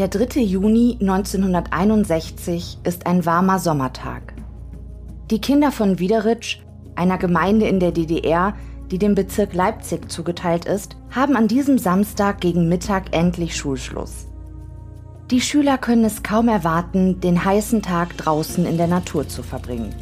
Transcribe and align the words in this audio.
Der 0.00 0.08
3. 0.08 0.40
Juni 0.40 0.96
1961 0.98 2.78
ist 2.84 3.06
ein 3.06 3.26
warmer 3.26 3.58
Sommertag. 3.58 4.32
Die 5.30 5.42
Kinder 5.42 5.70
von 5.70 5.98
Wiederitsch, 5.98 6.60
einer 6.94 7.18
Gemeinde 7.18 7.68
in 7.68 7.80
der 7.80 7.92
DDR, 7.92 8.54
die 8.90 8.96
dem 8.96 9.14
Bezirk 9.14 9.52
Leipzig 9.52 10.10
zugeteilt 10.10 10.64
ist, 10.64 10.96
haben 11.10 11.36
an 11.36 11.48
diesem 11.48 11.76
Samstag 11.76 12.40
gegen 12.40 12.66
Mittag 12.66 13.14
endlich 13.14 13.54
Schulschluss. 13.54 14.26
Die 15.30 15.42
Schüler 15.42 15.76
können 15.76 16.06
es 16.06 16.22
kaum 16.22 16.48
erwarten, 16.48 17.20
den 17.20 17.44
heißen 17.44 17.82
Tag 17.82 18.16
draußen 18.16 18.64
in 18.64 18.78
der 18.78 18.86
Natur 18.86 19.28
zu 19.28 19.42
verbringen. 19.42 19.94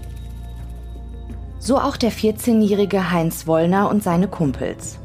So 1.58 1.76
auch 1.76 1.96
der 1.96 2.12
14-jährige 2.12 3.10
Heinz 3.10 3.48
Wollner 3.48 3.90
und 3.90 4.04
seine 4.04 4.28
Kumpels. 4.28 5.00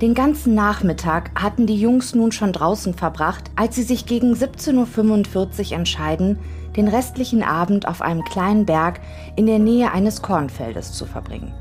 Den 0.00 0.14
ganzen 0.14 0.54
Nachmittag 0.54 1.32
hatten 1.34 1.66
die 1.66 1.80
Jungs 1.80 2.14
nun 2.14 2.30
schon 2.30 2.52
draußen 2.52 2.94
verbracht, 2.94 3.50
als 3.56 3.74
sie 3.74 3.82
sich 3.82 4.06
gegen 4.06 4.32
17.45 4.32 5.70
Uhr 5.70 5.76
entscheiden, 5.76 6.38
den 6.76 6.86
restlichen 6.86 7.42
Abend 7.42 7.88
auf 7.88 8.00
einem 8.00 8.24
kleinen 8.24 8.64
Berg 8.64 9.00
in 9.34 9.46
der 9.46 9.58
Nähe 9.58 9.90
eines 9.90 10.22
Kornfeldes 10.22 10.92
zu 10.92 11.04
verbringen. 11.04 11.52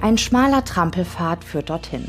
Ein 0.00 0.16
schmaler 0.16 0.64
Trampelpfad 0.64 1.42
führt 1.42 1.70
dorthin. 1.70 2.08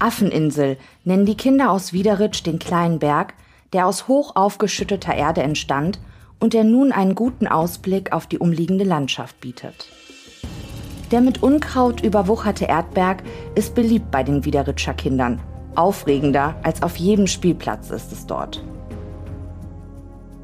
Affeninsel 0.00 0.78
nennen 1.04 1.24
die 1.24 1.36
Kinder 1.36 1.70
aus 1.70 1.92
Wiederitsch 1.92 2.42
den 2.42 2.58
kleinen 2.58 2.98
Berg, 2.98 3.34
der 3.72 3.86
aus 3.86 4.08
hoch 4.08 4.34
aufgeschütteter 4.34 5.14
Erde 5.14 5.44
entstand 5.44 6.00
und 6.40 6.54
der 6.54 6.64
nun 6.64 6.90
einen 6.90 7.14
guten 7.14 7.46
Ausblick 7.46 8.12
auf 8.12 8.26
die 8.26 8.38
umliegende 8.38 8.84
Landschaft 8.84 9.40
bietet. 9.40 9.86
Der 11.10 11.20
mit 11.20 11.42
Unkraut 11.42 12.00
überwucherte 12.00 12.64
Erdberg 12.64 13.22
ist 13.54 13.74
beliebt 13.74 14.10
bei 14.10 14.24
den 14.24 14.44
Wiederitscher 14.44 14.94
Kindern. 14.94 15.40
Aufregender 15.76 16.56
als 16.62 16.82
auf 16.82 16.96
jedem 16.96 17.26
Spielplatz 17.26 17.90
ist 17.90 18.10
es 18.12 18.26
dort. 18.26 18.64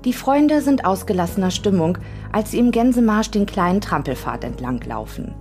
Die 0.04 0.12
Freunde 0.12 0.60
sind 0.60 0.84
ausgelassener 0.84 1.50
Stimmung, 1.50 1.98
als 2.32 2.50
sie 2.50 2.58
im 2.58 2.70
Gänsemarsch 2.70 3.30
den 3.30 3.46
kleinen 3.46 3.80
Trampelpfad 3.80 4.44
entlanglaufen. 4.44 5.34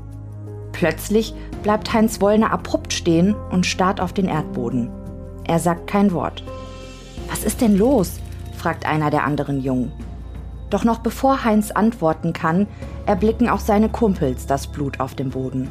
Plötzlich 0.72 1.33
bleibt 1.61 1.94
Heinz 1.94 2.22
Wollner 2.22 2.52
abrupt 2.52 2.94
stehen 2.94 3.35
und 3.52 3.66
starrt 3.66 4.00
auf 4.02 4.13
den 4.13 4.28
Erdboden. 4.28 4.89
Er 5.44 5.59
sagt 5.59 5.88
kein 5.88 6.11
Wort. 6.13 6.44
Was 7.30 7.44
ist 7.44 7.61
denn 7.61 7.78
los? 7.78 8.19
fragt 8.56 8.85
einer 8.85 9.09
der 9.09 9.23
anderen 9.23 9.61
Jungen. 9.61 9.91
Doch 10.72 10.86
noch 10.86 11.00
bevor 11.00 11.44
Heinz 11.44 11.69
antworten 11.69 12.33
kann, 12.33 12.66
erblicken 13.05 13.50
auch 13.50 13.59
seine 13.59 13.89
Kumpels 13.89 14.47
das 14.47 14.67
Blut 14.67 15.00
auf 15.00 15.13
dem 15.13 15.30
Boden. 15.30 15.69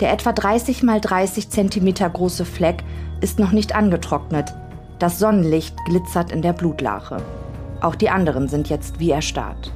Der 0.00 0.12
etwa 0.12 0.32
30 0.32 0.82
mal 0.82 1.00
30 1.00 1.48
Zentimeter 1.48 2.10
große 2.10 2.44
Fleck 2.44 2.82
ist 3.20 3.38
noch 3.38 3.52
nicht 3.52 3.74
angetrocknet. 3.74 4.52
Das 4.98 5.18
Sonnenlicht 5.18 5.76
glitzert 5.86 6.32
in 6.32 6.42
der 6.42 6.52
Blutlache. 6.52 7.18
Auch 7.80 7.94
die 7.94 8.10
anderen 8.10 8.48
sind 8.48 8.68
jetzt 8.68 8.98
wie 8.98 9.10
erstarrt. 9.10 9.72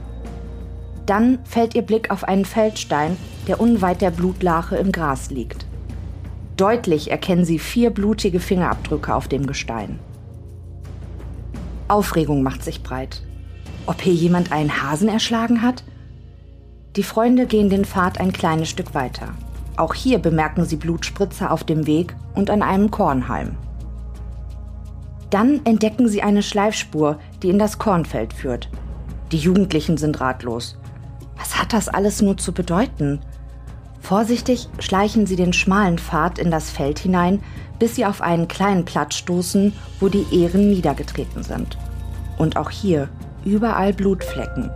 Dann 1.06 1.38
fällt 1.44 1.74
ihr 1.76 1.82
Blick 1.82 2.10
auf 2.10 2.24
einen 2.24 2.44
Feldstein, 2.44 3.16
der 3.46 3.60
unweit 3.60 4.00
der 4.00 4.10
Blutlache 4.10 4.76
im 4.76 4.90
Gras 4.90 5.30
liegt. 5.30 5.64
Deutlich 6.56 7.10
erkennen 7.10 7.44
sie 7.44 7.58
vier 7.60 7.90
blutige 7.90 8.40
Fingerabdrücke 8.40 9.14
auf 9.14 9.28
dem 9.28 9.46
Gestein. 9.46 10.00
Aufregung 11.86 12.42
macht 12.42 12.64
sich 12.64 12.82
breit. 12.82 13.22
Ob 13.86 14.00
hier 14.00 14.14
jemand 14.14 14.52
einen 14.52 14.82
Hasen 14.82 15.08
erschlagen 15.08 15.62
hat? 15.62 15.82
Die 16.96 17.02
Freunde 17.02 17.46
gehen 17.46 17.70
den 17.70 17.84
Pfad 17.84 18.20
ein 18.20 18.32
kleines 18.32 18.68
Stück 18.68 18.94
weiter. 18.94 19.28
Auch 19.76 19.94
hier 19.94 20.18
bemerken 20.18 20.64
sie 20.64 20.76
Blutspritzer 20.76 21.50
auf 21.50 21.64
dem 21.64 21.86
Weg 21.86 22.14
und 22.34 22.50
an 22.50 22.62
einem 22.62 22.90
Kornhalm. 22.90 23.56
Dann 25.30 25.64
entdecken 25.64 26.08
sie 26.08 26.22
eine 26.22 26.42
Schleifspur, 26.42 27.18
die 27.42 27.48
in 27.48 27.58
das 27.58 27.78
Kornfeld 27.78 28.34
führt. 28.34 28.68
Die 29.32 29.38
Jugendlichen 29.38 29.96
sind 29.96 30.20
ratlos. 30.20 30.76
Was 31.38 31.58
hat 31.58 31.72
das 31.72 31.88
alles 31.88 32.20
nur 32.20 32.36
zu 32.36 32.52
bedeuten? 32.52 33.20
Vorsichtig 34.00 34.68
schleichen 34.78 35.26
sie 35.26 35.36
den 35.36 35.54
schmalen 35.54 35.96
Pfad 35.98 36.38
in 36.38 36.50
das 36.50 36.70
Feld 36.70 36.98
hinein, 36.98 37.40
bis 37.78 37.94
sie 37.96 38.04
auf 38.04 38.20
einen 38.20 38.46
kleinen 38.46 38.84
Platz 38.84 39.14
stoßen, 39.14 39.72
wo 40.00 40.08
die 40.08 40.26
Ähren 40.30 40.68
niedergetreten 40.68 41.42
sind. 41.42 41.78
Und 42.36 42.58
auch 42.58 42.70
hier 42.70 43.08
überall 43.44 43.92
Blutflecken. 43.92 44.70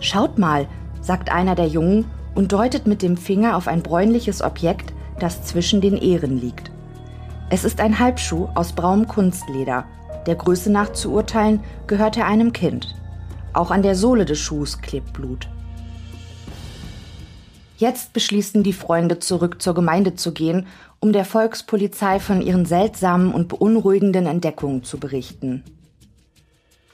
Schaut 0.00 0.38
mal, 0.38 0.66
sagt 1.00 1.30
einer 1.30 1.54
der 1.54 1.66
Jungen 1.66 2.04
und 2.34 2.52
deutet 2.52 2.86
mit 2.86 3.02
dem 3.02 3.16
Finger 3.16 3.56
auf 3.56 3.68
ein 3.68 3.82
bräunliches 3.82 4.42
Objekt, 4.42 4.92
das 5.18 5.44
zwischen 5.44 5.80
den 5.80 5.96
Ähren 5.96 6.40
liegt. 6.40 6.70
Es 7.50 7.64
ist 7.64 7.80
ein 7.80 7.98
Halbschuh 7.98 8.48
aus 8.54 8.72
braunem 8.72 9.08
Kunstleder. 9.08 9.84
Der 10.26 10.34
Größe 10.34 10.70
nach 10.70 10.92
zu 10.92 11.12
urteilen, 11.12 11.60
gehört 11.86 12.16
er 12.16 12.26
einem 12.26 12.52
Kind. 12.52 12.94
Auch 13.54 13.70
an 13.70 13.82
der 13.82 13.94
Sohle 13.94 14.24
des 14.24 14.38
Schuhs 14.38 14.80
klebt 14.80 15.14
Blut. 15.14 15.48
Jetzt 17.78 18.12
beschließen 18.12 18.62
die 18.62 18.72
Freunde, 18.72 19.20
zurück 19.20 19.62
zur 19.62 19.74
Gemeinde 19.74 20.14
zu 20.14 20.32
gehen, 20.32 20.66
um 21.00 21.12
der 21.12 21.24
Volkspolizei 21.24 22.20
von 22.20 22.42
ihren 22.42 22.66
seltsamen 22.66 23.32
und 23.32 23.48
beunruhigenden 23.48 24.26
Entdeckungen 24.26 24.82
zu 24.82 24.98
berichten. 24.98 25.62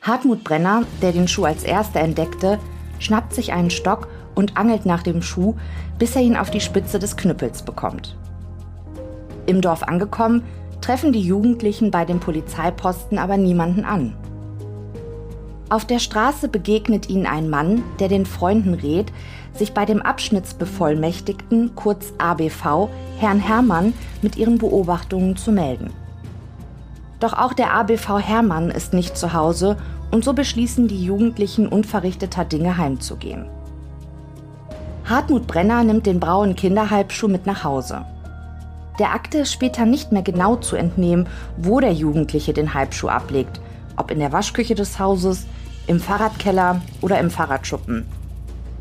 Hartmut 0.05 0.45
Brenner, 0.45 0.83
der 1.01 1.13
den 1.13 1.27
Schuh 1.27 1.45
als 1.45 1.65
erster 1.65 2.01
entdeckte, 2.01 2.59
schnappt 2.99 3.33
sich 3.33 3.55
einen 3.55 3.71
Stock 3.71 4.09
und 4.35 4.59
angelt 4.59 4.85
nach 4.85 5.03
dem 5.03 5.23
Schuh, 5.23 5.55
bis 5.99 6.15
er 6.15 6.21
ihn 6.21 6.37
auf 6.37 6.51
die 6.51 6.61
Spitze 6.61 6.99
des 6.99 7.17
Knüppels 7.17 7.63
bekommt. 7.63 8.15
Im 9.47 9.63
Dorf 9.63 9.83
angekommen, 9.83 10.43
treffen 10.83 11.15
die 11.15 11.23
Jugendlichen 11.23 11.91
bei 11.91 12.05
dem 12.05 12.21
Polizeiposten 12.21 13.17
aber 13.17 13.39
niemanden 13.39 13.87
an. 13.87 14.15
Auf 15.71 15.87
der 15.87 15.99
Straße 15.99 16.49
begegnet 16.49 17.09
ihnen 17.09 17.25
ein 17.25 17.49
Mann, 17.49 17.83
der 17.99 18.09
den 18.09 18.27
Freunden 18.27 18.75
rät, 18.75 19.11
sich 19.55 19.73
bei 19.73 19.87
dem 19.87 20.03
Abschnittsbevollmächtigten, 20.03 21.75
kurz 21.75 22.13
ABV, 22.19 22.91
Herrn 23.19 23.41
Hermann, 23.41 23.95
mit 24.21 24.37
ihren 24.37 24.59
Beobachtungen 24.59 25.37
zu 25.37 25.51
melden. 25.51 25.95
Doch 27.21 27.33
auch 27.33 27.55
der 27.55 27.73
ABV 27.73 28.19
Hermann 28.19 28.71
ist 28.71 28.93
nicht 28.93 29.17
zu 29.17 29.33
Hause 29.33 29.79
und 30.15 30.25
so 30.25 30.33
beschließen 30.33 30.87
die 30.87 31.05
Jugendlichen 31.05 31.67
unverrichteter 31.67 32.45
Dinge 32.45 32.79
heimzugehen. 32.79 33.47
Hartmut 35.05 35.49
Brenner 35.49 35.83
nimmt 35.83 36.07
den 36.07 36.21
braunen 36.21 36.55
Kinderhalbschuh 36.55 37.27
mit 37.27 37.47
nach 37.47 37.65
Hause. 37.65 38.05
Der 39.01 39.13
Akte 39.13 39.39
ist 39.39 39.53
später 39.53 39.85
nicht 39.85 40.13
mehr 40.13 40.23
genau 40.23 40.55
zu 40.55 40.77
entnehmen, 40.77 41.27
wo 41.57 41.81
der 41.81 41.93
Jugendliche 41.93 42.53
den 42.53 42.75
Halbschuh 42.75 43.09
ablegt, 43.09 43.61
ob 43.97 44.13
in 44.13 44.21
der 44.21 44.33
Waschküche 44.33 44.77
des 44.77 45.01
Hauses, 45.01 45.47
im 45.89 45.99
Fahrradkeller 45.99 46.81
oder 47.01 47.19
im 47.19 47.29
Fahrradschuppen. 47.29 48.07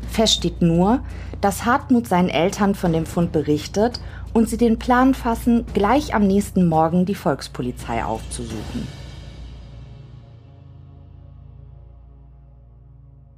Fest 0.08 0.34
steht 0.34 0.62
nur, 0.62 1.00
dass 1.40 1.64
Hartmut 1.64 2.06
seinen 2.06 2.28
Eltern 2.28 2.76
von 2.76 2.92
dem 2.92 3.06
Fund 3.06 3.32
berichtet 3.32 4.00
und 4.32 4.48
sie 4.48 4.56
den 4.56 4.78
Plan 4.78 5.14
fassen, 5.14 5.66
gleich 5.74 6.14
am 6.14 6.28
nächsten 6.28 6.68
Morgen 6.68 7.06
die 7.06 7.16
Volkspolizei 7.16 8.04
aufzusuchen. 8.04 9.03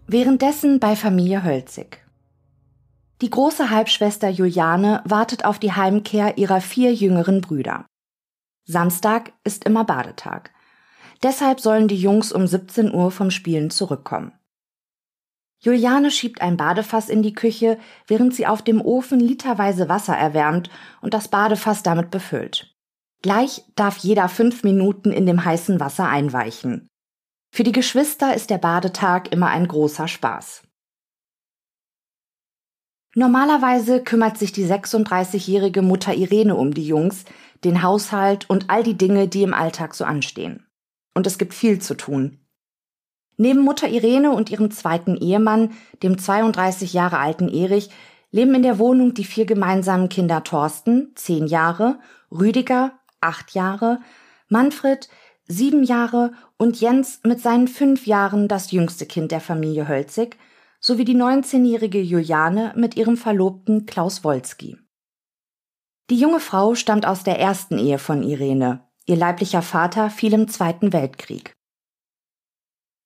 Währenddessen 0.08 0.78
bei 0.78 0.94
Familie 0.94 1.42
Hölzig. 1.42 2.06
Die 3.20 3.28
große 3.28 3.70
Halbschwester 3.70 4.28
Juliane 4.28 5.02
wartet 5.04 5.44
auf 5.44 5.58
die 5.58 5.72
Heimkehr 5.72 6.38
ihrer 6.38 6.60
vier 6.60 6.94
jüngeren 6.94 7.40
Brüder. 7.40 7.86
Samstag 8.64 9.32
ist 9.42 9.64
immer 9.64 9.82
Badetag. 9.82 10.52
Deshalb 11.24 11.58
sollen 11.58 11.88
die 11.88 11.96
Jungs 11.96 12.30
um 12.30 12.46
17 12.46 12.94
Uhr 12.94 13.10
vom 13.10 13.32
Spielen 13.32 13.70
zurückkommen. 13.70 14.32
Juliane 15.58 16.12
schiebt 16.12 16.40
ein 16.40 16.56
Badefass 16.56 17.08
in 17.08 17.22
die 17.24 17.34
Küche, 17.34 17.76
während 18.06 18.32
sie 18.32 18.46
auf 18.46 18.62
dem 18.62 18.80
Ofen 18.80 19.18
literweise 19.18 19.88
Wasser 19.88 20.16
erwärmt 20.16 20.70
und 21.00 21.14
das 21.14 21.26
Badefass 21.26 21.82
damit 21.82 22.12
befüllt. 22.12 22.76
Gleich 23.22 23.64
darf 23.74 23.96
jeder 23.96 24.28
fünf 24.28 24.62
Minuten 24.62 25.10
in 25.10 25.26
dem 25.26 25.44
heißen 25.44 25.80
Wasser 25.80 26.08
einweichen. 26.08 26.86
Für 27.56 27.64
die 27.64 27.72
Geschwister 27.72 28.34
ist 28.34 28.50
der 28.50 28.58
Badetag 28.58 29.32
immer 29.32 29.46
ein 29.46 29.66
großer 29.66 30.08
Spaß. 30.08 30.64
Normalerweise 33.14 34.04
kümmert 34.04 34.36
sich 34.36 34.52
die 34.52 34.66
36-jährige 34.66 35.80
Mutter 35.80 36.12
Irene 36.12 36.54
um 36.54 36.74
die 36.74 36.86
Jungs, 36.86 37.24
den 37.64 37.82
Haushalt 37.82 38.50
und 38.50 38.68
all 38.68 38.82
die 38.82 38.98
Dinge, 38.98 39.26
die 39.26 39.42
im 39.42 39.54
Alltag 39.54 39.94
so 39.94 40.04
anstehen. 40.04 40.66
Und 41.14 41.26
es 41.26 41.38
gibt 41.38 41.54
viel 41.54 41.80
zu 41.80 41.94
tun. 41.94 42.40
Neben 43.38 43.60
Mutter 43.60 43.88
Irene 43.88 44.32
und 44.32 44.50
ihrem 44.50 44.70
zweiten 44.70 45.16
Ehemann, 45.16 45.70
dem 46.02 46.18
32 46.18 46.92
Jahre 46.92 47.16
alten 47.16 47.48
Erich, 47.48 47.88
leben 48.30 48.54
in 48.54 48.64
der 48.64 48.78
Wohnung 48.78 49.14
die 49.14 49.24
vier 49.24 49.46
gemeinsamen 49.46 50.10
Kinder 50.10 50.44
Thorsten, 50.44 51.12
10 51.14 51.46
Jahre, 51.46 52.00
Rüdiger, 52.30 52.92
8 53.22 53.52
Jahre, 53.52 54.00
Manfred, 54.50 55.08
7 55.48 55.84
Jahre 55.84 56.32
und 56.56 56.80
Jens 56.80 57.20
mit 57.24 57.40
seinen 57.40 57.68
5 57.68 58.06
Jahren 58.06 58.48
das 58.48 58.70
jüngste 58.72 59.06
Kind 59.06 59.30
der 59.32 59.40
Familie 59.40 59.88
Hölzig, 59.88 60.36
sowie 60.80 61.04
die 61.04 61.16
19-jährige 61.16 62.00
Juliane 62.00 62.72
mit 62.76 62.96
ihrem 62.96 63.16
Verlobten 63.16 63.86
Klaus 63.86 64.24
Wolski. 64.24 64.78
Die 66.10 66.18
junge 66.18 66.40
Frau 66.40 66.74
stammt 66.74 67.06
aus 67.06 67.24
der 67.24 67.40
ersten 67.40 67.78
Ehe 67.78 67.98
von 67.98 68.22
Irene. 68.22 68.84
Ihr 69.06 69.16
leiblicher 69.16 69.62
Vater 69.62 70.10
fiel 70.10 70.32
im 70.34 70.48
Zweiten 70.48 70.92
Weltkrieg. 70.92 71.52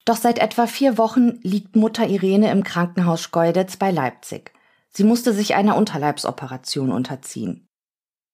Doch 0.04 0.16
seit 0.16 0.38
etwa 0.38 0.66
vier 0.66 0.98
Wochen 0.98 1.38
liegt 1.42 1.76
Mutter 1.76 2.06
Irene 2.06 2.50
im 2.50 2.64
Krankenhaus 2.64 3.22
Schkeuditz 3.22 3.76
bei 3.76 3.90
Leipzig. 3.90 4.52
Sie 4.90 5.04
musste 5.04 5.32
sich 5.32 5.54
einer 5.54 5.76
Unterleibsoperation 5.76 6.90
unterziehen. 6.90 7.69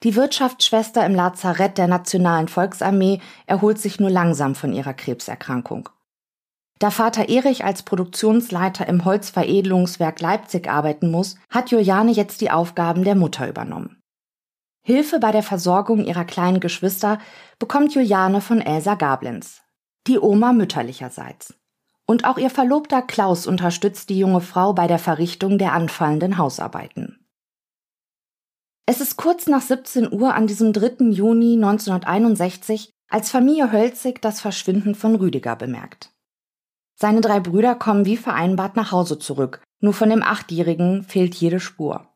Die 0.02 0.14
Wirtschaftsschwester 0.14 1.04
im 1.06 1.14
Lazarett 1.14 1.78
der 1.78 1.88
Nationalen 1.88 2.48
Volksarmee 2.48 3.20
erholt 3.46 3.78
sich 3.78 3.98
nur 3.98 4.10
langsam 4.10 4.54
von 4.54 4.72
ihrer 4.72 4.94
Krebserkrankung. 4.94 5.88
Da 6.78 6.90
Vater 6.90 7.30
Erich 7.30 7.64
als 7.64 7.82
Produktionsleiter 7.82 8.86
im 8.86 9.06
Holzveredelungswerk 9.06 10.20
Leipzig 10.20 10.68
arbeiten 10.68 11.10
muss, 11.10 11.36
hat 11.50 11.70
Juliane 11.70 12.12
jetzt 12.12 12.42
die 12.42 12.50
Aufgaben 12.50 13.02
der 13.02 13.14
Mutter 13.14 13.48
übernommen. 13.48 14.02
Hilfe 14.82 15.18
bei 15.18 15.32
der 15.32 15.42
Versorgung 15.42 16.04
ihrer 16.04 16.26
kleinen 16.26 16.60
Geschwister 16.60 17.18
bekommt 17.58 17.94
Juliane 17.94 18.42
von 18.42 18.60
Elsa 18.60 18.94
Gablenz, 18.94 19.62
die 20.06 20.18
Oma 20.18 20.52
mütterlicherseits. 20.52 21.54
Und 22.06 22.24
auch 22.24 22.38
ihr 22.38 22.50
Verlobter 22.50 23.02
Klaus 23.02 23.46
unterstützt 23.46 24.10
die 24.10 24.18
junge 24.18 24.42
Frau 24.42 24.74
bei 24.74 24.86
der 24.86 25.00
Verrichtung 25.00 25.58
der 25.58 25.72
anfallenden 25.72 26.38
Hausarbeiten. 26.38 27.25
Es 28.88 29.00
ist 29.00 29.16
kurz 29.16 29.48
nach 29.48 29.62
17 29.62 30.12
Uhr 30.12 30.34
an 30.34 30.46
diesem 30.46 30.72
3. 30.72 31.10
Juni 31.10 31.54
1961, 31.54 32.92
als 33.08 33.30
Familie 33.30 33.72
Hölzig 33.72 34.22
das 34.22 34.40
Verschwinden 34.40 34.94
von 34.94 35.16
Rüdiger 35.16 35.56
bemerkt. 35.56 36.12
Seine 36.94 37.20
drei 37.20 37.40
Brüder 37.40 37.74
kommen 37.74 38.06
wie 38.06 38.16
vereinbart 38.16 38.76
nach 38.76 38.92
Hause 38.92 39.18
zurück, 39.18 39.60
nur 39.80 39.92
von 39.92 40.08
dem 40.08 40.22
Achtjährigen 40.22 41.02
fehlt 41.02 41.34
jede 41.34 41.58
Spur. 41.58 42.08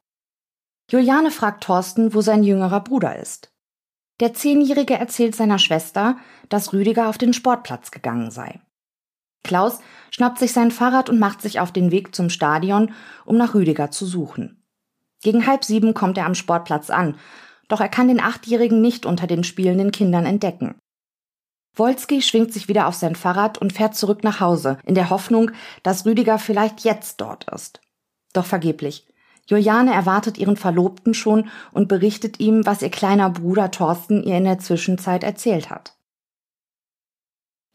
Juliane 0.88 1.32
fragt 1.32 1.64
Thorsten, 1.64 2.14
wo 2.14 2.20
sein 2.20 2.44
jüngerer 2.44 2.80
Bruder 2.80 3.18
ist. 3.18 3.52
Der 4.20 4.32
Zehnjährige 4.32 4.94
erzählt 4.94 5.34
seiner 5.34 5.58
Schwester, 5.58 6.18
dass 6.48 6.72
Rüdiger 6.72 7.08
auf 7.08 7.18
den 7.18 7.32
Sportplatz 7.32 7.90
gegangen 7.90 8.30
sei. 8.30 8.60
Klaus 9.42 9.80
schnappt 10.10 10.38
sich 10.38 10.52
sein 10.52 10.70
Fahrrad 10.70 11.10
und 11.10 11.18
macht 11.18 11.42
sich 11.42 11.58
auf 11.58 11.72
den 11.72 11.90
Weg 11.90 12.14
zum 12.14 12.30
Stadion, 12.30 12.94
um 13.24 13.36
nach 13.36 13.54
Rüdiger 13.54 13.90
zu 13.90 14.06
suchen. 14.06 14.59
Gegen 15.22 15.46
halb 15.46 15.64
sieben 15.64 15.94
kommt 15.94 16.18
er 16.18 16.26
am 16.26 16.34
Sportplatz 16.34 16.90
an, 16.90 17.16
doch 17.68 17.80
er 17.80 17.88
kann 17.88 18.08
den 18.08 18.20
Achtjährigen 18.20 18.80
nicht 18.80 19.06
unter 19.06 19.26
den 19.26 19.44
spielenden 19.44 19.92
Kindern 19.92 20.26
entdecken. 20.26 20.74
Wolski 21.76 22.20
schwingt 22.20 22.52
sich 22.52 22.68
wieder 22.68 22.88
auf 22.88 22.94
sein 22.94 23.14
Fahrrad 23.14 23.58
und 23.58 23.72
fährt 23.72 23.94
zurück 23.94 24.24
nach 24.24 24.40
Hause, 24.40 24.78
in 24.84 24.94
der 24.94 25.10
Hoffnung, 25.10 25.52
dass 25.82 26.04
Rüdiger 26.04 26.38
vielleicht 26.38 26.80
jetzt 26.80 27.20
dort 27.20 27.48
ist. 27.52 27.80
Doch 28.32 28.44
vergeblich. 28.44 29.06
Juliane 29.46 29.92
erwartet 29.92 30.38
ihren 30.38 30.56
Verlobten 30.56 31.14
schon 31.14 31.48
und 31.72 31.88
berichtet 31.88 32.40
ihm, 32.40 32.66
was 32.66 32.82
ihr 32.82 32.90
kleiner 32.90 33.30
Bruder 33.30 33.70
Thorsten 33.70 34.22
ihr 34.22 34.36
in 34.36 34.44
der 34.44 34.58
Zwischenzeit 34.58 35.24
erzählt 35.24 35.70
hat. 35.70 35.94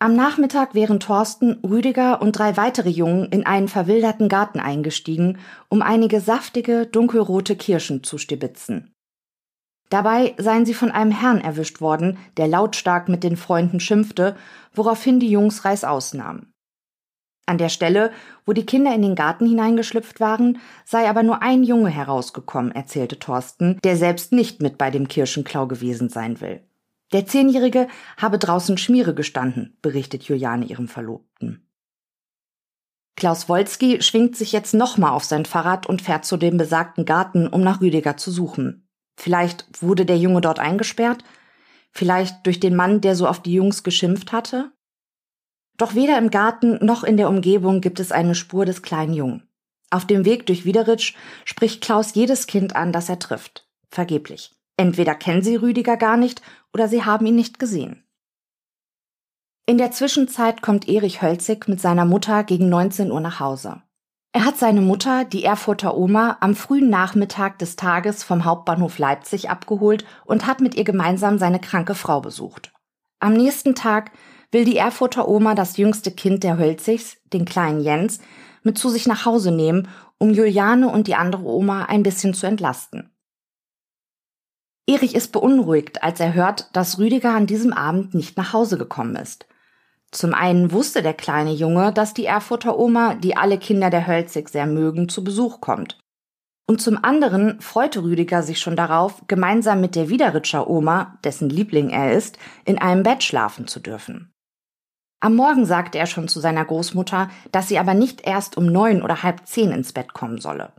Am 0.05 0.15
Nachmittag 0.15 0.75
wären 0.75 0.99
Thorsten, 0.99 1.53
Rüdiger 1.67 2.21
und 2.21 2.37
drei 2.37 2.57
weitere 2.57 2.89
Jungen 2.89 3.25
in 3.31 3.43
einen 3.43 3.67
verwilderten 3.67 4.29
Garten 4.29 4.59
eingestiegen, 4.59 5.39
um 5.67 5.81
einige 5.81 6.21
saftige, 6.21 6.85
dunkelrote 6.85 7.55
Kirschen 7.55 8.03
zu 8.03 8.19
stibitzen. 8.19 8.93
Dabei 9.89 10.35
seien 10.37 10.63
sie 10.63 10.75
von 10.75 10.91
einem 10.91 11.09
Herrn 11.09 11.41
erwischt 11.41 11.81
worden, 11.81 12.19
der 12.37 12.47
lautstark 12.47 13.09
mit 13.09 13.23
den 13.23 13.35
Freunden 13.35 13.79
schimpfte, 13.79 14.35
woraufhin 14.75 15.19
die 15.19 15.31
Jungs 15.31 15.65
Reißaus 15.65 16.13
nahmen. 16.13 16.53
An 17.47 17.57
der 17.57 17.69
Stelle, 17.69 18.11
wo 18.45 18.53
die 18.53 18.67
Kinder 18.67 18.93
in 18.93 19.01
den 19.01 19.15
Garten 19.15 19.47
hineingeschlüpft 19.47 20.19
waren, 20.19 20.59
sei 20.85 21.09
aber 21.09 21.23
nur 21.23 21.41
ein 21.41 21.63
Junge 21.63 21.89
herausgekommen, 21.89 22.71
erzählte 22.73 23.17
Thorsten, 23.17 23.79
der 23.83 23.97
selbst 23.97 24.33
nicht 24.33 24.61
mit 24.61 24.77
bei 24.77 24.91
dem 24.91 25.07
Kirschenklau 25.07 25.65
gewesen 25.65 26.09
sein 26.09 26.41
will. 26.41 26.61
Der 27.15 27.25
Zehnjährige 27.25 27.87
habe 28.17 28.37
draußen 28.37 28.77
Schmiere 28.77 29.15
gestanden, 29.15 29.77
berichtet 29.81 30.23
Juliane 30.23 30.65
ihrem 30.65 30.89
Verlobten. 30.89 31.65
Klaus 33.15 33.47
Wolski 33.47 34.01
schwingt 34.01 34.35
sich 34.35 34.51
jetzt 34.51 34.73
nochmal 34.73 35.11
auf 35.11 35.23
sein 35.23 35.45
Fahrrad 35.45 35.87
und 35.87 36.01
fährt 36.01 36.25
zu 36.25 36.35
dem 36.35 36.57
besagten 36.57 37.05
Garten, 37.05 37.47
um 37.47 37.61
nach 37.61 37.79
Rüdiger 37.79 38.17
zu 38.17 38.31
suchen. 38.31 38.89
Vielleicht 39.15 39.81
wurde 39.81 40.05
der 40.05 40.17
Junge 40.17 40.41
dort 40.41 40.59
eingesperrt? 40.59 41.23
Vielleicht 41.89 42.45
durch 42.45 42.59
den 42.59 42.75
Mann, 42.75 42.99
der 42.99 43.15
so 43.15 43.29
auf 43.29 43.41
die 43.41 43.53
Jungs 43.53 43.83
geschimpft 43.83 44.33
hatte? 44.33 44.73
Doch 45.77 45.95
weder 45.95 46.17
im 46.17 46.31
Garten 46.31 46.85
noch 46.85 47.05
in 47.05 47.15
der 47.15 47.29
Umgebung 47.29 47.79
gibt 47.79 48.01
es 48.01 48.11
eine 48.11 48.35
Spur 48.35 48.65
des 48.65 48.81
kleinen 48.81 49.13
Jungen. 49.13 49.47
Auf 49.89 50.05
dem 50.05 50.25
Weg 50.25 50.47
durch 50.47 50.65
Wiederitsch 50.65 51.15
spricht 51.45 51.81
Klaus 51.81 52.13
jedes 52.13 52.45
Kind 52.45 52.75
an, 52.75 52.91
das 52.91 53.07
er 53.07 53.19
trifft. 53.19 53.69
Vergeblich. 53.89 54.54
Entweder 54.77 55.15
kennen 55.15 55.41
sie 55.41 55.55
Rüdiger 55.55 55.97
gar 55.97 56.17
nicht 56.17 56.41
oder 56.73 56.87
sie 56.87 57.03
haben 57.03 57.25
ihn 57.25 57.35
nicht 57.35 57.59
gesehen. 57.59 58.03
In 59.67 59.77
der 59.77 59.91
Zwischenzeit 59.91 60.61
kommt 60.61 60.87
Erich 60.87 61.21
Hölzig 61.21 61.67
mit 61.67 61.81
seiner 61.81 62.05
Mutter 62.05 62.43
gegen 62.43 62.69
19 62.69 63.11
Uhr 63.11 63.21
nach 63.21 63.39
Hause. 63.39 63.81
Er 64.31 64.43
hat 64.43 64.57
seine 64.57 64.81
Mutter, 64.81 65.23
die 65.23 65.45
Erfurter 65.45 65.97
Oma, 65.97 66.37
am 66.41 66.55
frühen 66.55 66.89
Nachmittag 66.89 67.57
des 67.57 67.77
Tages 67.77 68.21
vom 68.23 68.43
Hauptbahnhof 68.43 68.99
Leipzig 68.99 69.49
abgeholt 69.49 70.05
und 70.25 70.45
hat 70.45 70.59
mit 70.59 70.75
ihr 70.75 70.83
gemeinsam 70.83 71.39
seine 71.39 71.59
kranke 71.59 71.95
Frau 71.95 72.19
besucht. 72.19 72.73
Am 73.19 73.33
nächsten 73.33 73.75
Tag 73.75 74.11
will 74.51 74.65
die 74.65 74.75
Erfurter 74.75 75.27
Oma 75.29 75.55
das 75.55 75.77
jüngste 75.77 76.11
Kind 76.11 76.43
der 76.43 76.57
Hölzigs, 76.57 77.17
den 77.31 77.45
kleinen 77.45 77.79
Jens, 77.79 78.19
mit 78.61 78.77
zu 78.77 78.89
sich 78.89 79.07
nach 79.07 79.25
Hause 79.25 79.51
nehmen, 79.51 79.87
um 80.17 80.31
Juliane 80.31 80.89
und 80.89 81.07
die 81.07 81.15
andere 81.15 81.45
Oma 81.45 81.85
ein 81.85 82.03
bisschen 82.03 82.33
zu 82.33 82.45
entlasten. 82.45 83.14
Erich 84.87 85.15
ist 85.15 85.31
beunruhigt, 85.31 86.03
als 86.03 86.19
er 86.19 86.33
hört, 86.33 86.69
dass 86.73 86.99
Rüdiger 86.99 87.31
an 87.31 87.47
diesem 87.47 87.73
Abend 87.73 88.13
nicht 88.13 88.37
nach 88.37 88.53
Hause 88.53 88.77
gekommen 88.77 89.15
ist. 89.15 89.47
Zum 90.11 90.33
einen 90.33 90.71
wusste 90.71 91.01
der 91.01 91.13
kleine 91.13 91.51
Junge, 91.51 91.91
dass 91.91 92.13
die 92.13 92.25
Erfurter 92.25 92.77
Oma, 92.77 93.15
die 93.15 93.35
alle 93.35 93.57
Kinder 93.57 93.89
der 93.89 94.07
Hölzig 94.07 94.49
sehr 94.49 94.67
mögen, 94.67 95.09
zu 95.09 95.23
Besuch 95.23 95.59
kommt. 95.59 95.99
Und 96.67 96.81
zum 96.81 97.03
anderen 97.03 97.59
freute 97.61 98.03
Rüdiger 98.03 98.41
sich 98.41 98.59
schon 98.59 98.75
darauf, 98.75 99.23
gemeinsam 99.27 99.81
mit 99.81 99.95
der 99.95 100.09
Wiederritscher 100.09 100.69
Oma, 100.69 101.17
dessen 101.23 101.49
Liebling 101.49 101.89
er 101.89 102.13
ist, 102.13 102.37
in 102.63 102.77
einem 102.77 103.03
Bett 103.03 103.23
schlafen 103.23 103.67
zu 103.67 103.79
dürfen. 103.79 104.31
Am 105.19 105.35
Morgen 105.35 105.65
sagte 105.65 105.97
er 105.97 106.05
schon 106.05 106.27
zu 106.27 106.39
seiner 106.39 106.65
Großmutter, 106.65 107.29
dass 107.51 107.67
sie 107.67 107.79
aber 107.79 107.93
nicht 107.93 108.25
erst 108.27 108.57
um 108.57 108.67
neun 108.67 109.01
oder 109.01 109.23
halb 109.23 109.47
zehn 109.47 109.71
ins 109.71 109.93
Bett 109.93 110.13
kommen 110.13 110.39
solle. 110.39 110.71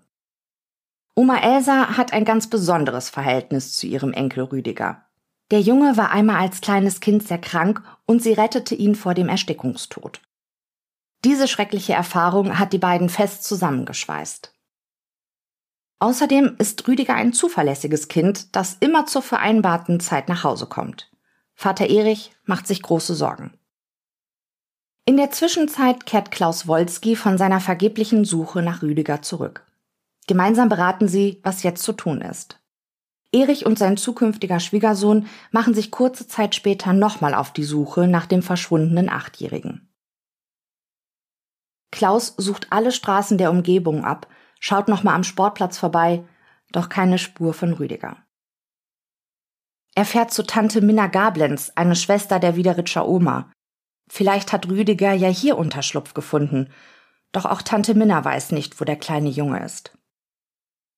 Oma 1.18 1.38
Elsa 1.38 1.96
hat 1.96 2.12
ein 2.12 2.26
ganz 2.26 2.46
besonderes 2.46 3.08
Verhältnis 3.08 3.74
zu 3.74 3.86
ihrem 3.86 4.12
Enkel 4.12 4.44
Rüdiger. 4.44 5.06
Der 5.50 5.62
Junge 5.62 5.96
war 5.96 6.10
einmal 6.10 6.36
als 6.36 6.60
kleines 6.60 7.00
Kind 7.00 7.26
sehr 7.26 7.38
krank 7.38 7.82
und 8.04 8.22
sie 8.22 8.34
rettete 8.34 8.74
ihn 8.74 8.94
vor 8.94 9.14
dem 9.14 9.30
Erstickungstod. 9.30 10.20
Diese 11.24 11.48
schreckliche 11.48 11.94
Erfahrung 11.94 12.58
hat 12.58 12.74
die 12.74 12.78
beiden 12.78 13.08
fest 13.08 13.44
zusammengeschweißt. 13.44 14.52
Außerdem 16.00 16.56
ist 16.58 16.86
Rüdiger 16.86 17.14
ein 17.14 17.32
zuverlässiges 17.32 18.08
Kind, 18.08 18.54
das 18.54 18.76
immer 18.80 19.06
zur 19.06 19.22
vereinbarten 19.22 20.00
Zeit 20.00 20.28
nach 20.28 20.44
Hause 20.44 20.66
kommt. 20.66 21.10
Vater 21.54 21.88
Erich 21.88 22.32
macht 22.44 22.66
sich 22.66 22.82
große 22.82 23.14
Sorgen. 23.14 23.54
In 25.06 25.16
der 25.16 25.30
Zwischenzeit 25.30 26.04
kehrt 26.04 26.30
Klaus 26.30 26.66
Wolski 26.66 27.16
von 27.16 27.38
seiner 27.38 27.60
vergeblichen 27.60 28.26
Suche 28.26 28.60
nach 28.60 28.82
Rüdiger 28.82 29.22
zurück. 29.22 29.65
Gemeinsam 30.26 30.68
beraten 30.68 31.08
sie, 31.08 31.40
was 31.42 31.62
jetzt 31.62 31.82
zu 31.82 31.92
tun 31.92 32.20
ist. 32.20 32.60
Erich 33.32 33.66
und 33.66 33.78
sein 33.78 33.96
zukünftiger 33.96 34.60
Schwiegersohn 34.60 35.26
machen 35.50 35.74
sich 35.74 35.90
kurze 35.90 36.26
Zeit 36.26 36.54
später 36.54 36.92
nochmal 36.92 37.34
auf 37.34 37.52
die 37.52 37.64
Suche 37.64 38.06
nach 38.06 38.26
dem 38.26 38.42
verschwundenen 38.42 39.08
Achtjährigen. 39.08 39.92
Klaus 41.90 42.34
sucht 42.36 42.68
alle 42.70 42.92
Straßen 42.92 43.38
der 43.38 43.50
Umgebung 43.50 44.04
ab, 44.04 44.28
schaut 44.60 44.88
nochmal 44.88 45.14
am 45.14 45.24
Sportplatz 45.24 45.78
vorbei, 45.78 46.24
doch 46.72 46.88
keine 46.88 47.18
Spur 47.18 47.54
von 47.54 47.72
Rüdiger. 47.72 48.16
Er 49.94 50.04
fährt 50.04 50.32
zu 50.32 50.42
Tante 50.42 50.82
Minna 50.82 51.06
Gablenz, 51.06 51.72
eine 51.74 51.96
Schwester 51.96 52.38
der 52.38 52.56
Wiederitscher 52.56 53.08
Oma, 53.08 53.50
Vielleicht 54.08 54.52
hat 54.52 54.68
Rüdiger 54.68 55.12
ja 55.12 55.28
hier 55.28 55.58
Unterschlupf 55.58 56.14
gefunden. 56.14 56.70
Doch 57.32 57.44
auch 57.44 57.62
Tante 57.62 57.94
Minna 57.94 58.24
weiß 58.24 58.52
nicht, 58.52 58.80
wo 58.80 58.84
der 58.84 58.96
kleine 58.96 59.28
Junge 59.28 59.64
ist. 59.64 59.96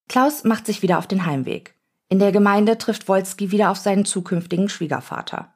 Klaus 0.08 0.44
macht 0.44 0.66
sich 0.66 0.82
wieder 0.82 0.98
auf 0.98 1.06
den 1.06 1.26
Heimweg. 1.26 1.74
In 2.08 2.18
der 2.18 2.32
Gemeinde 2.32 2.78
trifft 2.78 3.08
Wolski 3.08 3.50
wieder 3.50 3.70
auf 3.70 3.76
seinen 3.76 4.06
zukünftigen 4.06 4.68
Schwiegervater. 4.68 5.54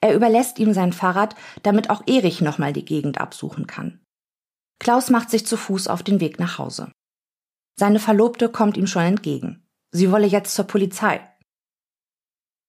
Er 0.00 0.14
überlässt 0.14 0.58
ihm 0.58 0.74
sein 0.74 0.92
Fahrrad, 0.92 1.34
damit 1.62 1.90
auch 1.90 2.02
Erich 2.06 2.40
nochmal 2.40 2.72
die 2.72 2.84
Gegend 2.84 3.18
absuchen 3.18 3.66
kann. 3.66 4.00
Klaus 4.78 5.10
macht 5.10 5.30
sich 5.30 5.46
zu 5.46 5.56
Fuß 5.56 5.88
auf 5.88 6.02
den 6.02 6.20
Weg 6.20 6.38
nach 6.38 6.58
Hause. 6.58 6.92
Seine 7.76 7.98
Verlobte 7.98 8.48
kommt 8.48 8.76
ihm 8.76 8.86
schon 8.86 9.02
entgegen. 9.02 9.66
Sie 9.90 10.12
wolle 10.12 10.26
jetzt 10.26 10.54
zur 10.54 10.66
Polizei. 10.66 11.20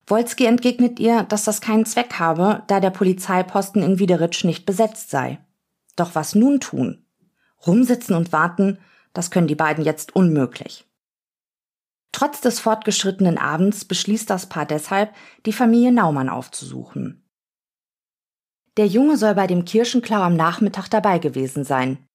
Wolski 0.07 0.45
entgegnet 0.45 0.99
ihr, 0.99 1.23
dass 1.23 1.43
das 1.43 1.61
keinen 1.61 1.85
Zweck 1.85 2.13
habe, 2.17 2.63
da 2.67 2.79
der 2.79 2.89
Polizeiposten 2.89 3.83
in 3.83 3.99
Wiederitsch 3.99 4.43
nicht 4.43 4.65
besetzt 4.65 5.11
sei. 5.11 5.39
Doch 5.95 6.15
was 6.15 6.33
nun 6.33 6.59
tun? 6.59 7.05
Rumsitzen 7.67 8.15
und 8.15 8.31
warten, 8.31 8.79
das 9.13 9.29
können 9.29 9.47
die 9.47 9.55
beiden 9.55 9.83
jetzt 9.83 10.15
unmöglich. 10.15 10.88
Trotz 12.11 12.41
des 12.41 12.59
fortgeschrittenen 12.59 13.37
Abends 13.37 13.85
beschließt 13.85 14.29
das 14.29 14.49
Paar 14.49 14.65
deshalb, 14.65 15.13
die 15.45 15.53
Familie 15.53 15.91
Naumann 15.91 16.29
aufzusuchen. 16.29 17.29
Der 18.77 18.87
Junge 18.87 19.17
soll 19.17 19.35
bei 19.35 19.47
dem 19.47 19.65
Kirschenklau 19.65 20.21
am 20.21 20.35
Nachmittag 20.35 20.87
dabei 20.87 21.19
gewesen 21.19 21.63
sein. 21.63 22.07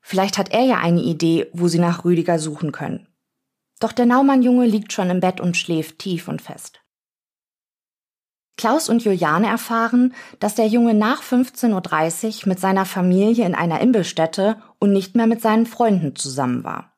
Vielleicht 0.00 0.38
hat 0.38 0.50
er 0.50 0.64
ja 0.64 0.78
eine 0.78 1.02
Idee, 1.02 1.50
wo 1.52 1.68
sie 1.68 1.78
nach 1.78 2.04
Rüdiger 2.04 2.38
suchen 2.38 2.72
können. 2.72 3.08
Doch 3.80 3.92
der 3.92 4.06
Naumann-Junge 4.06 4.66
liegt 4.66 4.92
schon 4.92 5.10
im 5.10 5.20
Bett 5.20 5.40
und 5.40 5.56
schläft 5.56 5.98
tief 5.98 6.28
und 6.28 6.40
fest. 6.40 6.80
Klaus 8.56 8.88
und 8.88 9.04
Juliane 9.04 9.48
erfahren, 9.48 10.14
dass 10.38 10.54
der 10.54 10.66
Junge 10.66 10.94
nach 10.94 11.22
15.30 11.22 12.42
Uhr 12.42 12.48
mit 12.48 12.58
seiner 12.58 12.86
Familie 12.86 13.44
in 13.44 13.54
einer 13.54 13.80
Imbissstätte 13.80 14.62
und 14.78 14.92
nicht 14.92 15.14
mehr 15.14 15.26
mit 15.26 15.42
seinen 15.42 15.66
Freunden 15.66 16.16
zusammen 16.16 16.64
war. 16.64 16.95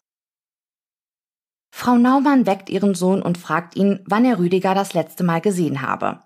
Frau 1.80 1.96
Naumann 1.96 2.44
weckt 2.44 2.70
ihren 2.70 2.96
Sohn 2.96 3.22
und 3.22 3.38
fragt 3.38 3.76
ihn, 3.76 4.00
wann 4.04 4.24
er 4.24 4.40
Rüdiger 4.40 4.74
das 4.74 4.94
letzte 4.94 5.22
Mal 5.22 5.40
gesehen 5.40 5.80
habe. 5.80 6.24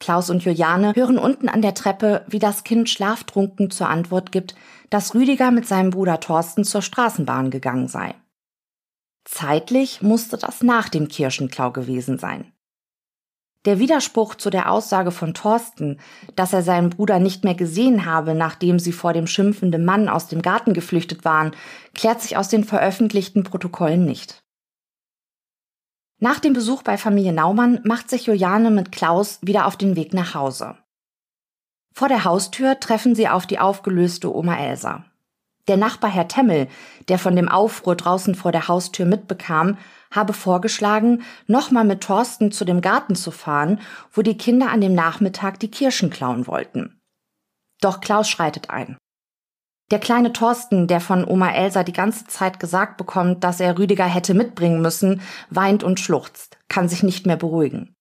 Klaus 0.00 0.28
und 0.28 0.42
Juliane 0.42 0.92
hören 0.96 1.18
unten 1.18 1.48
an 1.48 1.62
der 1.62 1.74
Treppe, 1.74 2.24
wie 2.26 2.40
das 2.40 2.64
Kind 2.64 2.90
schlaftrunken 2.90 3.70
zur 3.70 3.88
Antwort 3.88 4.32
gibt, 4.32 4.56
dass 4.90 5.14
Rüdiger 5.14 5.52
mit 5.52 5.68
seinem 5.68 5.90
Bruder 5.90 6.18
Thorsten 6.18 6.64
zur 6.64 6.82
Straßenbahn 6.82 7.52
gegangen 7.52 7.86
sei. 7.86 8.16
Zeitlich 9.24 10.02
musste 10.02 10.36
das 10.36 10.64
nach 10.64 10.88
dem 10.88 11.06
Kirschenklau 11.06 11.70
gewesen 11.70 12.18
sein. 12.18 12.52
Der 13.66 13.78
Widerspruch 13.78 14.34
zu 14.34 14.50
der 14.50 14.68
Aussage 14.68 15.12
von 15.12 15.32
Thorsten, 15.32 16.00
dass 16.34 16.52
er 16.52 16.62
seinen 16.62 16.90
Bruder 16.90 17.20
nicht 17.20 17.44
mehr 17.44 17.54
gesehen 17.54 18.04
habe, 18.04 18.34
nachdem 18.34 18.80
sie 18.80 18.92
vor 18.92 19.12
dem 19.12 19.28
schimpfenden 19.28 19.84
Mann 19.84 20.08
aus 20.08 20.26
dem 20.26 20.42
Garten 20.42 20.74
geflüchtet 20.74 21.24
waren, 21.24 21.52
klärt 21.94 22.20
sich 22.20 22.36
aus 22.36 22.48
den 22.48 22.64
veröffentlichten 22.64 23.44
Protokollen 23.44 24.04
nicht. 24.04 24.42
Nach 26.20 26.40
dem 26.40 26.52
Besuch 26.52 26.82
bei 26.82 26.98
Familie 26.98 27.32
Naumann 27.32 27.80
macht 27.84 28.10
sich 28.10 28.26
Juliane 28.26 28.70
mit 28.70 28.90
Klaus 28.90 29.38
wieder 29.40 29.66
auf 29.66 29.76
den 29.76 29.94
Weg 29.94 30.12
nach 30.12 30.34
Hause. 30.34 30.76
Vor 31.94 32.08
der 32.08 32.24
Haustür 32.24 32.80
treffen 32.80 33.14
sie 33.14 33.28
auf 33.28 33.46
die 33.46 33.58
aufgelöste 33.58 34.34
Oma 34.34 34.58
Elsa. 34.58 35.04
Der 35.68 35.76
Nachbar 35.76 36.10
Herr 36.10 36.26
Temmel, 36.26 36.66
der 37.08 37.18
von 37.18 37.36
dem 37.36 37.48
Aufruhr 37.48 37.94
draußen 37.94 38.34
vor 38.34 38.52
der 38.52 38.68
Haustür 38.68 39.06
mitbekam, 39.06 39.78
habe 40.10 40.32
vorgeschlagen, 40.32 41.22
nochmal 41.46 41.84
mit 41.84 42.00
Thorsten 42.00 42.50
zu 42.50 42.64
dem 42.64 42.80
Garten 42.80 43.14
zu 43.14 43.30
fahren, 43.30 43.80
wo 44.12 44.22
die 44.22 44.38
Kinder 44.38 44.70
an 44.70 44.80
dem 44.80 44.94
Nachmittag 44.94 45.60
die 45.60 45.70
Kirschen 45.70 46.10
klauen 46.10 46.46
wollten. 46.46 46.98
Doch 47.80 48.00
Klaus 48.00 48.28
schreitet 48.28 48.70
ein. 48.70 48.96
Der 49.90 49.98
kleine 49.98 50.34
Thorsten, 50.34 50.86
der 50.86 51.00
von 51.00 51.24
Oma 51.24 51.50
Elsa 51.50 51.82
die 51.82 51.94
ganze 51.94 52.26
Zeit 52.26 52.60
gesagt 52.60 52.98
bekommt, 52.98 53.42
dass 53.42 53.58
er 53.58 53.78
Rüdiger 53.78 54.04
hätte 54.04 54.34
mitbringen 54.34 54.82
müssen, 54.82 55.22
weint 55.48 55.82
und 55.82 55.98
schluchzt, 55.98 56.58
kann 56.68 56.88
sich 56.88 57.02
nicht 57.02 57.26
mehr 57.26 57.38
beruhigen. 57.38 57.94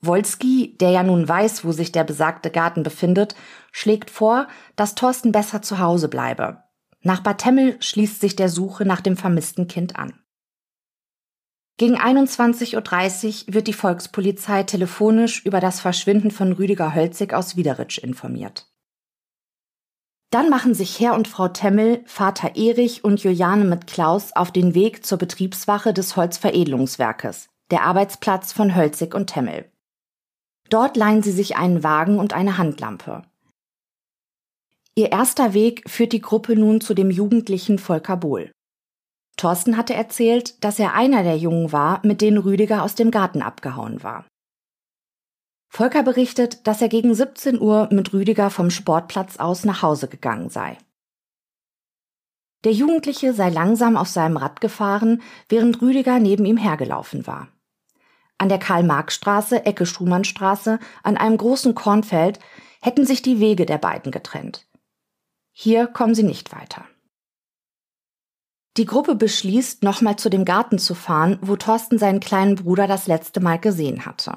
Wolski, 0.00 0.76
der 0.78 0.90
ja 0.90 1.02
nun 1.02 1.26
weiß, 1.26 1.64
wo 1.64 1.72
sich 1.72 1.90
der 1.90 2.04
besagte 2.04 2.50
Garten 2.50 2.82
befindet, 2.82 3.34
schlägt 3.72 4.10
vor, 4.10 4.46
dass 4.76 4.94
Thorsten 4.94 5.32
besser 5.32 5.62
zu 5.62 5.78
Hause 5.78 6.08
bleibe. 6.08 6.62
Nach 7.00 7.20
Bad 7.20 7.38
Temmel 7.38 7.76
schließt 7.80 8.20
sich 8.20 8.36
der 8.36 8.48
Suche 8.48 8.84
nach 8.84 9.00
dem 9.00 9.16
vermissten 9.16 9.66
Kind 9.66 9.96
an. 9.96 10.20
Gegen 11.76 11.98
21.30 11.98 13.48
Uhr 13.48 13.54
wird 13.54 13.66
die 13.66 13.72
Volkspolizei 13.72 14.62
telefonisch 14.62 15.44
über 15.44 15.58
das 15.58 15.80
Verschwinden 15.80 16.30
von 16.30 16.52
Rüdiger 16.52 16.94
Hölzig 16.94 17.34
aus 17.34 17.56
Wiederitsch 17.56 17.98
informiert. 17.98 18.73
Dann 20.34 20.50
machen 20.50 20.74
sich 20.74 20.98
Herr 20.98 21.14
und 21.14 21.28
Frau 21.28 21.46
Temmel, 21.46 22.02
Vater 22.06 22.56
Erich 22.56 23.04
und 23.04 23.22
Juliane 23.22 23.64
mit 23.64 23.86
Klaus 23.86 24.32
auf 24.32 24.50
den 24.50 24.74
Weg 24.74 25.06
zur 25.06 25.16
Betriebswache 25.16 25.94
des 25.94 26.16
Holzveredelungswerkes, 26.16 27.48
der 27.70 27.82
Arbeitsplatz 27.84 28.52
von 28.52 28.74
Hölzig 28.74 29.14
und 29.14 29.28
Temmel. 29.28 29.70
Dort 30.70 30.96
leihen 30.96 31.22
sie 31.22 31.30
sich 31.30 31.56
einen 31.56 31.84
Wagen 31.84 32.18
und 32.18 32.32
eine 32.32 32.58
Handlampe. 32.58 33.22
Ihr 34.96 35.12
erster 35.12 35.54
Weg 35.54 35.88
führt 35.88 36.12
die 36.12 36.20
Gruppe 36.20 36.56
nun 36.56 36.80
zu 36.80 36.94
dem 36.94 37.12
jugendlichen 37.12 37.78
Volker 37.78 38.16
Bohl. 38.16 38.50
Thorsten 39.36 39.76
hatte 39.76 39.94
erzählt, 39.94 40.64
dass 40.64 40.80
er 40.80 40.94
einer 40.94 41.22
der 41.22 41.36
Jungen 41.36 41.70
war, 41.70 42.00
mit 42.04 42.20
denen 42.20 42.38
Rüdiger 42.38 42.82
aus 42.82 42.96
dem 42.96 43.12
Garten 43.12 43.40
abgehauen 43.40 44.02
war. 44.02 44.26
Volker 45.74 46.04
berichtet, 46.04 46.68
dass 46.68 46.80
er 46.80 46.88
gegen 46.88 47.16
17 47.16 47.60
Uhr 47.60 47.88
mit 47.90 48.12
Rüdiger 48.12 48.48
vom 48.48 48.70
Sportplatz 48.70 49.38
aus 49.38 49.64
nach 49.64 49.82
Hause 49.82 50.06
gegangen 50.06 50.48
sei. 50.48 50.78
Der 52.62 52.70
Jugendliche 52.70 53.34
sei 53.34 53.50
langsam 53.50 53.96
auf 53.96 54.06
seinem 54.06 54.36
Rad 54.36 54.60
gefahren, 54.60 55.20
während 55.48 55.82
Rüdiger 55.82 56.20
neben 56.20 56.44
ihm 56.44 56.58
hergelaufen 56.58 57.26
war. 57.26 57.48
An 58.38 58.48
der 58.48 58.60
Karl-Marx-Straße, 58.60 59.66
Ecke 59.66 59.84
Schumannstraße, 59.84 60.78
an 61.02 61.16
einem 61.16 61.38
großen 61.38 61.74
Kornfeld, 61.74 62.38
hätten 62.80 63.04
sich 63.04 63.22
die 63.22 63.40
Wege 63.40 63.66
der 63.66 63.78
beiden 63.78 64.12
getrennt. 64.12 64.68
Hier 65.50 65.88
kommen 65.88 66.14
sie 66.14 66.22
nicht 66.22 66.54
weiter. 66.54 66.84
Die 68.76 68.86
Gruppe 68.86 69.16
beschließt, 69.16 69.82
nochmal 69.82 70.14
zu 70.14 70.30
dem 70.30 70.44
Garten 70.44 70.78
zu 70.78 70.94
fahren, 70.94 71.40
wo 71.42 71.56
Thorsten 71.56 71.98
seinen 71.98 72.20
kleinen 72.20 72.54
Bruder 72.54 72.86
das 72.86 73.08
letzte 73.08 73.40
Mal 73.40 73.58
gesehen 73.58 74.06
hatte. 74.06 74.36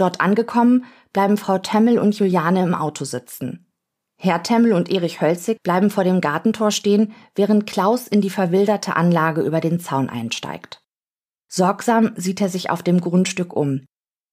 Dort 0.00 0.22
angekommen, 0.22 0.86
bleiben 1.12 1.36
Frau 1.36 1.58
Temmel 1.58 1.98
und 1.98 2.18
Juliane 2.18 2.62
im 2.62 2.74
Auto 2.74 3.04
sitzen. 3.04 3.70
Herr 4.16 4.42
Temmel 4.42 4.72
und 4.72 4.90
Erich 4.90 5.20
Hölzig 5.20 5.58
bleiben 5.62 5.90
vor 5.90 6.04
dem 6.04 6.22
Gartentor 6.22 6.70
stehen, 6.70 7.12
während 7.34 7.66
Klaus 7.66 8.08
in 8.08 8.22
die 8.22 8.30
verwilderte 8.30 8.96
Anlage 8.96 9.42
über 9.42 9.60
den 9.60 9.78
Zaun 9.78 10.08
einsteigt. 10.08 10.82
Sorgsam 11.48 12.12
sieht 12.16 12.40
er 12.40 12.48
sich 12.48 12.70
auf 12.70 12.82
dem 12.82 13.00
Grundstück 13.00 13.54
um, 13.54 13.84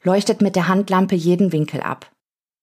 leuchtet 0.04 0.42
mit 0.42 0.56
der 0.56 0.70
Handlampe 0.70 1.16
jeden 1.16 1.52
Winkel 1.52 1.82
ab. 1.82 2.12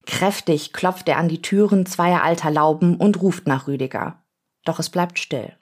Kräftig 0.07 0.73
klopft 0.73 1.09
er 1.09 1.19
an 1.19 1.29
die 1.29 1.43
Türen 1.43 1.85
zweier 1.85 2.23
alter 2.23 2.51
Lauben 2.51 2.97
und 2.97 3.21
ruft 3.21 3.47
nach 3.47 3.67
Rüdiger. 3.67 4.23
Doch 4.65 4.79
es 4.79 4.89
bleibt 4.89 5.19
still. 5.19 5.53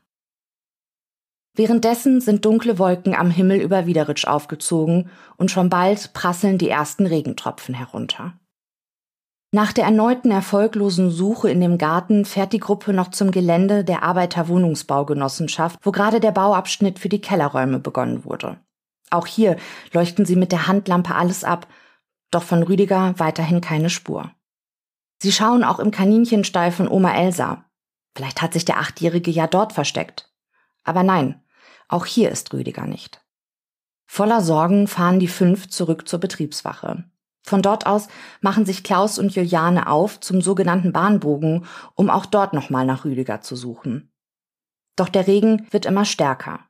Währenddessen 1.55 2.21
sind 2.21 2.45
dunkle 2.45 2.79
Wolken 2.79 3.15
am 3.15 3.31
Himmel 3.31 3.61
über 3.61 3.87
Wiederitsch 3.87 4.27
aufgezogen 4.27 5.11
und 5.37 5.51
schon 5.51 5.69
bald 5.69 6.13
prasseln 6.15 6.59
die 6.59 6.71
ersten 6.71 7.07
Regentropfen 7.07 7.75
herunter. 7.75 8.35
Nach 9.55 9.73
der 9.73 9.85
erneuten 9.85 10.31
erfolglosen 10.31 11.11
Suche 11.11 11.51
in 11.51 11.61
dem 11.61 11.77
Garten 11.77 12.25
fährt 12.25 12.55
die 12.55 12.61
Gruppe 12.61 12.95
noch 12.95 13.11
zum 13.11 13.33
Gelände 13.33 13.85
der 13.85 14.03
Arbeiterwohnungsbaugenossenschaft, 14.03 15.79
wo 15.83 15.93
gerade 15.93 16.21
der 16.21 16.33
Bauabschnitt 16.33 16.99
für 16.99 17.11
die 17.11 17.21
Kellerräume 17.21 17.79
begonnen 17.79 18.25
wurde. 18.25 18.59
Auch 19.11 19.27
hier 19.27 19.57
leuchten 19.93 20.25
sie 20.25 20.37
mit 20.37 20.53
der 20.53 20.67
Handlampe 20.69 21.15
alles 21.15 21.45
ab 21.45 21.67
doch 22.33 22.43
von 22.43 22.65
Rüdiger 22.65 23.15
weiterhin 23.19 23.61
keine 23.61 23.91
Spur. 23.91 24.33
Sie 25.23 25.31
schauen 25.31 25.63
auch 25.63 25.79
im 25.79 25.93
Kaninchenstall 25.93 26.73
von 26.73 26.89
Oma 26.89 27.15
Elsa. 27.15 27.65
Vielleicht 28.17 28.43
hat 28.43 28.55
sich 28.55 28.65
der 28.65 28.79
Achtjährige 28.79 29.31
ja 29.31 29.47
dort 29.47 29.73
versteckt. 29.73 30.32
Aber 30.85 31.03
nein, 31.03 31.43
auch 31.89 32.07
hier 32.07 32.31
ist 32.31 32.53
Rüdiger 32.53 32.87
nicht. 32.87 33.25
Voller 34.07 34.41
Sorgen 34.41 34.89
fahren 34.89 35.21
die 35.21 35.29
fünf 35.29 35.69
zurück 35.69 36.09
zur 36.09 36.21
Betriebswache. 36.21 37.05
Von 37.43 37.63
dort 37.63 37.87
aus 37.87 38.09
machen 38.41 38.65
sich 38.65 38.85
Klaus 38.85 39.19
und 39.19 39.35
Juliane 39.35 39.89
auf 39.89 40.21
zum 40.21 40.41
sogenannten 40.43 40.93
Bahnbogen, 40.93 41.67
um 41.95 42.09
auch 42.09 42.27
dort 42.27 42.53
nochmal 42.53 42.87
nach 42.87 43.05
Rüdiger 43.05 43.41
zu 43.41 43.57
suchen. 43.57 44.13
Doch 44.97 45.09
der 45.09 45.27
Regen 45.27 45.67
wird 45.71 45.87
immer 45.87 46.05
stärker. 46.05 46.61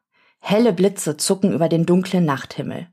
Helle 0.41 0.73
Blitze 0.73 1.17
zucken 1.17 1.53
über 1.53 1.69
den 1.69 1.87
dunklen 1.87 2.25
Nachthimmel. 2.25 2.89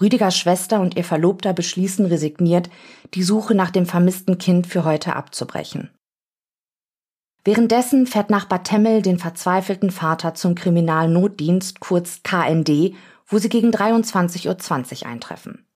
Rüdigers 0.00 0.36
Schwester 0.36 0.80
und 0.80 0.96
ihr 0.96 1.04
Verlobter 1.04 1.52
beschließen 1.52 2.06
resigniert, 2.06 2.70
die 3.14 3.22
Suche 3.22 3.54
nach 3.54 3.70
dem 3.70 3.86
vermissten 3.86 4.38
Kind 4.38 4.66
für 4.66 4.84
heute 4.84 5.16
abzubrechen. 5.16 5.90
Währenddessen 7.44 8.06
fährt 8.06 8.30
Nachbar 8.30 8.62
Temmel 8.62 9.02
den 9.02 9.18
verzweifelten 9.18 9.90
Vater 9.90 10.34
zum 10.34 10.54
Kriminalnotdienst, 10.54 11.80
kurz 11.80 12.22
KND, 12.22 12.94
wo 13.26 13.38
sie 13.38 13.48
gegen 13.48 13.70
23.20 13.70 15.02
Uhr 15.02 15.06
eintreffen. 15.08 15.67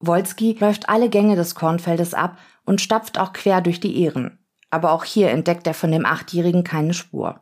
Wolski 0.00 0.56
läuft 0.58 0.88
alle 0.88 1.10
Gänge 1.10 1.36
des 1.36 1.54
Kornfeldes 1.54 2.14
ab 2.14 2.38
und 2.64 2.80
stapft 2.80 3.18
auch 3.18 3.32
quer 3.32 3.60
durch 3.60 3.80
die 3.80 4.02
Ehren. 4.02 4.38
Aber 4.70 4.92
auch 4.92 5.04
hier 5.04 5.30
entdeckt 5.30 5.66
er 5.66 5.74
von 5.74 5.90
dem 5.90 6.06
Achtjährigen 6.06 6.64
keine 6.64 6.94
Spur. 6.94 7.40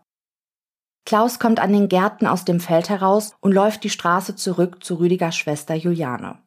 Klaus 1.04 1.38
kommt 1.38 1.60
an 1.60 1.72
den 1.72 1.88
Gärten 1.88 2.26
aus 2.26 2.44
dem 2.44 2.60
Feld 2.60 2.88
heraus 2.88 3.34
und 3.40 3.52
läuft 3.52 3.84
die 3.84 3.90
Straße 3.90 4.36
zurück 4.36 4.82
zu 4.84 4.96
Rüdigers 4.96 5.36
Schwester 5.36 5.74
Juliane. 5.74 6.38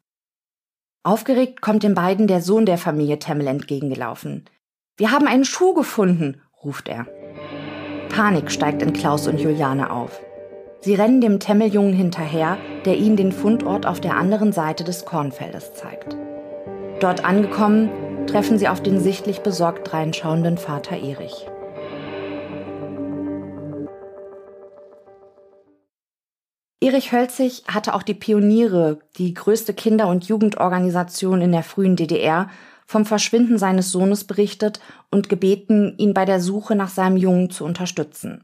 Aufgeregt 1.04 1.62
kommt 1.62 1.84
den 1.84 1.96
beiden 1.96 2.28
der 2.28 2.42
Sohn 2.42 2.66
der 2.66 2.78
Familie 2.78 3.18
Temmel 3.18 3.48
entgegengelaufen. 3.48 4.46
Wir 4.98 5.12
haben 5.12 5.28
einen 5.28 5.46
Schuh 5.46 5.74
gefunden, 5.74 6.42
ruft 6.64 6.90
er. 6.90 7.08
Panik 8.10 8.52
steigt 8.52 8.84
in 8.84 8.94
Klaus 8.94 9.28
und 9.28 9.40
Juliane 9.40 9.90
auf. 9.90 10.22
Sie 10.84 10.96
rennen 10.96 11.22
dem 11.22 11.40
Temmeljungen 11.40 11.94
hinterher, 11.94 12.58
der 12.86 12.98
ihnen 12.98 13.16
den 13.16 13.32
Fundort 13.32 13.86
auf 13.86 14.02
der 14.02 14.16
anderen 14.16 14.52
Seite 14.52 14.84
des 14.84 15.06
Kornfeldes 15.06 15.76
zeigt. 15.76 16.18
Dort 17.00 17.24
angekommen, 17.24 17.92
treffen 18.26 18.58
sie 18.58 18.68
auf 18.68 18.82
den 18.82 19.00
sichtlich 19.00 19.42
besorgt 19.42 19.94
reinschauenden 19.94 20.58
Vater 20.58 20.96
Erich. 20.96 21.48
Erich 26.84 27.12
Hölzig 27.12 27.64
hatte 27.68 27.94
auch 27.94 28.02
die 28.02 28.16
Pioniere, 28.16 29.00
die 29.18 29.36
größte 29.36 29.76
Kinder- 29.76 30.08
und 30.08 30.26
Jugendorganisation 30.26 31.42
in 31.42 31.52
der 31.52 31.62
frühen 31.62 31.96
DDR, 31.96 32.50
vom 32.88 33.06
Verschwinden 33.06 33.60
seines 33.60 33.92
Sohnes 33.92 34.24
berichtet 34.24 34.80
und 35.12 35.30
gebeten, 35.30 35.94
ihn 35.98 36.16
bei 36.16 36.26
der 36.26 36.42
Suche 36.42 36.76
nach 36.76 36.90
seinem 36.90 37.18
Jungen 37.18 37.52
zu 37.52 37.66
unterstützen. 37.66 38.44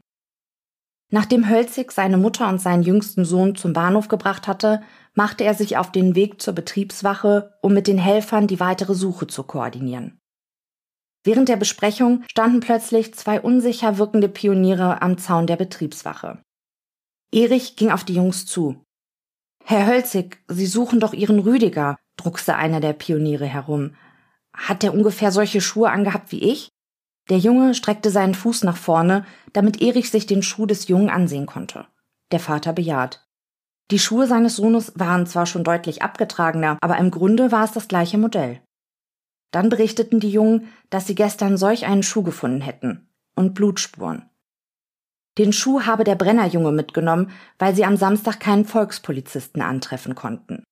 Nachdem 1.10 1.48
Hölzig 1.48 1.90
seine 1.92 2.18
Mutter 2.18 2.48
und 2.48 2.60
seinen 2.60 2.82
jüngsten 2.82 3.24
Sohn 3.24 3.54
zum 3.56 3.72
Bahnhof 3.72 4.08
gebracht 4.08 4.46
hatte, 4.46 4.82
machte 5.14 5.44
er 5.44 5.54
sich 5.54 5.78
auf 5.78 5.90
den 5.90 6.14
Weg 6.14 6.40
zur 6.42 6.54
Betriebswache, 6.54 7.54
um 7.62 7.72
mit 7.72 7.86
den 7.86 7.98
Helfern 7.98 8.46
die 8.46 8.60
weitere 8.60 8.94
Suche 8.94 9.26
zu 9.26 9.42
koordinieren. 9.42 10.18
Während 11.24 11.48
der 11.48 11.56
Besprechung 11.56 12.24
standen 12.30 12.60
plötzlich 12.60 13.14
zwei 13.14 13.40
unsicher 13.40 13.98
wirkende 13.98 14.28
Pioniere 14.28 15.02
am 15.02 15.18
Zaun 15.18 15.46
der 15.46 15.56
Betriebswache. 15.56 16.42
Erich 17.32 17.76
ging 17.76 17.90
auf 17.90 18.04
die 18.04 18.14
Jungs 18.14 18.46
zu. 18.46 18.84
Herr 19.64 19.86
Hölzig, 19.86 20.42
Sie 20.48 20.66
suchen 20.66 21.00
doch 21.00 21.12
Ihren 21.12 21.40
Rüdiger, 21.40 21.98
druckste 22.16 22.56
einer 22.56 22.80
der 22.80 22.92
Pioniere 22.92 23.46
herum. 23.46 23.94
Hat 24.54 24.84
er 24.84 24.94
ungefähr 24.94 25.32
solche 25.32 25.60
Schuhe 25.60 25.90
angehabt 25.90 26.32
wie 26.32 26.42
ich? 26.42 26.70
Der 27.28 27.38
Junge 27.38 27.74
streckte 27.74 28.10
seinen 28.10 28.34
Fuß 28.34 28.64
nach 28.64 28.76
vorne, 28.76 29.24
damit 29.52 29.82
Erich 29.82 30.10
sich 30.10 30.26
den 30.26 30.42
Schuh 30.42 30.66
des 30.66 30.88
Jungen 30.88 31.10
ansehen 31.10 31.46
konnte. 31.46 31.86
Der 32.32 32.40
Vater 32.40 32.72
bejaht. 32.72 33.26
Die 33.90 33.98
Schuhe 33.98 34.26
seines 34.26 34.56
Sohnes 34.56 34.92
waren 34.96 35.26
zwar 35.26 35.46
schon 35.46 35.64
deutlich 35.64 36.02
abgetragener, 36.02 36.78
aber 36.80 36.98
im 36.98 37.10
Grunde 37.10 37.52
war 37.52 37.64
es 37.64 37.72
das 37.72 37.88
gleiche 37.88 38.18
Modell. 38.18 38.60
Dann 39.50 39.70
berichteten 39.70 40.20
die 40.20 40.30
Jungen, 40.30 40.68
dass 40.90 41.06
sie 41.06 41.14
gestern 41.14 41.56
solch 41.56 41.86
einen 41.86 42.02
Schuh 42.02 42.22
gefunden 42.22 42.60
hätten 42.60 43.08
und 43.34 43.54
Blutspuren. 43.54 44.28
Den 45.38 45.52
Schuh 45.52 45.82
habe 45.82 46.04
der 46.04 46.16
Brennerjunge 46.16 46.72
mitgenommen, 46.72 47.30
weil 47.58 47.74
sie 47.74 47.84
am 47.84 47.96
Samstag 47.96 48.40
keinen 48.40 48.64
Volkspolizisten 48.64 49.62
antreffen 49.62 50.14
konnten. 50.14 50.64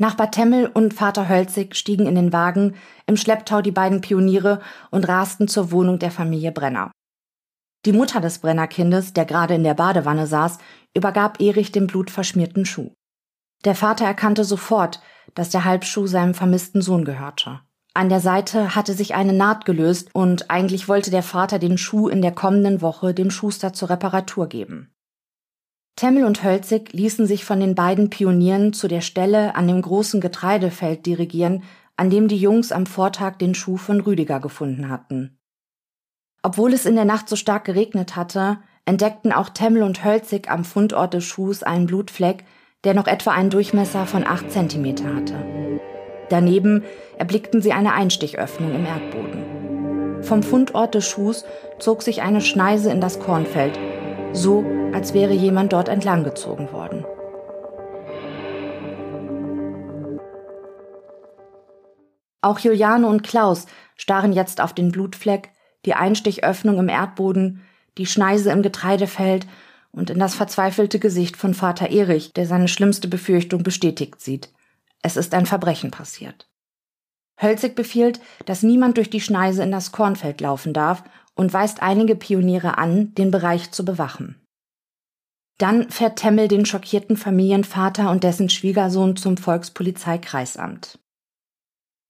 Nachbar 0.00 0.30
Temmel 0.30 0.66
und 0.66 0.94
Vater 0.94 1.28
Hölzig 1.28 1.74
stiegen 1.74 2.06
in 2.06 2.14
den 2.14 2.32
Wagen, 2.32 2.76
im 3.06 3.16
Schlepptau 3.16 3.62
die 3.62 3.72
beiden 3.72 4.00
Pioniere 4.00 4.60
und 4.90 5.08
rasten 5.08 5.48
zur 5.48 5.72
Wohnung 5.72 5.98
der 5.98 6.12
Familie 6.12 6.52
Brenner. 6.52 6.92
Die 7.84 7.92
Mutter 7.92 8.20
des 8.20 8.38
Brennerkindes, 8.38 9.12
der 9.12 9.24
gerade 9.24 9.54
in 9.54 9.64
der 9.64 9.74
Badewanne 9.74 10.28
saß, 10.28 10.58
übergab 10.94 11.40
Erich 11.40 11.72
den 11.72 11.88
blutverschmierten 11.88 12.64
Schuh. 12.64 12.92
Der 13.64 13.74
Vater 13.74 14.04
erkannte 14.04 14.44
sofort, 14.44 15.00
dass 15.34 15.50
der 15.50 15.64
Halbschuh 15.64 16.06
seinem 16.06 16.34
vermissten 16.34 16.80
Sohn 16.80 17.04
gehörte. 17.04 17.60
An 17.92 18.08
der 18.08 18.20
Seite 18.20 18.76
hatte 18.76 18.94
sich 18.94 19.16
eine 19.16 19.32
Naht 19.32 19.64
gelöst 19.64 20.10
und 20.12 20.48
eigentlich 20.50 20.88
wollte 20.88 21.10
der 21.10 21.24
Vater 21.24 21.58
den 21.58 21.76
Schuh 21.76 22.08
in 22.08 22.22
der 22.22 22.32
kommenden 22.32 22.80
Woche 22.80 23.14
dem 23.14 23.32
Schuster 23.32 23.72
zur 23.72 23.90
Reparatur 23.90 24.48
geben. 24.48 24.94
Temmel 25.98 26.24
und 26.24 26.44
Hölzig 26.44 26.92
ließen 26.92 27.26
sich 27.26 27.44
von 27.44 27.58
den 27.58 27.74
beiden 27.74 28.08
Pionieren 28.08 28.72
zu 28.72 28.86
der 28.86 29.00
Stelle 29.00 29.56
an 29.56 29.66
dem 29.66 29.82
großen 29.82 30.20
Getreidefeld 30.20 31.04
dirigieren, 31.06 31.64
an 31.96 32.08
dem 32.08 32.28
die 32.28 32.36
Jungs 32.36 32.70
am 32.70 32.86
Vortag 32.86 33.38
den 33.38 33.52
Schuh 33.56 33.78
von 33.78 34.00
Rüdiger 34.00 34.38
gefunden 34.38 34.90
hatten. 34.90 35.40
Obwohl 36.40 36.72
es 36.72 36.86
in 36.86 36.94
der 36.94 37.04
Nacht 37.04 37.28
so 37.28 37.34
stark 37.34 37.64
geregnet 37.64 38.14
hatte, 38.14 38.58
entdeckten 38.84 39.32
auch 39.32 39.48
Temmel 39.48 39.82
und 39.82 40.04
Hölzig 40.04 40.48
am 40.48 40.64
Fundort 40.64 41.14
des 41.14 41.24
Schuhs 41.24 41.64
einen 41.64 41.86
Blutfleck, 41.86 42.44
der 42.84 42.94
noch 42.94 43.08
etwa 43.08 43.32
einen 43.32 43.50
Durchmesser 43.50 44.06
von 44.06 44.24
acht 44.24 44.52
Zentimeter 44.52 45.12
hatte. 45.12 45.34
Daneben 46.28 46.84
erblickten 47.16 47.60
sie 47.60 47.72
eine 47.72 47.94
Einstichöffnung 47.94 48.72
im 48.72 48.86
Erdboden. 48.86 50.22
Vom 50.22 50.44
Fundort 50.44 50.94
des 50.94 51.08
Schuhs 51.08 51.44
zog 51.80 52.02
sich 52.02 52.22
eine 52.22 52.40
Schneise 52.40 52.92
in 52.92 53.00
das 53.00 53.18
Kornfeld, 53.18 53.76
so 54.32 54.64
als 54.92 55.14
wäre 55.14 55.32
jemand 55.32 55.72
dort 55.72 55.88
entlang 55.88 56.24
gezogen 56.24 56.72
worden. 56.72 57.04
Auch 62.40 62.58
Juliane 62.60 63.06
und 63.06 63.22
Klaus 63.22 63.66
starren 63.96 64.32
jetzt 64.32 64.60
auf 64.60 64.72
den 64.72 64.92
Blutfleck, 64.92 65.50
die 65.84 65.94
Einstichöffnung 65.94 66.78
im 66.78 66.88
Erdboden, 66.88 67.62
die 67.98 68.06
Schneise 68.06 68.52
im 68.52 68.62
Getreidefeld 68.62 69.46
und 69.90 70.10
in 70.10 70.18
das 70.18 70.34
verzweifelte 70.34 70.98
Gesicht 70.98 71.36
von 71.36 71.54
Vater 71.54 71.90
Erich, 71.90 72.32
der 72.32 72.46
seine 72.46 72.68
schlimmste 72.68 73.08
Befürchtung 73.08 73.62
bestätigt 73.62 74.20
sieht. 74.20 74.50
Es 75.02 75.16
ist 75.16 75.34
ein 75.34 75.46
Verbrechen 75.46 75.90
passiert. 75.90 76.48
Hölzig 77.40 77.74
befiehlt, 77.74 78.20
dass 78.46 78.62
niemand 78.62 78.96
durch 78.96 79.10
die 79.10 79.20
Schneise 79.20 79.62
in 79.62 79.70
das 79.70 79.92
Kornfeld 79.92 80.40
laufen 80.40 80.72
darf 80.72 81.04
und 81.38 81.52
weist 81.52 81.82
einige 81.82 82.16
Pioniere 82.16 82.76
an, 82.76 83.14
den 83.14 83.30
Bereich 83.30 83.70
zu 83.70 83.84
bewachen. 83.84 84.42
Dann 85.58 85.90
fährt 85.90 86.18
Temmel 86.18 86.48
den 86.48 86.66
schockierten 86.66 87.16
Familienvater 87.16 88.10
und 88.10 88.24
dessen 88.24 88.48
Schwiegersohn 88.50 89.16
zum 89.16 89.36
Volkspolizeikreisamt. 89.36 90.98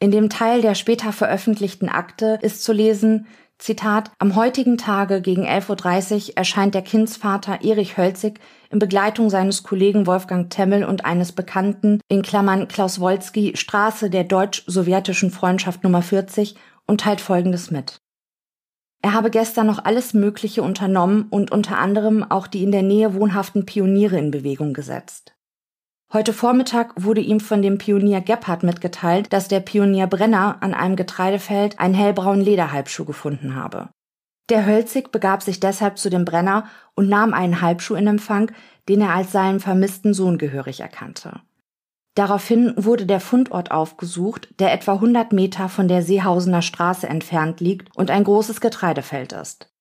In 0.00 0.10
dem 0.10 0.30
Teil 0.30 0.62
der 0.62 0.74
später 0.74 1.12
veröffentlichten 1.12 1.88
Akte 1.88 2.38
ist 2.42 2.62
zu 2.62 2.72
lesen, 2.72 3.26
Zitat, 3.58 4.12
am 4.20 4.36
heutigen 4.36 4.78
Tage 4.78 5.20
gegen 5.20 5.44
11.30 5.44 6.28
Uhr 6.28 6.36
erscheint 6.36 6.74
der 6.74 6.82
Kindsvater 6.82 7.64
Erich 7.64 7.96
Hölzig 7.96 8.38
in 8.70 8.78
Begleitung 8.78 9.30
seines 9.30 9.64
Kollegen 9.64 10.06
Wolfgang 10.06 10.48
Temmel 10.48 10.84
und 10.84 11.04
eines 11.04 11.32
Bekannten, 11.32 12.00
in 12.08 12.22
Klammern 12.22 12.68
Klaus 12.68 13.00
Wolski, 13.00 13.56
Straße 13.56 14.10
der 14.10 14.24
deutsch-sowjetischen 14.24 15.32
Freundschaft 15.32 15.82
Nummer 15.82 16.02
40 16.02 16.54
und 16.86 17.00
teilt 17.00 17.20
Folgendes 17.20 17.72
mit. 17.72 17.98
Er 19.00 19.14
habe 19.14 19.30
gestern 19.30 19.66
noch 19.66 19.84
alles 19.84 20.12
Mögliche 20.12 20.62
unternommen 20.62 21.26
und 21.30 21.52
unter 21.52 21.78
anderem 21.78 22.24
auch 22.28 22.46
die 22.46 22.64
in 22.64 22.72
der 22.72 22.82
Nähe 22.82 23.14
wohnhaften 23.14 23.64
Pioniere 23.64 24.18
in 24.18 24.30
Bewegung 24.30 24.72
gesetzt. 24.72 25.34
Heute 26.12 26.32
Vormittag 26.32 26.92
wurde 26.96 27.20
ihm 27.20 27.38
von 27.38 27.60
dem 27.60 27.78
Pionier 27.78 28.22
Gebhardt 28.22 28.62
mitgeteilt, 28.62 29.32
dass 29.32 29.46
der 29.46 29.60
Pionier 29.60 30.06
Brenner 30.06 30.56
an 30.60 30.72
einem 30.72 30.96
Getreidefeld 30.96 31.78
einen 31.78 31.94
hellbraunen 31.94 32.40
Lederhalbschuh 32.40 33.04
gefunden 33.04 33.54
habe. 33.54 33.90
Der 34.48 34.64
Hölzig 34.64 35.12
begab 35.12 35.42
sich 35.42 35.60
deshalb 35.60 35.98
zu 35.98 36.08
dem 36.08 36.24
Brenner 36.24 36.64
und 36.94 37.08
nahm 37.08 37.34
einen 37.34 37.60
Halbschuh 37.60 37.94
in 37.94 38.06
Empfang, 38.06 38.50
den 38.88 39.02
er 39.02 39.14
als 39.14 39.32
seinen 39.32 39.60
vermissten 39.60 40.14
Sohn 40.14 40.38
gehörig 40.38 40.80
erkannte. 40.80 41.42
Daraufhin 42.18 42.74
wurde 42.76 43.06
der 43.06 43.20
Fundort 43.20 43.70
aufgesucht, 43.70 44.48
der 44.58 44.72
etwa 44.72 44.94
100 44.94 45.32
Meter 45.32 45.68
von 45.68 45.86
der 45.86 46.02
Seehausener 46.02 46.62
Straße 46.62 47.08
entfernt 47.08 47.60
liegt 47.60 47.96
und 47.96 48.10
ein 48.10 48.24
großes 48.24 48.60
Getreidefeld 48.60 49.32
ist. 49.32 49.72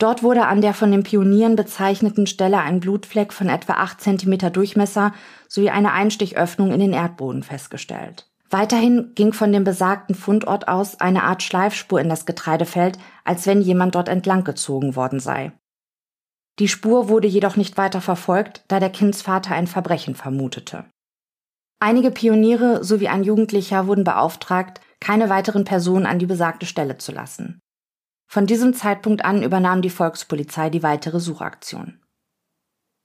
Dort 0.00 0.24
wurde 0.24 0.46
an 0.46 0.60
der 0.60 0.74
von 0.74 0.90
den 0.90 1.04
Pionieren 1.04 1.54
bezeichneten 1.54 2.26
Stelle 2.26 2.58
ein 2.58 2.80
Blutfleck 2.80 3.32
von 3.32 3.48
etwa 3.48 3.74
8 3.74 4.00
cm 4.00 4.52
Durchmesser 4.52 5.12
sowie 5.46 5.70
eine 5.70 5.92
Einstichöffnung 5.92 6.72
in 6.72 6.80
den 6.80 6.92
Erdboden 6.92 7.44
festgestellt. 7.44 8.28
Weiterhin 8.50 9.12
ging 9.14 9.32
von 9.32 9.52
dem 9.52 9.62
besagten 9.62 10.16
Fundort 10.16 10.66
aus 10.66 10.98
eine 10.98 11.22
Art 11.22 11.44
Schleifspur 11.44 12.00
in 12.00 12.08
das 12.08 12.26
Getreidefeld, 12.26 12.98
als 13.22 13.46
wenn 13.46 13.62
jemand 13.62 13.94
dort 13.94 14.08
entlang 14.08 14.42
gezogen 14.42 14.96
worden 14.96 15.20
sei. 15.20 15.52
Die 16.58 16.66
Spur 16.66 17.08
wurde 17.08 17.28
jedoch 17.28 17.54
nicht 17.54 17.76
weiter 17.76 18.00
verfolgt, 18.00 18.64
da 18.66 18.80
der 18.80 18.90
Kindsvater 18.90 19.54
ein 19.54 19.68
Verbrechen 19.68 20.16
vermutete. 20.16 20.86
Einige 21.78 22.10
Pioniere 22.10 22.82
sowie 22.82 23.08
ein 23.08 23.22
Jugendlicher 23.22 23.86
wurden 23.86 24.04
beauftragt, 24.04 24.80
keine 24.98 25.28
weiteren 25.28 25.64
Personen 25.64 26.06
an 26.06 26.18
die 26.18 26.26
besagte 26.26 26.64
Stelle 26.64 26.96
zu 26.96 27.12
lassen. 27.12 27.60
Von 28.26 28.46
diesem 28.46 28.74
Zeitpunkt 28.74 29.24
an 29.24 29.42
übernahm 29.42 29.82
die 29.82 29.90
Volkspolizei 29.90 30.70
die 30.70 30.82
weitere 30.82 31.20
Suchaktion. 31.20 32.00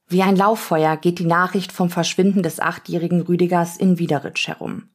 Wie 0.07 0.23
ein 0.23 0.35
Lauffeuer 0.35 0.97
geht 0.97 1.19
die 1.19 1.25
Nachricht 1.25 1.71
vom 1.71 1.89
Verschwinden 1.89 2.43
des 2.43 2.59
achtjährigen 2.59 3.21
Rüdigers 3.21 3.77
in 3.77 3.99
Wiederitsch 3.99 4.47
herum. 4.47 4.89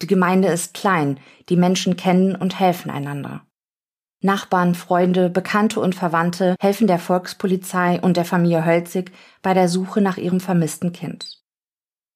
Die 0.00 0.06
Gemeinde 0.06 0.48
ist 0.48 0.74
klein, 0.74 1.20
die 1.48 1.56
Menschen 1.56 1.96
kennen 1.96 2.34
und 2.34 2.58
helfen 2.58 2.90
einander. 2.90 3.46
Nachbarn, 4.20 4.74
Freunde, 4.74 5.28
Bekannte 5.28 5.80
und 5.80 5.94
Verwandte 5.94 6.56
helfen 6.60 6.86
der 6.86 6.98
Volkspolizei 6.98 8.00
und 8.00 8.16
der 8.16 8.24
Familie 8.24 8.64
Hölzig 8.64 9.12
bei 9.42 9.54
der 9.54 9.68
Suche 9.68 10.00
nach 10.00 10.16
ihrem 10.16 10.40
vermissten 10.40 10.92
Kind. 10.92 11.41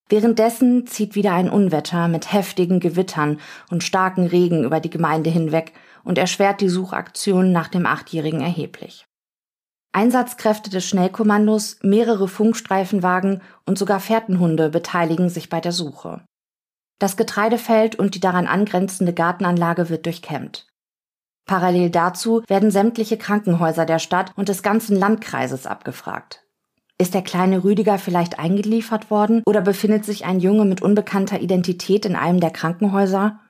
Währenddessen 0.09 0.87
zieht 0.87 1.17
wieder 1.17 1.33
ein 1.33 1.51
Unwetter 1.51 2.07
mit 2.07 2.33
heftigen 2.33 2.79
Gewittern 2.79 3.41
und 3.71 3.83
starken 3.83 4.27
Regen 4.27 4.63
über 4.63 4.79
die 4.79 4.91
Gemeinde 4.91 5.31
hinweg 5.31 5.73
und 6.05 6.17
erschwert 6.17 6.61
die 6.61 6.69
Suchaktion 6.69 7.51
nach 7.51 7.69
dem 7.69 7.87
Achtjährigen 7.87 8.41
erheblich. 8.41 9.07
Einsatzkräfte 9.93 10.71
des 10.71 10.87
Schnellkommandos, 10.87 11.79
mehrere 11.83 12.29
Funkstreifenwagen 12.29 13.43
und 13.65 13.79
sogar 13.79 13.99
Fährtenhunde 13.99 14.69
beteiligen 14.69 15.29
sich 15.29 15.49
bei 15.49 15.61
der 15.61 15.73
Suche. 15.73 16.23
Das 16.99 17.17
Getreidefeld 17.17 17.97
und 17.97 18.15
die 18.15 18.21
daran 18.21 18.47
angrenzende 18.47 19.13
Gartenanlage 19.13 19.89
wird 19.89 20.07
durchkämmt. 20.07 20.67
Parallel 21.47 21.91
dazu 21.91 22.43
werden 22.47 22.71
sämtliche 22.71 23.17
Krankenhäuser 23.17 23.87
der 23.87 23.99
Stadt 23.99 24.33
und 24.37 24.49
des 24.49 24.63
ganzen 24.63 24.97
Landkreises 24.97 25.67
abgefragt. 25.67 26.46
Ist 26.99 27.13
der 27.13 27.23
kleine 27.23 27.63
Rüdiger 27.63 27.99
vielleicht 27.99 28.39
eingeliefert 28.39 29.11
worden 29.11 29.43
oder 29.47 29.61
befindet 29.61 30.05
sich 30.05 30.25
ein 30.25 30.41
Junge 30.41 30.65
mit 30.65 30.81
unbekannter 30.81 31.41
Identität 31.41 32.07
in 32.07 32.17
einem 32.17 32.41
der 32.41 32.51
Krankenhäuser? 32.51 33.41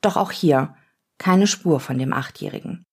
Doch 0.00 0.16
auch 0.16 0.32
hier 0.32 0.74
keine 1.18 1.46
Spur 1.46 1.80
von 1.80 1.98
dem 1.98 2.12
Achtjährigen. 2.12 2.84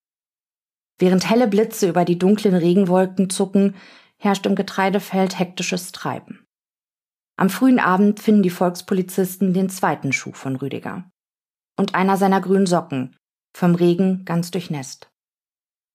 Während 0.97 1.29
helle 1.29 1.47
Blitze 1.47 1.89
über 1.89 2.05
die 2.05 2.17
dunklen 2.17 2.55
Regenwolken 2.55 3.29
zucken, 3.29 3.75
herrscht 4.17 4.45
im 4.45 4.55
Getreidefeld 4.55 5.37
hektisches 5.37 5.91
Treiben. 5.91 6.45
Am 7.37 7.49
frühen 7.49 7.79
Abend 7.79 8.19
finden 8.19 8.43
die 8.43 8.49
Volkspolizisten 8.49 9.53
den 9.53 9.69
zweiten 9.69 10.13
Schuh 10.13 10.31
von 10.31 10.55
Rüdiger. 10.55 11.09
Und 11.77 11.93
einer 11.95 12.15
seiner 12.15 12.39
grünen 12.39 12.65
Socken, 12.65 13.15
vom 13.53 13.75
Regen 13.75 14.23
ganz 14.23 14.51
durchnässt. 14.51 15.09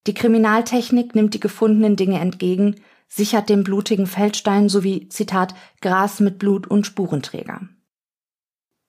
Die 0.05 0.13
Kriminaltechnik 0.13 1.15
nimmt 1.15 1.33
die 1.33 1.39
gefundenen 1.39 1.95
Dinge 1.95 2.19
entgegen, 2.19 2.75
sichert 3.13 3.49
den 3.49 3.63
blutigen 3.63 4.07
Feldstein 4.07 4.69
sowie, 4.69 5.09
Zitat, 5.09 5.53
Gras 5.81 6.21
mit 6.21 6.39
Blut 6.39 6.65
und 6.65 6.87
Spurenträger. 6.87 7.61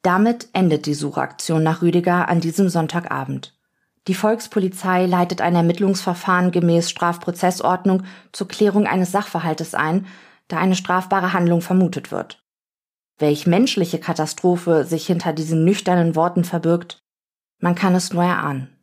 Damit 0.03 0.49
endet 0.53 0.87
die 0.87 0.95
Suchaktion 0.95 1.63
nach 1.63 1.83
Rüdiger 1.83 2.29
an 2.29 2.41
diesem 2.41 2.69
Sonntagabend. 2.69 3.59
Die 4.07 4.15
Volkspolizei 4.15 5.07
leitet 5.07 5.41
ein 5.41 5.57
Ermittlungsverfahren 5.57 6.53
gemäß 6.53 6.89
Strafprozessordnung 6.89 8.05
zur 8.31 8.47
Klärung 8.49 8.87
eines 8.87 9.11
Sachverhaltes 9.11 9.75
ein, 9.75 10.07
da 10.47 10.59
eine 10.59 10.77
strafbare 10.77 11.33
Handlung 11.33 11.61
vermutet 11.61 12.13
wird. 12.13 12.45
Welch 13.19 13.47
menschliche 13.47 13.99
Katastrophe 13.99 14.85
sich 14.85 15.07
hinter 15.07 15.33
diesen 15.33 15.65
nüchternen 15.65 16.15
Worten 16.15 16.45
verbirgt, 16.45 17.03
man 17.59 17.75
kann 17.75 17.95
es 17.95 18.13
nur 18.13 18.25
erahnen. 18.25 18.77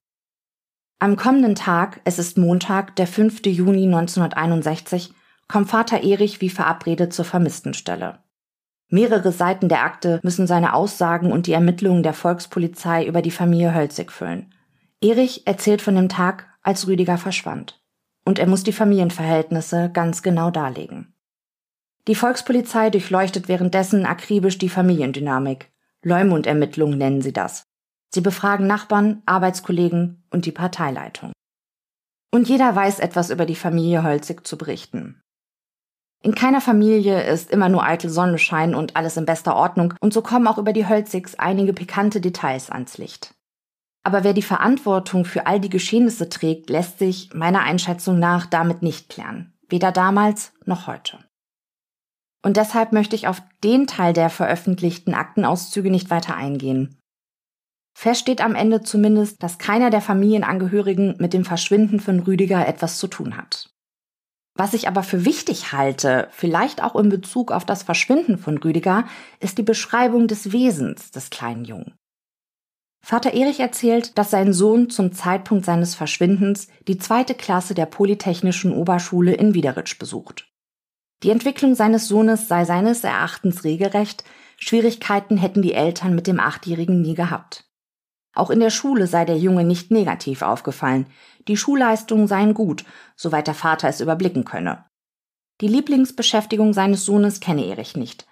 Am 1.00 1.16
kommenden 1.16 1.56
Tag, 1.56 2.02
es 2.04 2.20
ist 2.20 2.38
Montag, 2.38 2.98
der 2.98 3.08
5. 3.08 3.46
Juni 3.46 3.86
1961, 3.86 5.14
kommt 5.50 5.70
Vater 5.70 6.04
Erich 6.04 6.40
wie 6.40 6.50
verabredet 6.50 7.12
zur 7.12 7.26
Vermisstenstelle. 7.26 8.20
Mehrere 8.88 9.32
Seiten 9.32 9.68
der 9.68 9.84
Akte 9.84 10.20
müssen 10.24 10.48
seine 10.48 10.74
Aussagen 10.74 11.32
und 11.32 11.48
die 11.48 11.54
Ermittlungen 11.54 12.04
der 12.04 12.14
Volkspolizei 12.14 13.06
über 13.06 13.22
die 13.22 13.32
Familie 13.32 13.76
Hölzig 13.76 14.12
füllen. 14.12 14.54
Erich 15.02 15.46
erzählt 15.46 15.82
von 15.82 15.96
dem 15.96 16.10
Tag, 16.10 16.48
als 16.62 16.88
Rüdiger 16.88 17.18
verschwand. 17.18 17.84
Und 18.26 18.40
er 18.40 18.48
muss 18.48 18.64
die 18.64 18.74
Familienverhältnisse 18.74 19.92
ganz 19.92 20.24
genau 20.24 20.52
darlegen. 20.52 21.14
Die 22.08 22.16
Volkspolizei 22.16 22.90
durchleuchtet 22.90 23.48
währenddessen 23.48 24.06
akribisch 24.06 24.58
die 24.58 24.70
Familiendynamik. 24.70 25.72
Leumund-Ermittlungen 26.04 26.98
nennen 26.98 27.22
sie 27.22 27.34
das. 27.34 27.64
Sie 28.14 28.22
befragen 28.22 28.66
Nachbarn, 28.66 29.22
Arbeitskollegen 29.26 30.24
und 30.32 30.46
die 30.46 30.52
Parteileitung. 30.52 31.32
Und 32.32 32.50
jeder 32.50 32.76
weiß 32.76 33.00
etwas 33.00 33.30
über 33.30 33.46
die 33.46 33.56
Familie 33.56 34.04
Holzig 34.04 34.46
zu 34.46 34.58
berichten. 34.58 35.22
In 36.22 36.36
keiner 36.36 36.60
Familie 36.60 37.24
ist 37.24 37.50
immer 37.50 37.70
nur 37.70 37.84
eitel 37.84 38.10
Sonnenschein 38.10 38.76
und 38.76 38.96
alles 38.98 39.16
in 39.16 39.26
bester 39.26 39.56
Ordnung, 39.56 39.94
und 40.02 40.14
so 40.14 40.22
kommen 40.22 40.48
auch 40.48 40.58
über 40.58 40.74
die 40.74 40.88
Hölzigs 40.88 41.36
einige 41.36 41.74
pikante 41.74 42.20
Details 42.20 42.70
ans 42.70 42.98
Licht. 42.98 43.34
Aber 44.04 44.24
wer 44.24 44.34
die 44.34 44.42
Verantwortung 44.42 45.24
für 45.24 45.48
all 45.48 45.60
die 45.60 45.70
Geschehnisse 45.70 46.30
trägt, 46.30 46.70
lässt 46.70 47.00
sich 47.00 47.34
meiner 47.34 47.62
Einschätzung 47.62 48.20
nach 48.20 48.46
damit 48.46 48.82
nicht 48.82 49.10
klären, 49.10 49.54
weder 49.70 49.92
damals 49.92 50.52
noch 50.66 50.88
heute. 50.88 51.20
Und 52.42 52.58
deshalb 52.58 52.92
möchte 52.92 53.16
ich 53.16 53.28
auf 53.28 53.42
den 53.64 53.88
Teil 53.88 54.14
der 54.14 54.30
veröffentlichten 54.30 55.14
Aktenauszüge 55.14 55.92
nicht 55.92 56.10
weiter 56.10 56.36
eingehen. 56.36 56.98
Fest 57.98 58.22
steht 58.22 58.42
am 58.42 58.56
Ende 58.56 58.82
zumindest, 58.82 59.44
dass 59.44 59.58
keiner 59.58 59.90
der 59.90 60.02
Familienangehörigen 60.02 61.16
mit 61.20 61.34
dem 61.34 61.44
Verschwinden 61.44 62.00
von 62.00 62.22
Rüdiger 62.22 62.66
etwas 62.66 62.98
zu 62.98 63.08
tun 63.08 63.36
hat. 63.36 63.70
Was 64.60 64.74
ich 64.74 64.90
aber 64.90 65.04
für 65.04 65.24
wichtig 65.24 65.72
halte, 65.72 66.28
vielleicht 66.32 66.84
auch 66.84 66.98
in 66.98 67.08
Bezug 67.08 67.54
auf 67.54 67.64
das 67.64 67.82
Verschwinden 67.82 68.38
von 68.38 68.58
Rüdiger, 68.58 69.06
ist 69.40 69.58
die 69.58 69.64
Beschreibung 69.64 70.28
des 70.28 70.52
Wesens 70.52 71.12
des 71.12 71.30
kleinen 71.30 71.64
Jungen. 71.64 71.94
Vater 73.02 73.34
Erich 73.34 73.62
erzählt, 73.62 74.18
dass 74.18 74.32
sein 74.32 74.52
Sohn 74.52 74.90
zum 74.90 75.14
Zeitpunkt 75.14 75.64
seines 75.64 75.96
Verschwindens 75.96 76.68
die 76.90 76.98
zweite 76.98 77.36
Klasse 77.36 77.74
der 77.74 77.86
Polytechnischen 77.86 78.74
Oberschule 78.74 79.34
in 79.34 79.54
Wiederitsch 79.54 79.98
besucht. 79.98 80.52
Die 81.24 81.30
Entwicklung 81.30 81.74
seines 81.74 82.10
Sohnes 82.10 82.50
sei 82.50 82.66
seines 82.66 83.06
Erachtens 83.06 83.64
regelrecht, 83.64 84.26
Schwierigkeiten 84.58 85.38
hätten 85.38 85.62
die 85.62 85.74
Eltern 85.74 86.16
mit 86.16 86.28
dem 86.28 86.42
Achtjährigen 86.42 87.02
nie 87.02 87.16
gehabt. 87.16 87.69
Auch 88.34 88.50
in 88.50 88.60
der 88.60 88.70
Schule 88.70 89.08
sei 89.08 89.26
der 89.26 89.38
Junge 89.38 89.64
nicht 89.64 89.92
negativ 89.92 90.42
aufgefallen. 90.42 91.08
Die 91.48 91.58
Schulleistungen 91.58 92.28
seien 92.28 92.54
gut, 92.54 92.86
soweit 93.16 93.48
der 93.48 93.56
Vater 93.56 93.90
es 93.90 94.02
überblicken 94.02 94.46
könne. 94.46 94.86
Die 95.62 95.68
Lieblingsbeschäftigung 95.68 96.74
seines 96.74 97.06
Sohnes 97.06 97.40
kenne 97.40 97.66
Erich 97.66 97.98
nicht. 97.98 98.28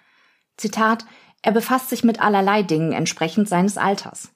Zitat, 0.56 1.04
er 1.42 1.52
befasst 1.52 1.90
sich 1.90 2.04
mit 2.04 2.20
allerlei 2.20 2.62
Dingen 2.62 2.92
entsprechend 2.92 3.48
seines 3.48 3.76
Alters. 3.76 4.30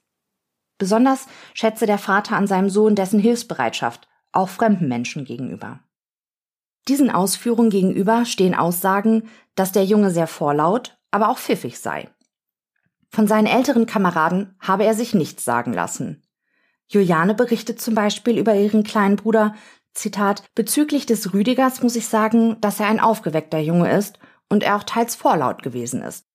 Besonders 0.77 1.27
schätze 1.53 1.85
der 1.85 1.97
Vater 1.97 2.35
an 2.35 2.47
seinem 2.47 2.69
Sohn 2.69 2.95
dessen 2.95 3.19
Hilfsbereitschaft, 3.19 4.07
auch 4.31 4.49
fremden 4.49 4.87
Menschen 4.87 5.25
gegenüber. 5.25 5.79
Diesen 6.87 7.09
Ausführungen 7.09 7.69
gegenüber 7.69 8.25
stehen 8.25 8.55
Aussagen, 8.55 9.29
dass 9.55 9.71
der 9.71 9.85
Junge 9.85 10.11
sehr 10.11 10.27
vorlaut, 10.27 10.97
aber 11.11 11.29
auch 11.29 11.37
pfiffig 11.37 11.79
sei. 11.79 12.09
Von 13.13 13.27
seinen 13.27 13.45
älteren 13.45 13.85
Kameraden 13.85 14.55
habe 14.59 14.85
er 14.85 14.95
sich 14.95 15.13
nichts 15.13 15.45
sagen 15.45 15.71
lassen. 15.71 16.23
Juliane 16.87 17.35
berichtet 17.35 17.79
zum 17.79 17.93
Beispiel 17.93 18.39
über 18.39 18.55
ihren 18.55 18.83
kleinen 18.83 19.17
Bruder, 19.17 19.53
Zitat, 19.93 20.43
bezüglich 20.55 21.05
des 21.05 21.31
Rüdigers 21.31 21.83
muss 21.83 21.95
ich 21.95 22.07
sagen, 22.07 22.59
dass 22.59 22.79
er 22.79 22.87
ein 22.87 22.99
aufgeweckter 22.99 23.59
Junge 23.59 23.95
ist 23.95 24.17
und 24.49 24.63
er 24.63 24.75
auch 24.75 24.83
teils 24.83 25.13
vorlaut 25.13 25.61
gewesen 25.61 26.01
ist. 26.01 26.25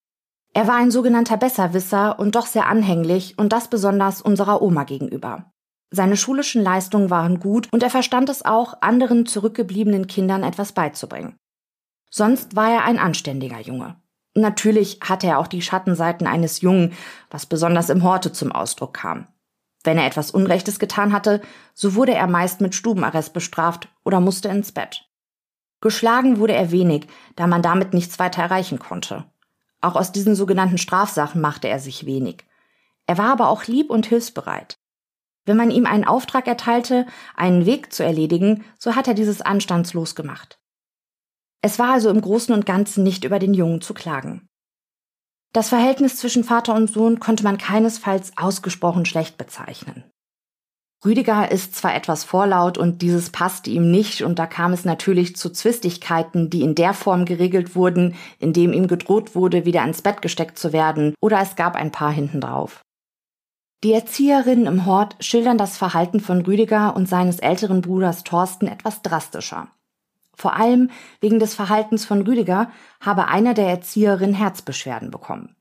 Er 0.54 0.68
war 0.68 0.76
ein 0.76 0.92
sogenannter 0.92 1.36
Besserwisser 1.36 2.16
und 2.20 2.36
doch 2.36 2.46
sehr 2.46 2.68
anhänglich 2.68 3.36
und 3.36 3.52
das 3.52 3.66
besonders 3.66 4.22
unserer 4.22 4.62
Oma 4.62 4.84
gegenüber. 4.84 5.52
Seine 5.90 6.16
schulischen 6.16 6.62
Leistungen 6.62 7.10
waren 7.10 7.40
gut 7.40 7.68
und 7.72 7.82
er 7.82 7.90
verstand 7.90 8.28
es 8.28 8.44
auch, 8.44 8.80
anderen 8.82 9.26
zurückgebliebenen 9.26 10.06
Kindern 10.06 10.44
etwas 10.44 10.70
beizubringen. 10.70 11.36
Sonst 12.08 12.54
war 12.54 12.70
er 12.70 12.84
ein 12.84 13.00
anständiger 13.00 13.58
Junge. 13.58 13.96
Natürlich 14.34 15.00
hatte 15.02 15.26
er 15.26 15.38
auch 15.38 15.46
die 15.46 15.62
Schattenseiten 15.62 16.26
eines 16.26 16.60
Jungen, 16.60 16.92
was 17.30 17.46
besonders 17.46 17.90
im 17.90 18.02
Horte 18.02 18.32
zum 18.32 18.52
Ausdruck 18.52 18.94
kam. 18.94 19.26
Wenn 19.84 19.98
er 19.98 20.06
etwas 20.06 20.30
Unrechtes 20.30 20.78
getan 20.78 21.12
hatte, 21.12 21.40
so 21.74 21.94
wurde 21.94 22.14
er 22.14 22.26
meist 22.26 22.60
mit 22.60 22.74
Stubenarrest 22.74 23.32
bestraft 23.32 23.88
oder 24.04 24.20
musste 24.20 24.48
ins 24.48 24.72
Bett. 24.72 25.08
Geschlagen 25.80 26.38
wurde 26.38 26.54
er 26.54 26.72
wenig, 26.72 27.06
da 27.36 27.46
man 27.46 27.62
damit 27.62 27.94
nichts 27.94 28.18
weiter 28.18 28.42
erreichen 28.42 28.78
konnte. 28.78 29.24
Auch 29.80 29.94
aus 29.94 30.10
diesen 30.10 30.34
sogenannten 30.34 30.78
Strafsachen 30.78 31.40
machte 31.40 31.68
er 31.68 31.78
sich 31.78 32.04
wenig. 32.04 32.44
Er 33.06 33.16
war 33.16 33.30
aber 33.30 33.48
auch 33.48 33.64
lieb 33.64 33.90
und 33.90 34.06
hilfsbereit. 34.06 34.78
Wenn 35.46 35.56
man 35.56 35.70
ihm 35.70 35.86
einen 35.86 36.04
Auftrag 36.04 36.46
erteilte, 36.46 37.06
einen 37.34 37.64
Weg 37.64 37.92
zu 37.92 38.04
erledigen, 38.04 38.64
so 38.78 38.96
hat 38.96 39.08
er 39.08 39.14
dieses 39.14 39.40
anstandslos 39.40 40.14
gemacht. 40.14 40.57
Es 41.60 41.78
war 41.78 41.92
also 41.92 42.10
im 42.10 42.20
Großen 42.20 42.54
und 42.54 42.66
Ganzen 42.66 43.02
nicht 43.02 43.24
über 43.24 43.38
den 43.38 43.54
Jungen 43.54 43.80
zu 43.80 43.94
klagen. 43.94 44.48
Das 45.52 45.70
Verhältnis 45.70 46.16
zwischen 46.16 46.44
Vater 46.44 46.74
und 46.74 46.90
Sohn 46.90 47.20
konnte 47.20 47.42
man 47.42 47.58
keinesfalls 47.58 48.32
ausgesprochen 48.36 49.06
schlecht 49.06 49.38
bezeichnen. 49.38 50.04
Rüdiger 51.04 51.50
ist 51.50 51.76
zwar 51.76 51.94
etwas 51.94 52.24
vorlaut 52.24 52.76
und 52.76 53.02
dieses 53.02 53.30
passte 53.30 53.70
ihm 53.70 53.90
nicht 53.90 54.22
und 54.22 54.38
da 54.38 54.46
kam 54.46 54.72
es 54.72 54.84
natürlich 54.84 55.36
zu 55.36 55.48
Zwistigkeiten, 55.50 56.50
die 56.50 56.62
in 56.62 56.74
der 56.74 56.92
Form 56.92 57.24
geregelt 57.24 57.76
wurden, 57.76 58.16
indem 58.40 58.72
ihm 58.72 58.88
gedroht 58.88 59.36
wurde, 59.36 59.64
wieder 59.64 59.84
ins 59.84 60.02
Bett 60.02 60.22
gesteckt 60.22 60.58
zu 60.58 60.72
werden 60.72 61.14
oder 61.20 61.40
es 61.40 61.54
gab 61.54 61.76
ein 61.76 61.92
paar 61.92 62.10
hintendrauf. 62.10 62.82
Die 63.84 63.92
Erzieherinnen 63.92 64.66
im 64.66 64.86
Hort 64.86 65.14
schildern 65.20 65.56
das 65.56 65.76
Verhalten 65.76 66.18
von 66.18 66.42
Rüdiger 66.42 66.96
und 66.96 67.08
seines 67.08 67.38
älteren 67.38 67.80
Bruders 67.80 68.24
Thorsten 68.24 68.66
etwas 68.66 69.02
drastischer. 69.02 69.68
Vor 70.38 70.54
allem 70.54 70.90
wegen 71.20 71.40
des 71.40 71.54
Verhaltens 71.54 72.04
von 72.04 72.22
Rüdiger 72.22 72.70
habe 73.00 73.26
einer 73.26 73.54
der 73.54 73.66
Erzieherinnen 73.66 74.36
Herzbeschwerden 74.36 75.10
bekommen. 75.10 75.56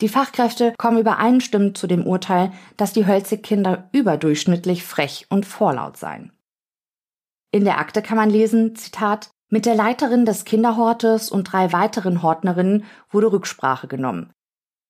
Die 0.00 0.08
Fachkräfte 0.08 0.72
kommen 0.78 0.98
übereinstimmend 0.98 1.76
zu 1.76 1.86
dem 1.86 2.06
Urteil, 2.06 2.50
dass 2.78 2.94
die 2.94 3.06
Hölzig-Kinder 3.06 3.90
überdurchschnittlich 3.92 4.82
frech 4.82 5.26
und 5.28 5.44
vorlaut 5.44 5.98
seien. 5.98 6.32
In 7.52 7.64
der 7.64 7.78
Akte 7.78 8.02
kann 8.02 8.16
man 8.16 8.30
lesen, 8.30 8.74
Zitat, 8.74 9.30
mit 9.50 9.66
der 9.66 9.76
Leiterin 9.76 10.24
des 10.24 10.44
Kinderhortes 10.44 11.30
und 11.30 11.44
drei 11.44 11.72
weiteren 11.72 12.22
Hortnerinnen 12.22 12.84
wurde 13.10 13.30
Rücksprache 13.30 13.86
genommen. 13.86 14.32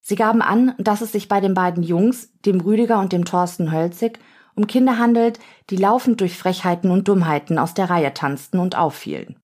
Sie 0.00 0.16
gaben 0.16 0.42
an, 0.42 0.74
dass 0.78 1.00
es 1.00 1.12
sich 1.12 1.28
bei 1.28 1.40
den 1.40 1.54
beiden 1.54 1.82
Jungs, 1.82 2.32
dem 2.46 2.60
Rüdiger 2.60 3.00
und 3.00 3.12
dem 3.12 3.24
Thorsten 3.24 3.72
Hölzig, 3.72 4.20
um 4.54 4.66
Kinder 4.66 4.98
handelt, 4.98 5.38
die 5.70 5.76
laufend 5.76 6.20
durch 6.20 6.36
Frechheiten 6.36 6.90
und 6.90 7.08
Dummheiten 7.08 7.58
aus 7.58 7.74
der 7.74 7.90
Reihe 7.90 8.14
tanzten 8.14 8.58
und 8.58 8.76
auffielen. 8.76 9.40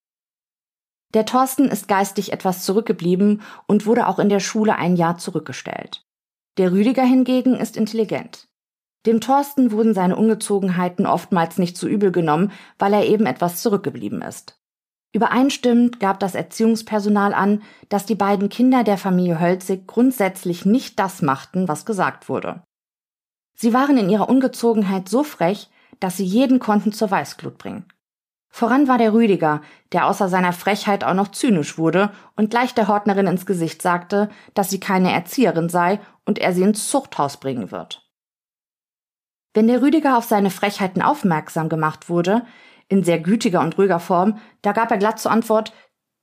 Der 1.13 1.27
Thorsten 1.27 1.67
ist 1.67 1.89
geistig 1.89 2.33
etwas 2.33 2.65
zurückgeblieben 2.65 3.43
und 3.67 3.87
wurde 3.87 4.07
auch 4.07 4.19
in 4.19 4.29
der 4.29 4.41
Schule 4.41 4.77
ein 4.77 4.97
Jahr 4.97 5.19
zurückgestellt. 5.19 6.05
Der 6.57 6.73
Rüdiger 6.73 7.03
hingegen 7.03 7.57
ist 7.57 7.77
intelligent. 7.77 8.47
Dem 9.07 9.21
Thorsten 9.21 9.73
wurden 9.73 9.95
seine 9.95 10.17
Ungezogenheiten 10.17 11.07
oftmals 11.07 11.59
nicht 11.59 11.77
zu 11.77 11.89
übel 11.89 12.13
genommen, 12.13 12.53
weil 12.79 12.93
er 12.93 13.07
eben 13.07 13.27
etwas 13.27 13.63
zurückgeblieben 13.63 14.23
ist. 14.23 14.61
Übereinstimmend 15.13 15.99
gab 15.99 16.21
das 16.21 16.35
Erziehungspersonal 16.35 17.35
an, 17.35 17.63
dass 17.89 18.07
die 18.07 18.15
beiden 18.15 18.49
Kinder 18.49 18.85
der 18.85 18.99
Familie 18.99 19.41
Hölzig 19.41 19.87
grundsätzlich 19.89 20.65
nicht 20.65 20.99
das 20.99 21.23
machten, 21.23 21.67
was 21.67 21.85
gesagt 21.85 22.29
wurde. 22.29 22.63
Sie 23.61 23.75
waren 23.75 23.99
in 23.99 24.09
ihrer 24.09 24.31
Ungezogenheit 24.31 25.11
so 25.11 25.23
frech, 25.23 25.69
dass 25.99 26.17
sie 26.17 26.25
jeden 26.25 26.61
konnten 26.61 26.93
zur 26.93 27.11
Weißglut 27.11 27.59
bringen. 27.59 27.85
Voran 28.49 28.89
war 28.89 28.97
der 28.97 29.13
Rüdiger, 29.13 29.61
der 29.93 30.07
außer 30.07 30.31
seiner 30.31 30.55
Frechheit 30.55 31.05
auch 31.05 31.13
noch 31.13 31.29
zynisch 31.29 31.77
wurde 31.77 32.11
und 32.37 32.49
gleich 32.49 32.73
der 32.73 32.89
Hortnerin 32.89 33.27
ins 33.27 33.45
Gesicht 33.45 33.83
sagte, 33.83 34.31
dass 34.55 34.71
sie 34.71 34.81
keine 34.81 35.13
Erzieherin 35.13 35.69
sei 35.69 36.01
und 36.25 36.39
er 36.39 36.55
sie 36.55 36.63
ins 36.63 36.89
Zuchthaus 36.89 37.37
bringen 37.37 37.71
wird. 37.71 38.11
Wenn 39.53 39.67
der 39.67 39.83
Rüdiger 39.83 40.17
auf 40.17 40.25
seine 40.25 40.49
Frechheiten 40.49 41.03
aufmerksam 41.03 41.69
gemacht 41.69 42.09
wurde, 42.09 42.47
in 42.89 43.05
sehr 43.05 43.19
gütiger 43.19 43.61
und 43.61 43.77
ruhiger 43.77 44.01
Form, 44.01 44.39
da 44.63 44.73
gab 44.73 44.91
er 44.91 44.97
glatt 44.97 45.19
zur 45.19 45.33
Antwort, 45.33 45.75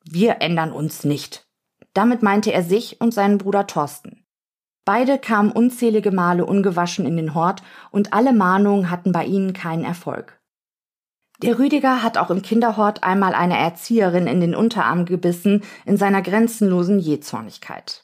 wir 0.03 0.41
ändern 0.41 0.71
uns 0.71 1.03
nicht. 1.03 1.45
Damit 1.93 2.23
meinte 2.23 2.51
er 2.51 2.63
sich 2.63 2.99
und 2.99 3.13
seinen 3.13 3.37
Bruder 3.37 3.67
Thorsten. 3.67 4.26
Beide 4.87 5.19
kamen 5.19 5.51
unzählige 5.51 6.11
Male 6.11 6.45
ungewaschen 6.45 7.05
in 7.05 7.17
den 7.17 7.33
Hort 7.33 7.61
und 7.91 8.13
alle 8.13 8.31
Mahnungen 8.31 8.89
hatten 8.89 9.11
bei 9.11 9.25
ihnen 9.25 9.51
keinen 9.51 9.83
Erfolg. 9.83 10.39
Der 11.41 11.59
Rüdiger 11.59 12.03
hat 12.03 12.17
auch 12.17 12.29
im 12.29 12.41
Kinderhort 12.41 13.03
einmal 13.03 13.35
eine 13.35 13.57
Erzieherin 13.57 14.27
in 14.27 14.39
den 14.39 14.55
Unterarm 14.55 15.03
gebissen 15.03 15.61
in 15.85 15.97
seiner 15.97 16.21
grenzenlosen 16.21 16.99
Jähzornigkeit. 16.99 18.01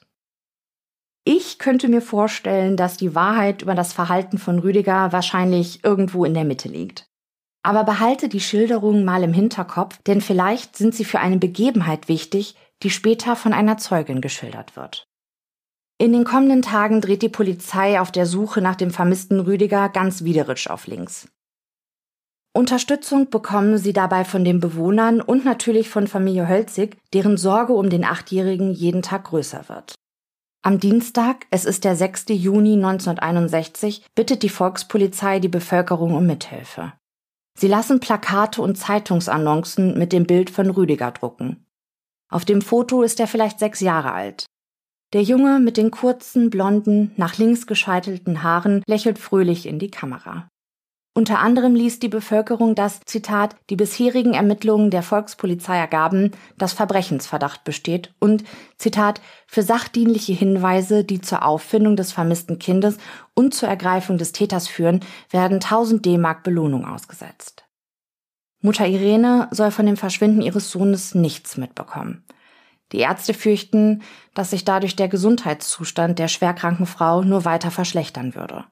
Ich 1.24 1.58
könnte 1.58 1.88
mir 1.88 2.02
vorstellen, 2.02 2.76
dass 2.76 2.98
die 2.98 3.14
Wahrheit 3.14 3.62
über 3.62 3.74
das 3.74 3.94
Verhalten 3.94 4.36
von 4.36 4.58
Rüdiger 4.58 5.10
wahrscheinlich 5.10 5.84
irgendwo 5.84 6.26
in 6.26 6.34
der 6.34 6.44
Mitte 6.44 6.68
liegt. 6.68 7.08
Aber 7.62 7.84
behalte 7.84 8.28
die 8.28 8.40
Schilderungen 8.40 9.06
mal 9.06 9.22
im 9.22 9.32
Hinterkopf, 9.32 10.02
denn 10.02 10.20
vielleicht 10.20 10.76
sind 10.76 10.94
sie 10.94 11.06
für 11.06 11.20
eine 11.20 11.38
Begebenheit 11.38 12.08
wichtig, 12.08 12.56
die 12.82 12.90
später 12.90 13.36
von 13.36 13.54
einer 13.54 13.78
Zeugin 13.78 14.20
geschildert 14.20 14.76
wird. 14.76 15.08
In 16.04 16.12
den 16.12 16.24
kommenden 16.24 16.60
Tagen 16.60 17.00
dreht 17.00 17.22
die 17.22 17.30
Polizei 17.30 17.98
auf 17.98 18.12
der 18.12 18.26
Suche 18.26 18.60
nach 18.60 18.76
dem 18.76 18.90
vermissten 18.90 19.40
Rüdiger 19.40 19.88
ganz 19.88 20.22
Wiederitsch 20.22 20.68
auf 20.68 20.86
links. 20.86 21.28
Unterstützung 22.52 23.30
bekommen 23.30 23.78
sie 23.78 23.94
dabei 23.94 24.26
von 24.26 24.44
den 24.44 24.60
Bewohnern 24.60 25.22
und 25.22 25.46
natürlich 25.46 25.88
von 25.88 26.06
Familie 26.06 26.46
Hölzig, 26.46 26.98
deren 27.14 27.38
Sorge 27.38 27.72
um 27.72 27.88
den 27.88 28.04
Achtjährigen 28.04 28.74
jeden 28.74 29.00
Tag 29.00 29.24
größer 29.24 29.70
wird. 29.70 29.94
Am 30.60 30.78
Dienstag, 30.78 31.46
es 31.50 31.64
ist 31.64 31.84
der 31.84 31.96
6. 31.96 32.26
Juni 32.28 32.74
1961, 32.74 34.04
bittet 34.14 34.42
die 34.42 34.50
Volkspolizei 34.50 35.40
die 35.40 35.48
Bevölkerung 35.48 36.14
um 36.14 36.26
Mithilfe. 36.26 36.92
Sie 37.58 37.68
lassen 37.68 38.00
Plakate 38.00 38.60
und 38.60 38.76
Zeitungsannoncen 38.76 39.98
mit 39.98 40.12
dem 40.12 40.26
Bild 40.26 40.50
von 40.50 40.68
Rüdiger 40.68 41.12
drucken. 41.12 41.64
Auf 42.30 42.44
dem 42.44 42.60
Foto 42.60 43.00
ist 43.00 43.20
er 43.20 43.26
vielleicht 43.26 43.58
sechs 43.58 43.80
Jahre 43.80 44.12
alt. 44.12 44.44
Der 45.14 45.22
Junge 45.22 45.60
mit 45.60 45.76
den 45.76 45.92
kurzen, 45.92 46.50
blonden, 46.50 47.12
nach 47.16 47.38
links 47.38 47.68
gescheitelten 47.68 48.42
Haaren 48.42 48.82
lächelt 48.88 49.20
fröhlich 49.20 49.64
in 49.64 49.78
die 49.78 49.90
Kamera. 49.90 50.48
Unter 51.16 51.38
anderem 51.38 51.76
ließ 51.76 52.00
die 52.00 52.08
Bevölkerung, 52.08 52.74
dass, 52.74 52.98
Zitat, 53.06 53.54
die 53.70 53.76
bisherigen 53.76 54.34
Ermittlungen 54.34 54.90
der 54.90 55.04
Volkspolizei 55.04 55.78
ergaben, 55.78 56.32
dass 56.58 56.72
Verbrechensverdacht 56.72 57.62
besteht 57.62 58.12
und, 58.18 58.42
Zitat, 58.76 59.20
für 59.46 59.62
sachdienliche 59.62 60.32
Hinweise, 60.32 61.04
die 61.04 61.20
zur 61.20 61.44
Auffindung 61.44 61.94
des 61.94 62.10
vermissten 62.10 62.58
Kindes 62.58 62.98
und 63.34 63.54
zur 63.54 63.68
Ergreifung 63.68 64.18
des 64.18 64.32
Täters 64.32 64.66
führen, 64.66 64.98
werden 65.30 65.60
1000 65.60 66.04
D-Mark 66.04 66.42
Belohnung 66.42 66.84
ausgesetzt. 66.84 67.64
Mutter 68.62 68.88
Irene 68.88 69.46
soll 69.52 69.70
von 69.70 69.86
dem 69.86 69.96
Verschwinden 69.96 70.42
ihres 70.42 70.72
Sohnes 70.72 71.14
nichts 71.14 71.56
mitbekommen. 71.56 72.24
Die 72.92 72.98
Ärzte 72.98 73.34
fürchten, 73.34 74.02
dass 74.34 74.50
sich 74.50 74.64
dadurch 74.64 74.96
der 74.96 75.08
Gesundheitszustand 75.08 76.18
der 76.18 76.28
schwerkranken 76.28 76.86
Frau 76.86 77.22
nur 77.22 77.44
weiter 77.44 77.70
verschlechtern 77.70 78.34
würde. 78.34 78.64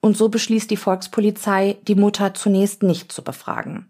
Und 0.00 0.16
so 0.16 0.28
beschließt 0.28 0.70
die 0.70 0.76
Volkspolizei, 0.76 1.78
die 1.88 1.94
Mutter 1.94 2.34
zunächst 2.34 2.82
nicht 2.82 3.10
zu 3.10 3.24
befragen. 3.24 3.88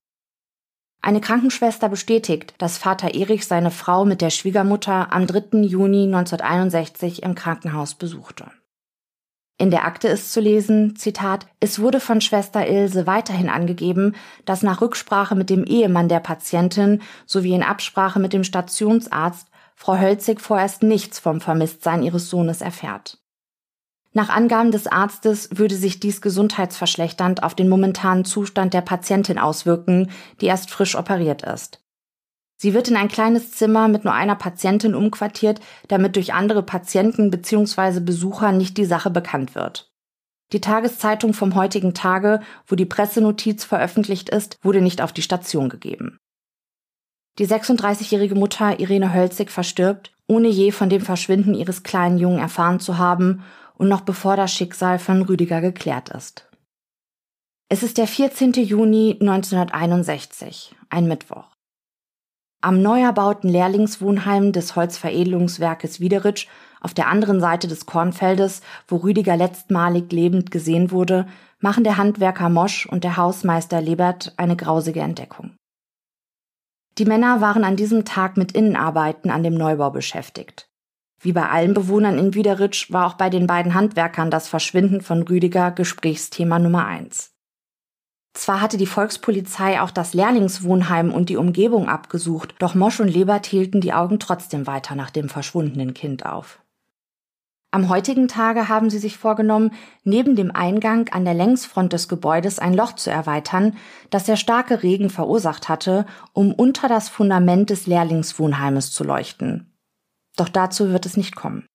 Eine 1.03 1.21
Krankenschwester 1.21 1.89
bestätigt, 1.89 2.55
dass 2.59 2.79
Vater 2.79 3.15
Erich 3.15 3.47
seine 3.47 3.71
Frau 3.71 4.05
mit 4.05 4.23
der 4.23 4.31
Schwiegermutter 4.31 5.13
am 5.13 5.27
3. 5.27 5.59
Juni 5.59 6.05
1961 6.05 7.23
im 7.23 7.35
Krankenhaus 7.35 7.95
besuchte. 7.95 8.47
In 9.57 9.71
der 9.71 9.85
Akte 9.85 10.09
ist 10.09 10.33
zu 10.33 10.41
lesen, 10.41 10.97
Zitat, 10.97 11.47
es 11.61 11.79
wurde 11.79 12.01
von 12.01 12.21
Schwester 12.21 12.67
Ilse 12.67 13.07
weiterhin 13.07 13.49
angegeben, 13.49 14.17
dass 14.45 14.63
nach 14.63 14.81
Rücksprache 14.81 15.35
mit 15.35 15.51
dem 15.51 15.65
Ehemann 15.65 16.09
der 16.09 16.21
Patientin 16.21 17.03
sowie 17.27 17.55
in 17.55 17.63
Absprache 17.63 18.19
mit 18.19 18.33
dem 18.33 18.43
Stationsarzt 18.43 19.49
Frau 19.75 19.99
Hölzig 19.99 20.41
vorerst 20.41 20.83
nichts 20.83 21.19
vom 21.19 21.41
Vermisstsein 21.41 22.03
ihres 22.03 22.31
Sohnes 22.31 22.61
erfährt. 22.61 23.19
Nach 24.13 24.29
Angaben 24.29 24.71
des 24.71 24.87
Arztes 24.87 25.49
würde 25.53 25.75
sich 25.75 25.99
dies 25.99 26.21
gesundheitsverschlechternd 26.21 27.43
auf 27.43 27.57
den 27.57 27.69
momentanen 27.69 28.25
Zustand 28.25 28.73
der 28.73 28.81
Patientin 28.81 29.39
auswirken, 29.39 30.11
die 30.41 30.47
erst 30.47 30.71
frisch 30.71 30.95
operiert 30.95 31.43
ist. 31.43 31.85
Sie 32.57 32.75
wird 32.75 32.89
in 32.89 32.97
ein 32.97 33.09
kleines 33.09 33.51
Zimmer 33.51 33.89
mit 33.89 34.05
nur 34.05 34.15
einer 34.15 34.37
Patientin 34.37 34.95
umquartiert, 34.95 35.61
damit 35.89 36.15
durch 36.15 36.33
andere 36.33 36.63
Patienten 36.63 37.31
bzw. 37.31 37.99
Besucher 37.99 38.53
nicht 38.53 38.77
die 38.77 38.85
Sache 38.85 39.11
bekannt 39.11 39.57
wird. 39.57 39.91
Die 40.53 40.61
Tageszeitung 40.61 41.35
vom 41.35 41.57
heutigen 41.57 41.95
Tage, 41.95 42.41
wo 42.69 42.77
die 42.77 42.87
Pressenotiz 42.87 43.65
veröffentlicht 43.65 44.29
ist, 44.29 44.57
wurde 44.63 44.81
nicht 44.81 45.03
auf 45.03 45.13
die 45.13 45.23
Station 45.23 45.69
gegeben. 45.69 46.19
Die 47.39 47.49
36-jährige 47.49 48.37
Mutter 48.37 48.79
Irene 48.79 49.13
Hölzig 49.13 49.51
verstirbt, 49.51 50.13
ohne 50.29 50.49
je 50.49 50.71
von 50.71 50.89
dem 50.89 51.01
Verschwinden 51.01 51.55
ihres 51.55 51.83
kleinen 51.83 52.19
Jungen 52.19 52.39
erfahren 52.39 52.79
zu 52.79 52.97
haben 52.97 53.43
und 53.77 53.89
noch 53.89 54.03
bevor 54.03 54.37
das 54.37 54.53
Schicksal 54.53 55.01
von 55.01 55.23
Rüdiger 55.23 55.61
geklärt 55.61 56.11
ist. 56.11 56.49
Es 57.69 57.83
ist 57.83 57.99
der 57.99 58.07
14. 58.07 58.53
Juni 58.53 59.17
1961, 59.21 60.77
ein 60.91 61.09
Mittwoch. 61.09 61.51
Am 62.61 62.81
neu 62.81 63.01
erbauten 63.01 63.49
Lehrlingswohnheim 63.49 64.53
des 64.53 64.77
Holzveredelungswerkes 64.77 65.99
Wiederitsch 65.99 66.47
auf 66.81 66.95
der 66.95 67.09
anderen 67.09 67.41
Seite 67.41 67.67
des 67.67 67.85
Kornfeldes, 67.85 68.63
wo 68.87 68.97
Rüdiger 68.97 69.37
letztmalig 69.37 70.13
lebend 70.13 70.51
gesehen 70.51 70.91
wurde, 70.91 71.27
machen 71.59 71.83
der 71.83 71.97
Handwerker 71.97 72.49
Mosch 72.49 72.87
und 72.87 73.03
der 73.03 73.17
Hausmeister 73.17 73.81
Lebert 73.81 74.35
eine 74.37 74.57
grausige 74.57 75.01
Entdeckung. 75.01 75.57
Die 76.99 77.05
Männer 77.05 77.41
waren 77.41 77.65
an 77.65 77.77
diesem 77.77 78.05
Tag 78.05 78.37
mit 78.37 78.53
Innenarbeiten 78.53 79.31
an 79.31 79.43
dem 79.43 79.55
Neubau 79.55 79.91
beschäftigt. 79.91 80.69
Wie 81.21 81.33
bei 81.33 81.49
allen 81.49 81.75
Bewohnern 81.75 82.19
in 82.19 82.35
Wiederitsch 82.35 82.93
war 82.93 83.07
auch 83.07 83.15
bei 83.15 83.31
den 83.31 83.47
beiden 83.47 83.75
Handwerkern 83.75 84.31
das 84.31 84.49
Verschwinden 84.49 85.01
von 85.01 85.23
Rüdiger 85.23 85.71
Gesprächsthema 85.71 86.59
Nummer 86.59 86.87
eins. 86.87 87.33
Zwar 88.35 88.61
hatte 88.61 88.77
die 88.77 88.87
Volkspolizei 88.87 89.81
auch 89.81 89.91
das 89.91 90.13
Lehrlingswohnheim 90.13 91.13
und 91.13 91.29
die 91.29 91.37
Umgebung 91.37 91.89
abgesucht, 91.89 92.55
doch 92.59 92.75
Mosch 92.75 93.01
und 93.01 93.09
Lebert 93.09 93.47
hielten 93.47 93.81
die 93.81 93.93
Augen 93.93 94.19
trotzdem 94.19 94.67
weiter 94.67 94.95
nach 94.97 95.11
dem 95.11 95.29
verschwundenen 95.29 95.95
Kind 95.95 96.27
auf. 96.27 96.61
Am 97.75 97.89
heutigen 97.89 98.29
Tage 98.29 98.69
haben 98.69 98.89
sie 98.89 99.01
sich 99.01 99.19
vorgenommen, 99.19 99.73
neben 100.05 100.37
dem 100.37 100.55
Eingang 100.55 101.09
an 101.09 101.25
der 101.25 101.35
Längsfront 101.35 101.93
des 101.93 102.07
Gebäudes 102.07 102.61
ein 102.61 102.73
Loch 102.73 102.93
zu 102.93 103.11
erweitern, 103.11 103.77
das 104.11 104.23
der 104.23 104.37
starke 104.37 104.85
Regen 104.85 105.11
verursacht 105.11 105.69
hatte, 105.69 106.07
um 106.33 106.53
unter 106.53 106.87
das 106.87 107.09
Fundament 107.09 107.71
des 107.71 107.89
Lehrlingswohnheimes 107.89 108.93
zu 108.93 109.03
leuchten. 109.03 109.75
Doch 110.37 110.49
dazu 110.49 110.91
wird 110.91 111.05
es 111.05 111.17
nicht 111.17 111.35
kommen. 111.35 111.67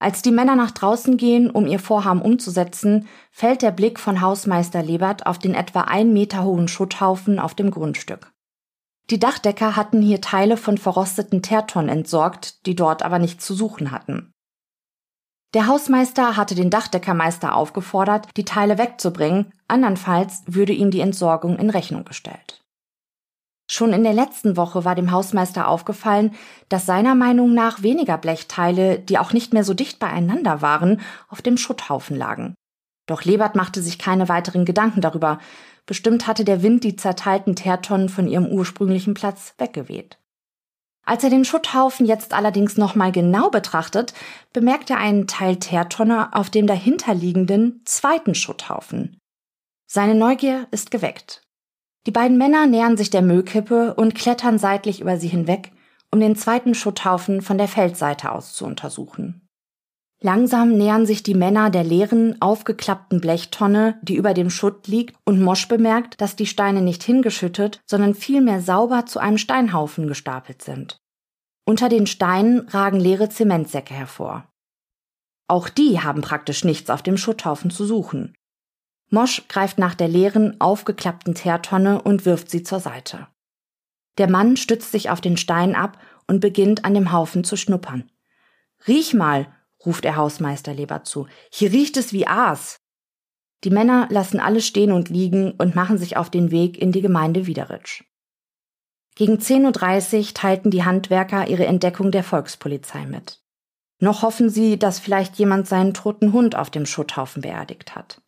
Als 0.00 0.22
die 0.22 0.32
Männer 0.32 0.56
nach 0.56 0.72
draußen 0.72 1.16
gehen, 1.16 1.52
um 1.52 1.68
ihr 1.68 1.78
Vorhaben 1.78 2.20
umzusetzen, 2.20 3.06
fällt 3.30 3.62
der 3.62 3.70
Blick 3.70 4.00
von 4.00 4.20
Hausmeister 4.20 4.82
Lebert 4.82 5.24
auf 5.24 5.38
den 5.38 5.54
etwa 5.54 5.82
ein 5.82 6.12
Meter 6.12 6.42
hohen 6.42 6.66
Schutthaufen 6.66 7.38
auf 7.38 7.54
dem 7.54 7.70
Grundstück. 7.70 8.32
Die 9.10 9.20
Dachdecker 9.20 9.76
hatten 9.76 10.02
hier 10.02 10.20
Teile 10.20 10.56
von 10.56 10.78
verrosteten 10.78 11.42
Teertonnen 11.42 11.90
entsorgt, 11.90 12.66
die 12.66 12.74
dort 12.74 13.04
aber 13.04 13.20
nichts 13.20 13.46
zu 13.46 13.54
suchen 13.54 13.92
hatten. 13.92 14.32
Der 15.54 15.66
Hausmeister 15.66 16.36
hatte 16.36 16.54
den 16.54 16.70
Dachdeckermeister 16.70 17.54
aufgefordert, 17.54 18.28
die 18.36 18.44
Teile 18.44 18.78
wegzubringen, 18.78 19.52
andernfalls 19.68 20.42
würde 20.46 20.72
ihm 20.72 20.90
die 20.90 21.00
Entsorgung 21.00 21.58
in 21.58 21.70
Rechnung 21.70 22.04
gestellt. 22.04 22.60
Schon 23.68 23.92
in 23.92 24.04
der 24.04 24.12
letzten 24.12 24.56
Woche 24.56 24.84
war 24.84 24.94
dem 24.94 25.10
Hausmeister 25.10 25.66
aufgefallen, 25.66 26.34
dass 26.68 26.86
seiner 26.86 27.14
Meinung 27.14 27.52
nach 27.52 27.82
weniger 27.82 28.16
Blechteile, 28.16 28.98
die 29.00 29.18
auch 29.18 29.32
nicht 29.32 29.52
mehr 29.52 29.64
so 29.64 29.74
dicht 29.74 29.98
beieinander 29.98 30.62
waren, 30.62 31.00
auf 31.28 31.42
dem 31.42 31.56
Schutthaufen 31.56 32.16
lagen. 32.16 32.54
Doch 33.06 33.24
Lebert 33.24 33.56
machte 33.56 33.82
sich 33.82 33.98
keine 33.98 34.28
weiteren 34.28 34.64
Gedanken 34.64 35.00
darüber. 35.00 35.38
Bestimmt 35.84 36.26
hatte 36.26 36.44
der 36.44 36.62
Wind 36.62 36.84
die 36.84 36.96
zerteilten 36.96 37.56
Teertonnen 37.56 38.08
von 38.08 38.28
ihrem 38.28 38.46
ursprünglichen 38.46 39.14
Platz 39.14 39.54
weggeweht. 39.58 40.18
Als 41.06 41.22
er 41.22 41.30
den 41.30 41.44
Schutthaufen 41.44 42.04
jetzt 42.04 42.34
allerdings 42.34 42.76
nochmal 42.76 43.12
genau 43.12 43.48
betrachtet, 43.48 44.12
bemerkt 44.52 44.90
er 44.90 44.98
einen 44.98 45.28
Teil 45.28 45.56
Teertonne 45.56 46.34
auf 46.34 46.50
dem 46.50 46.66
dahinterliegenden 46.66 47.80
zweiten 47.84 48.34
Schutthaufen. 48.34 49.16
Seine 49.86 50.16
Neugier 50.16 50.66
ist 50.72 50.90
geweckt. 50.90 51.42
Die 52.06 52.10
beiden 52.10 52.38
Männer 52.38 52.66
nähern 52.66 52.96
sich 52.96 53.10
der 53.10 53.22
Müllkippe 53.22 53.94
und 53.94 54.16
klettern 54.16 54.58
seitlich 54.58 55.00
über 55.00 55.16
sie 55.16 55.28
hinweg, 55.28 55.72
um 56.10 56.18
den 56.18 56.34
zweiten 56.34 56.74
Schutthaufen 56.74 57.40
von 57.40 57.56
der 57.56 57.68
Feldseite 57.68 58.32
aus 58.32 58.54
zu 58.54 58.66
untersuchen. 58.66 59.45
Langsam 60.22 60.76
nähern 60.76 61.04
sich 61.04 61.22
die 61.22 61.34
Männer 61.34 61.68
der 61.68 61.84
leeren, 61.84 62.40
aufgeklappten 62.40 63.20
Blechtonne, 63.20 63.98
die 64.02 64.16
über 64.16 64.32
dem 64.32 64.48
Schutt 64.48 64.88
liegt, 64.88 65.14
und 65.26 65.42
Mosch 65.42 65.68
bemerkt, 65.68 66.20
dass 66.20 66.36
die 66.36 66.46
Steine 66.46 66.80
nicht 66.80 67.02
hingeschüttet, 67.02 67.80
sondern 67.84 68.14
vielmehr 68.14 68.62
sauber 68.62 69.04
zu 69.04 69.18
einem 69.18 69.36
Steinhaufen 69.36 70.06
gestapelt 70.08 70.62
sind. 70.62 71.02
Unter 71.66 71.88
den 71.88 72.06
Steinen 72.06 72.68
ragen 72.68 72.98
leere 72.98 73.28
Zementsäcke 73.28 73.92
hervor. 73.92 74.48
Auch 75.48 75.68
die 75.68 76.00
haben 76.00 76.22
praktisch 76.22 76.64
nichts 76.64 76.90
auf 76.90 77.02
dem 77.02 77.18
Schutthaufen 77.18 77.70
zu 77.70 77.84
suchen. 77.84 78.34
Mosch 79.10 79.46
greift 79.48 79.78
nach 79.78 79.94
der 79.94 80.08
leeren, 80.08 80.60
aufgeklappten 80.60 81.34
Teertonne 81.34 82.00
und 82.00 82.24
wirft 82.24 82.50
sie 82.50 82.62
zur 82.62 82.80
Seite. 82.80 83.28
Der 84.18 84.30
Mann 84.30 84.56
stützt 84.56 84.92
sich 84.92 85.10
auf 85.10 85.20
den 85.20 85.36
Stein 85.36 85.74
ab 85.74 85.98
und 86.26 86.40
beginnt 86.40 86.84
an 86.84 86.94
dem 86.94 87.12
Haufen 87.12 87.44
zu 87.44 87.56
schnuppern. 87.56 88.10
Riech 88.88 89.14
mal, 89.14 89.46
ruft 89.84 90.04
der 90.04 90.16
Hausmeister 90.16 90.74
Leber 90.74 91.04
zu. 91.04 91.26
Hier 91.50 91.72
riecht 91.72 91.96
es 91.96 92.12
wie 92.12 92.26
Aas. 92.26 92.80
Die 93.64 93.70
Männer 93.70 94.06
lassen 94.10 94.40
alles 94.40 94.66
stehen 94.66 94.92
und 94.92 95.08
liegen 95.08 95.52
und 95.52 95.74
machen 95.74 95.98
sich 95.98 96.16
auf 96.16 96.30
den 96.30 96.50
Weg 96.50 96.78
in 96.78 96.92
die 96.92 97.00
Gemeinde 97.00 97.46
Wiederitsch. 97.46 98.04
Gegen 99.14 99.38
10.30 99.38 100.18
Uhr 100.18 100.34
teilten 100.34 100.70
die 100.70 100.84
Handwerker 100.84 101.48
ihre 101.48 101.66
Entdeckung 101.66 102.10
der 102.10 102.22
Volkspolizei 102.22 103.06
mit. 103.06 103.40
Noch 103.98 104.22
hoffen 104.22 104.50
sie, 104.50 104.78
dass 104.78 104.98
vielleicht 104.98 105.36
jemand 105.36 105.66
seinen 105.66 105.94
toten 105.94 106.32
Hund 106.32 106.54
auf 106.54 106.68
dem 106.68 106.84
Schutthaufen 106.84 107.40
beerdigt 107.40 107.94
hat. 107.94 108.20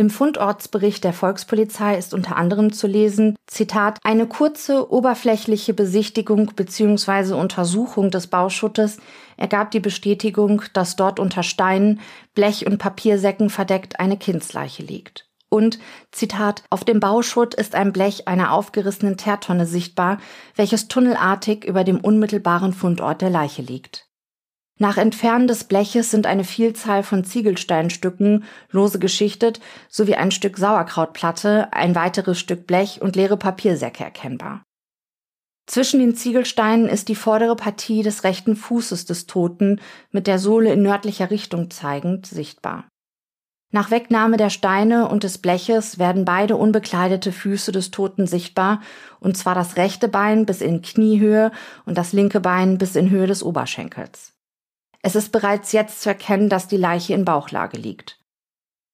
Im 0.00 0.08
Fundortsbericht 0.08 1.04
der 1.04 1.12
Volkspolizei 1.12 1.98
ist 1.98 2.14
unter 2.14 2.36
anderem 2.38 2.72
zu 2.72 2.86
lesen, 2.86 3.36
Zitat, 3.46 3.98
eine 4.02 4.26
kurze 4.26 4.90
oberflächliche 4.90 5.74
Besichtigung 5.74 6.52
bzw. 6.56 7.34
Untersuchung 7.34 8.10
des 8.10 8.28
Bauschuttes 8.28 8.96
ergab 9.36 9.72
die 9.72 9.80
Bestätigung, 9.80 10.62
dass 10.72 10.96
dort 10.96 11.20
unter 11.20 11.42
Steinen, 11.42 12.00
Blech- 12.34 12.64
und 12.66 12.78
Papiersäcken 12.78 13.50
verdeckt 13.50 14.00
eine 14.00 14.16
Kindsleiche 14.16 14.82
liegt. 14.82 15.28
Und, 15.50 15.78
Zitat, 16.12 16.62
auf 16.70 16.82
dem 16.82 16.98
Bauschutt 16.98 17.52
ist 17.52 17.74
ein 17.74 17.92
Blech 17.92 18.26
einer 18.26 18.52
aufgerissenen 18.52 19.18
Teertonne 19.18 19.66
sichtbar, 19.66 20.16
welches 20.56 20.88
tunnelartig 20.88 21.66
über 21.66 21.84
dem 21.84 22.00
unmittelbaren 22.00 22.72
Fundort 22.72 23.20
der 23.20 23.28
Leiche 23.28 23.60
liegt. 23.60 24.09
Nach 24.80 24.96
Entfernen 24.96 25.46
des 25.46 25.64
Bleches 25.64 26.10
sind 26.10 26.26
eine 26.26 26.42
Vielzahl 26.42 27.02
von 27.02 27.22
Ziegelsteinstücken 27.22 28.44
lose 28.70 28.98
geschichtet 28.98 29.60
sowie 29.90 30.14
ein 30.14 30.30
Stück 30.30 30.56
Sauerkrautplatte, 30.56 31.70
ein 31.74 31.94
weiteres 31.94 32.38
Stück 32.38 32.66
Blech 32.66 33.02
und 33.02 33.14
leere 33.14 33.36
Papiersäcke 33.36 34.02
erkennbar. 34.02 34.62
Zwischen 35.66 36.00
den 36.00 36.16
Ziegelsteinen 36.16 36.88
ist 36.88 37.08
die 37.08 37.14
vordere 37.14 37.56
Partie 37.56 38.02
des 38.02 38.24
rechten 38.24 38.56
Fußes 38.56 39.04
des 39.04 39.26
Toten 39.26 39.82
mit 40.12 40.26
der 40.26 40.38
Sohle 40.38 40.72
in 40.72 40.80
nördlicher 40.80 41.30
Richtung 41.30 41.70
zeigend 41.70 42.24
sichtbar. 42.24 42.88
Nach 43.72 43.90
Wegnahme 43.90 44.38
der 44.38 44.48
Steine 44.48 45.08
und 45.08 45.24
des 45.24 45.36
Bleches 45.36 45.98
werden 45.98 46.24
beide 46.24 46.56
unbekleidete 46.56 47.32
Füße 47.32 47.70
des 47.70 47.90
Toten 47.90 48.26
sichtbar, 48.26 48.80
und 49.20 49.36
zwar 49.36 49.54
das 49.54 49.76
rechte 49.76 50.08
Bein 50.08 50.46
bis 50.46 50.62
in 50.62 50.80
Kniehöhe 50.80 51.52
und 51.84 51.98
das 51.98 52.14
linke 52.14 52.40
Bein 52.40 52.78
bis 52.78 52.96
in 52.96 53.10
Höhe 53.10 53.26
des 53.26 53.42
Oberschenkels. 53.42 54.39
Es 55.02 55.14
ist 55.14 55.32
bereits 55.32 55.72
jetzt 55.72 56.02
zu 56.02 56.10
erkennen, 56.10 56.48
dass 56.48 56.68
die 56.68 56.76
Leiche 56.76 57.14
in 57.14 57.24
Bauchlage 57.24 57.78
liegt. 57.78 58.18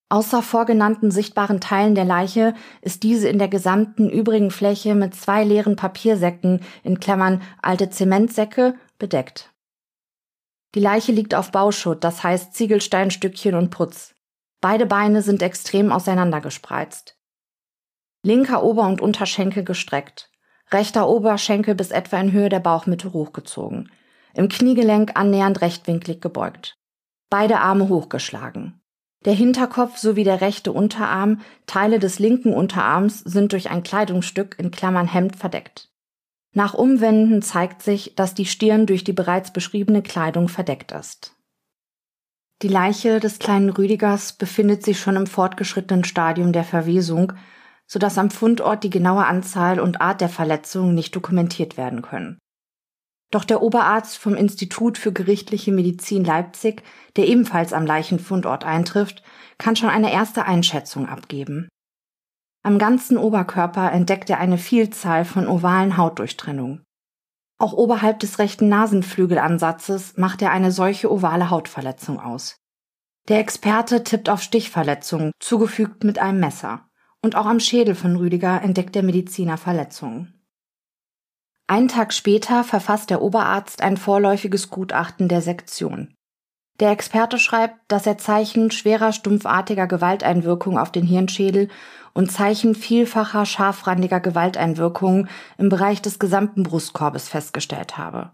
Außer 0.09 0.41
vorgenannten 0.41 1.11
sichtbaren 1.11 1.61
Teilen 1.61 1.97
der 1.97 2.05
Leiche 2.05 2.55
ist 2.81 3.03
diese 3.03 3.29
in 3.29 3.39
der 3.39 3.49
gesamten 3.49 4.09
übrigen 4.09 4.53
Fläche 4.53 4.95
mit 4.95 5.17
zwei 5.17 5.43
leeren 5.43 5.75
Papiersäcken 5.75 6.61
in 6.85 7.01
Klammern 7.01 7.43
alte 7.61 7.91
Zementsäcke 7.91 8.77
bedeckt. 8.99 9.53
Die 10.77 10.81
Leiche 10.81 11.11
liegt 11.11 11.35
auf 11.35 11.51
Bauschutt, 11.51 12.05
das 12.05 12.23
heißt 12.23 12.55
Ziegelsteinstückchen 12.55 13.57
und 13.57 13.71
Putz. 13.71 14.15
Beide 14.61 14.87
Beine 14.87 15.23
sind 15.23 15.43
extrem 15.43 15.91
auseinandergespreizt. 15.91 17.17
Linker 18.23 18.63
Ober- 18.63 18.87
und 18.87 19.01
Unterschenkel 19.01 19.65
gestreckt, 19.65 20.31
rechter 20.71 21.09
Oberschenkel 21.09 21.75
bis 21.75 21.91
etwa 21.91 22.19
in 22.21 22.31
Höhe 22.31 22.49
der 22.49 22.61
Bauchmitte 22.61 23.13
hochgezogen 23.13 23.91
im 24.37 24.49
Kniegelenk 24.49 25.13
annähernd 25.15 25.61
rechtwinklig 25.61 26.21
gebeugt. 26.21 26.77
Beide 27.31 27.61
Arme 27.61 27.89
hochgeschlagen. 27.89 28.81
Der 29.25 29.35
Hinterkopf 29.35 29.99
sowie 29.99 30.25
der 30.25 30.41
rechte 30.41 30.73
Unterarm, 30.73 31.41
Teile 31.67 31.99
des 31.99 32.19
linken 32.19 32.53
Unterarms 32.53 33.21
sind 33.21 33.53
durch 33.53 33.71
ein 33.71 33.83
Kleidungsstück 33.83 34.57
in 34.59 34.71
Klammern 34.71 35.09
Hemd 35.09 35.37
verdeckt. 35.37 35.89
Nach 36.55 36.75
Umwenden 36.75 37.43
zeigt 37.43 37.83
sich, 37.83 38.15
dass 38.15 38.35
die 38.35 38.47
Stirn 38.47 38.87
durch 38.87 39.05
die 39.05 39.13
bereits 39.13 39.53
beschriebene 39.53 40.03
Kleidung 40.03 40.49
verdeckt 40.49 40.93
ist. 40.93 41.35
Die 42.63 42.69
Leiche 42.69 43.21
des 43.21 43.39
kleinen 43.39 43.69
Rüdigers 43.69 44.33
befindet 44.33 44.83
sich 44.83 44.99
schon 44.99 45.17
im 45.17 45.27
fortgeschrittenen 45.27 46.05
Stadium 46.05 46.53
der 46.53 46.65
Verwesung, 46.65 47.33
so 47.87 47.99
dass 47.99 48.17
am 48.17 48.31
Fundort 48.31 48.85
die 48.85 48.91
genaue 48.91 49.27
Anzahl 49.27 49.81
und 49.81 50.01
Art 50.01 50.21
der 50.21 50.29
Verletzungen 50.29 50.95
nicht 50.95 51.15
dokumentiert 51.15 51.77
werden 51.77 52.01
können. 52.01 52.39
Doch 53.31 53.45
der 53.45 53.63
Oberarzt 53.63 54.19
vom 54.19 54.35
Institut 54.35 54.99
für 54.99 55.13
gerichtliche 55.13 55.73
Medizin 55.73 56.25
Leipzig, 56.25 56.83
der 57.17 57.27
ebenfalls 57.27 57.73
am 57.73 57.85
Leichenfundort 57.85 58.65
eintrifft, 58.65 59.23
kann 59.59 59.77
schon 59.77 59.89
eine 59.89 60.13
erste 60.13 60.45
Einschätzung 60.45 61.09
abgeben. 61.09 61.69
Am 62.63 62.79
ganzen 62.79 63.17
Oberkörper 63.19 63.93
entdeckt 63.93 64.31
er 64.31 64.39
eine 64.39 64.59
Vielzahl 64.59 65.25
von 65.25 65.47
ovalen 65.47 65.97
Hautdurchtrennungen. 65.97 66.85
Auch 67.59 67.73
oberhalb 67.73 68.21
des 68.21 68.39
rechten 68.39 68.69
Nasenflügelansatzes 68.69 70.17
macht 70.17 70.43
er 70.43 70.51
eine 70.51 70.73
solche 70.73 71.11
ovale 71.11 71.49
Hautverletzung 71.51 72.21
aus. 72.21 72.57
Der 73.29 73.41
Experte 73.41 74.05
tippt 74.05 74.29
auf 74.29 74.43
Stichverletzungen, 74.43 75.33
zugefügt 75.41 76.05
mit 76.05 76.19
einem 76.19 76.39
Messer. 76.39 76.89
Und 77.23 77.35
auch 77.35 77.47
am 77.47 77.61
Schädel 77.61 77.95
von 77.95 78.15
Rüdiger 78.17 78.63
entdeckt 78.63 78.95
der 78.95 79.03
Mediziner 79.03 79.57
Verletzungen. 79.57 80.36
Einen 81.69 81.89
Tag 81.89 82.13
später 82.13 82.63
verfasst 82.63 83.11
der 83.11 83.23
Oberarzt 83.23 83.83
ein 83.83 83.97
vorläufiges 83.97 84.71
Gutachten 84.71 85.29
der 85.29 85.43
Sektion. 85.43 86.15
Der 86.79 86.91
Experte 86.91 87.39
schreibt, 87.39 87.81
dass 87.89 88.07
er 88.07 88.19
Zeichen 88.19 88.71
schwerer 88.71 89.13
stumpfartiger 89.13 89.87
Gewalteinwirkung 89.87 90.79
auf 90.79 90.93
den 90.93 91.05
Hirnschädel 91.05 91.69
und 92.13 92.31
Zeichen 92.31 92.75
vielfacher 92.75 93.47
scharfrandiger 93.47 94.21
Gewalteinwirkungen 94.21 95.29
im 95.59 95.69
Bereich 95.69 96.03
des 96.03 96.19
gesamten 96.19 96.63
Brustkorbes 96.63 97.29
festgestellt 97.29 97.97
habe. 97.97 98.31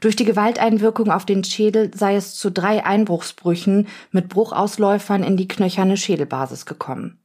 Durch 0.00 0.16
die 0.16 0.24
Gewalteinwirkung 0.24 1.10
auf 1.10 1.24
den 1.24 1.44
Schädel 1.44 1.90
sei 1.94 2.16
es 2.16 2.34
zu 2.34 2.50
drei 2.50 2.84
Einbruchsbrüchen 2.84 3.88
mit 4.10 4.28
Bruchausläufern 4.28 5.22
in 5.22 5.36
die 5.36 5.48
knöcherne 5.48 5.96
Schädelbasis 5.96 6.66
gekommen. 6.66 7.22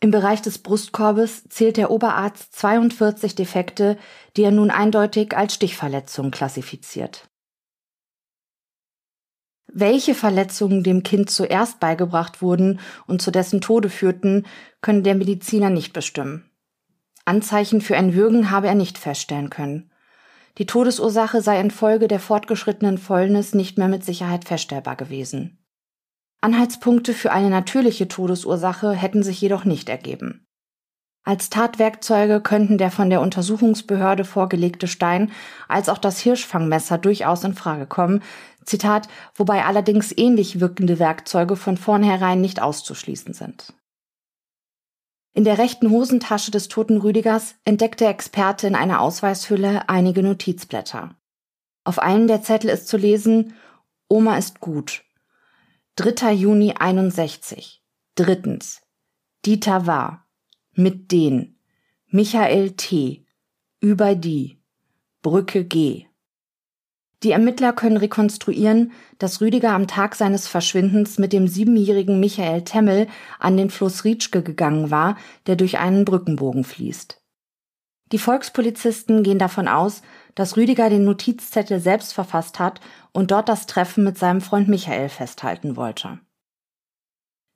Im 0.00 0.10
Bereich 0.10 0.42
des 0.42 0.58
Brustkorbes 0.58 1.44
zählt 1.48 1.78
der 1.78 1.90
Oberarzt 1.90 2.54
42 2.54 3.34
Defekte, 3.34 3.96
die 4.36 4.42
er 4.42 4.50
nun 4.50 4.70
eindeutig 4.70 5.36
als 5.36 5.54
Stichverletzung 5.54 6.30
klassifiziert. 6.30 7.28
Welche 9.72 10.14
Verletzungen 10.14 10.82
dem 10.82 11.02
Kind 11.02 11.30
zuerst 11.30 11.80
beigebracht 11.80 12.40
wurden 12.40 12.80
und 13.06 13.20
zu 13.20 13.30
dessen 13.30 13.60
Tode 13.60 13.90
führten, 13.90 14.46
können 14.80 15.02
der 15.02 15.14
Mediziner 15.14 15.70
nicht 15.70 15.92
bestimmen. 15.92 16.50
Anzeichen 17.24 17.80
für 17.80 17.96
ein 17.96 18.14
Würgen 18.14 18.50
habe 18.50 18.68
er 18.68 18.74
nicht 18.74 18.98
feststellen 18.98 19.50
können. 19.50 19.90
Die 20.58 20.66
Todesursache 20.66 21.42
sei 21.42 21.60
infolge 21.60 22.08
der 22.08 22.20
fortgeschrittenen 22.20 22.98
Fäulnis 22.98 23.54
nicht 23.54 23.76
mehr 23.76 23.88
mit 23.88 24.04
Sicherheit 24.04 24.46
feststellbar 24.46 24.96
gewesen. 24.96 25.58
Anhaltspunkte 26.46 27.12
für 27.12 27.32
eine 27.32 27.50
natürliche 27.50 28.06
Todesursache 28.06 28.92
hätten 28.92 29.24
sich 29.24 29.40
jedoch 29.40 29.64
nicht 29.64 29.88
ergeben. 29.88 30.46
Als 31.24 31.50
Tatwerkzeuge 31.50 32.40
könnten 32.40 32.78
der 32.78 32.92
von 32.92 33.10
der 33.10 33.20
Untersuchungsbehörde 33.20 34.24
vorgelegte 34.24 34.86
Stein 34.86 35.32
als 35.66 35.88
auch 35.88 35.98
das 35.98 36.20
Hirschfangmesser 36.20 36.98
durchaus 36.98 37.42
in 37.42 37.54
Frage 37.54 37.86
kommen, 37.86 38.22
Zitat, 38.64 39.08
wobei 39.34 39.64
allerdings 39.64 40.16
ähnlich 40.16 40.60
wirkende 40.60 41.00
Werkzeuge 41.00 41.56
von 41.56 41.76
vornherein 41.76 42.40
nicht 42.40 42.62
auszuschließen 42.62 43.34
sind. 43.34 43.72
In 45.34 45.42
der 45.42 45.58
rechten 45.58 45.90
Hosentasche 45.90 46.52
des 46.52 46.68
toten 46.68 46.98
Rüdigers 46.98 47.56
entdeckt 47.64 47.98
der 47.98 48.10
Experte 48.10 48.68
in 48.68 48.76
einer 48.76 49.00
Ausweishülle 49.00 49.88
einige 49.88 50.22
Notizblätter. 50.22 51.16
Auf 51.82 51.98
einem 51.98 52.28
der 52.28 52.42
Zettel 52.42 52.70
ist 52.70 52.86
zu 52.86 52.96
lesen, 52.96 53.54
Oma 54.08 54.38
ist 54.38 54.60
gut. 54.60 55.02
3. 55.98 56.30
Juni 56.34 56.74
61. 56.78 57.82
Drittens. 58.16 58.82
Dieter 59.46 59.86
war. 59.86 60.26
Mit 60.74 61.10
den. 61.10 61.58
Michael 62.08 62.72
T. 62.72 63.24
Über 63.80 64.14
die. 64.14 64.60
Brücke 65.22 65.64
G. 65.64 66.04
Die 67.22 67.30
Ermittler 67.30 67.72
können 67.72 67.96
rekonstruieren, 67.96 68.92
dass 69.16 69.40
Rüdiger 69.40 69.70
am 69.70 69.86
Tag 69.86 70.16
seines 70.16 70.46
Verschwindens 70.46 71.16
mit 71.16 71.32
dem 71.32 71.48
siebenjährigen 71.48 72.20
Michael 72.20 72.62
Temmel 72.64 73.06
an 73.38 73.56
den 73.56 73.70
Fluss 73.70 74.04
Rietschke 74.04 74.42
gegangen 74.42 74.90
war, 74.90 75.16
der 75.46 75.56
durch 75.56 75.78
einen 75.78 76.04
Brückenbogen 76.04 76.64
fließt. 76.64 77.22
Die 78.12 78.18
Volkspolizisten 78.18 79.22
gehen 79.22 79.38
davon 79.38 79.66
aus, 79.66 80.02
dass 80.36 80.56
Rüdiger 80.56 80.88
den 80.88 81.04
Notizzettel 81.04 81.80
selbst 81.80 82.14
verfasst 82.14 82.60
hat 82.60 82.80
und 83.12 83.32
dort 83.32 83.48
das 83.48 83.66
Treffen 83.66 84.04
mit 84.04 84.16
seinem 84.16 84.40
Freund 84.40 84.68
Michael 84.68 85.08
festhalten 85.08 85.74
wollte. 85.74 86.20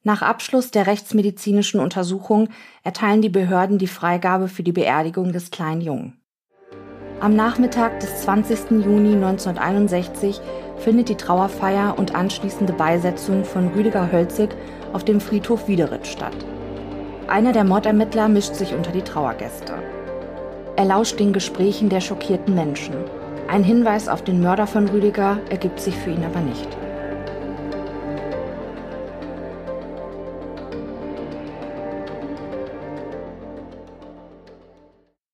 Nach 0.02 0.22
Abschluss 0.22 0.70
der 0.70 0.86
rechtsmedizinischen 0.86 1.78
Untersuchung 1.78 2.48
erteilen 2.82 3.20
die 3.20 3.28
Behörden 3.28 3.78
die 3.78 3.86
Freigabe 3.86 4.48
für 4.48 4.62
die 4.62 4.72
Beerdigung 4.72 5.32
des 5.32 5.50
kleinen 5.50 5.82
Jungen. 5.82 6.16
Am 7.20 7.36
Nachmittag 7.36 8.00
des 8.00 8.22
20. 8.22 8.70
Juni 8.70 9.14
1961 9.14 10.40
findet 10.78 11.10
die 11.10 11.16
Trauerfeier 11.16 11.98
und 11.98 12.14
anschließende 12.14 12.72
Beisetzung 12.72 13.44
von 13.44 13.68
Rüdiger 13.68 14.10
Hölzig 14.10 14.48
auf 14.94 15.04
dem 15.04 15.20
Friedhof 15.20 15.68
Wiederitz 15.68 16.08
statt. 16.08 16.46
Einer 17.28 17.52
der 17.52 17.64
Mordermittler 17.64 18.28
mischt 18.28 18.54
sich 18.54 18.72
unter 18.72 18.90
die 18.90 19.02
Trauergäste. 19.02 19.99
Er 20.76 20.84
lauscht 20.84 21.20
den 21.20 21.32
Gesprächen 21.32 21.88
der 21.88 22.00
schockierten 22.00 22.54
Menschen. 22.54 22.94
Ein 23.48 23.64
Hinweis 23.64 24.08
auf 24.08 24.22
den 24.22 24.40
Mörder 24.40 24.66
von 24.66 24.88
Rüdiger 24.88 25.38
ergibt 25.50 25.80
sich 25.80 25.94
für 25.94 26.10
ihn 26.10 26.24
aber 26.24 26.40
nicht. 26.40 26.68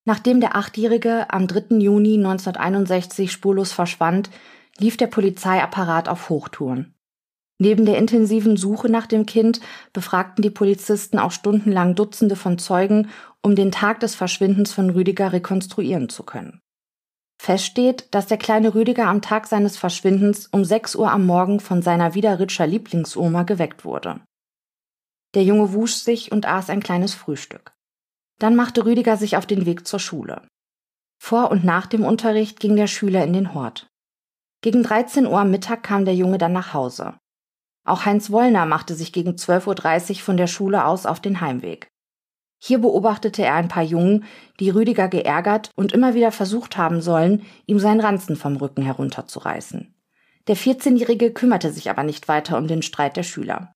Nachdem 0.05 0.41
der 0.41 0.57
Achtjährige 0.57 1.26
am 1.30 1.47
3. 1.47 1.76
Juni 1.78 2.14
1961 2.14 3.30
spurlos 3.30 3.72
verschwand, 3.72 4.30
lief 4.78 4.97
der 4.97 5.09
Polizeiapparat 5.09 6.09
auf 6.09 6.28
Hochtouren. 6.30 6.95
Neben 7.59 7.86
der 7.86 7.96
intensiven 7.96 8.57
Suche 8.57 8.88
nach 8.90 9.07
dem 9.07 9.24
Kind 9.24 9.61
befragten 9.92 10.42
die 10.42 10.50
Polizisten 10.50 11.18
auch 11.18 11.30
stundenlang 11.30 11.94
Dutzende 11.94 12.36
von 12.36 12.59
Zeugen, 12.59 13.09
um 13.42 13.54
den 13.54 13.72
Tag 13.72 14.00
des 14.00 14.14
Verschwindens 14.14 14.72
von 14.72 14.90
Rüdiger 14.90 15.32
rekonstruieren 15.32 16.09
zu 16.09 16.22
können. 16.22 16.61
Fest 17.40 17.64
steht, 17.64 18.14
dass 18.14 18.26
der 18.26 18.38
kleine 18.38 18.74
Rüdiger 18.74 19.07
am 19.07 19.22
Tag 19.22 19.46
seines 19.46 19.76
Verschwindens 19.76 20.48
um 20.48 20.64
6 20.64 20.96
Uhr 20.96 21.11
am 21.11 21.26
Morgen 21.26 21.61
von 21.61 21.82
seiner 21.82 22.14
Wiederritscher 22.14 22.66
Lieblingsoma 22.66 23.44
geweckt 23.44 23.84
wurde. 23.84 24.20
Der 25.34 25.44
Junge 25.44 25.72
wusch 25.72 25.94
sich 25.94 26.32
und 26.32 26.46
aß 26.46 26.70
ein 26.70 26.82
kleines 26.82 27.14
Frühstück. 27.14 27.72
Dann 28.38 28.57
machte 28.57 28.84
Rüdiger 28.84 29.16
sich 29.16 29.36
auf 29.36 29.46
den 29.46 29.66
Weg 29.66 29.86
zur 29.86 30.00
Schule. 30.00 30.46
Vor 31.22 31.50
und 31.50 31.64
nach 31.64 31.86
dem 31.86 32.04
Unterricht 32.04 32.61
ging 32.61 32.76
der 32.76 32.86
Schüler 32.86 33.24
in 33.24 33.32
den 33.32 33.54
Hort. 33.54 33.86
Gegen 34.62 34.82
13 34.82 35.26
Uhr 35.26 35.38
am 35.38 35.50
Mittag 35.50 35.82
kam 35.82 36.04
der 36.04 36.14
Junge 36.14 36.38
dann 36.38 36.52
nach 36.52 36.74
Hause. 36.74 37.18
Auch 37.87 38.05
Heinz 38.05 38.30
Wollner 38.30 38.66
machte 38.66 38.95
sich 38.95 39.12
gegen 39.12 39.32
12.30 39.32 40.11
Uhr 40.11 40.16
von 40.16 40.37
der 40.37 40.49
Schule 40.49 40.84
aus 40.84 41.07
auf 41.07 41.20
den 41.20 41.41
Heimweg. 41.41 41.89
Hier 42.59 42.78
beobachtete 42.78 43.45
er 43.45 43.55
ein 43.55 43.68
paar 43.68 43.82
Jungen, 43.82 44.24
die 44.59 44.70
Rüdiger 44.70 45.09
geärgert 45.09 45.70
und 45.76 45.93
immer 45.93 46.14
wieder 46.14 46.32
versucht 46.32 46.76
haben 46.76 47.01
sollen, 47.01 47.43
ihm 47.66 47.78
seinen 47.78 48.01
Ranzen 48.01 48.34
vom 48.34 48.57
Rücken 48.57 48.82
herunterzureißen. 48.82 49.95
Der 50.49 50.57
14-Jährige 50.57 51.32
kümmerte 51.32 51.70
sich 51.70 51.89
aber 51.89 52.03
nicht 52.03 52.28
weiter 52.28 52.59
um 52.59 52.66
den 52.66 52.82
Streit 52.82 53.16
der 53.16 53.22
Schüler. 53.22 53.72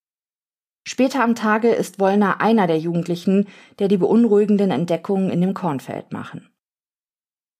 Später 0.85 1.23
am 1.23 1.35
Tage 1.35 1.69
ist 1.69 2.01
Wollner 2.01 2.41
einer 2.41 2.67
der 2.67 2.79
Jugendlichen, 2.79 3.47
der 3.79 3.89
die 3.89 3.99
beunruhigenden 3.99 4.71
Entdeckungen 4.71 5.31
in 5.31 5.41
dem 5.41 5.55
Kornfeld 5.55 6.11
machen. 6.11 6.49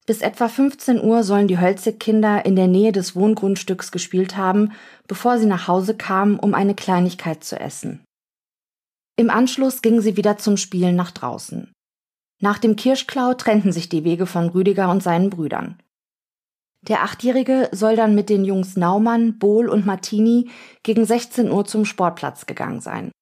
Bis 0.07 0.23
etwa 0.23 0.49
15 0.49 1.01
Uhr 1.01 1.23
sollen 1.23 1.47
die 1.47 1.59
Hölzig-Kinder 1.59 2.45
in 2.45 2.57
der 2.57 2.67
Nähe 2.67 2.93
des 2.93 3.15
Wohngrundstücks 3.15 3.93
gespielt 3.93 4.37
haben, 4.37 4.73
bevor 5.07 5.39
sie 5.39 5.47
nach 5.47 5.69
Hause 5.69 5.97
kamen, 5.97 6.39
um 6.39 6.55
eine 6.55 6.75
Kleinigkeit 6.75 7.45
zu 7.45 7.59
essen. 7.61 8.05
Im 9.17 9.31
Anschluss 9.31 9.83
gingen 9.83 10.01
sie 10.01 10.17
wieder 10.17 10.39
zum 10.39 10.57
Spielen 10.57 10.97
nach 10.97 11.11
draußen. 11.11 11.73
Nach 12.43 12.59
dem 12.59 12.75
Kirschklau 12.77 13.35
trennten 13.35 13.71
sich 13.71 13.89
die 13.91 14.05
Wege 14.05 14.27
von 14.27 14.49
Rüdiger 14.49 14.91
und 14.91 15.03
seinen 15.03 15.29
Brüdern. 15.29 15.79
Der 16.83 17.03
Achtjährige 17.03 17.69
soll 17.73 17.97
dann 17.97 18.15
mit 18.15 18.31
den 18.31 18.47
Jungs 18.47 18.77
Naumann, 18.77 19.39
Bohl 19.39 19.69
und 19.69 19.85
Martini 19.85 20.49
gegen 20.83 21.05
16 21.05 21.51
Uhr 21.51 21.67
zum 21.67 21.85
Sportplatz 21.85 22.47
gegangen 22.47 22.81
sein. 22.81 23.13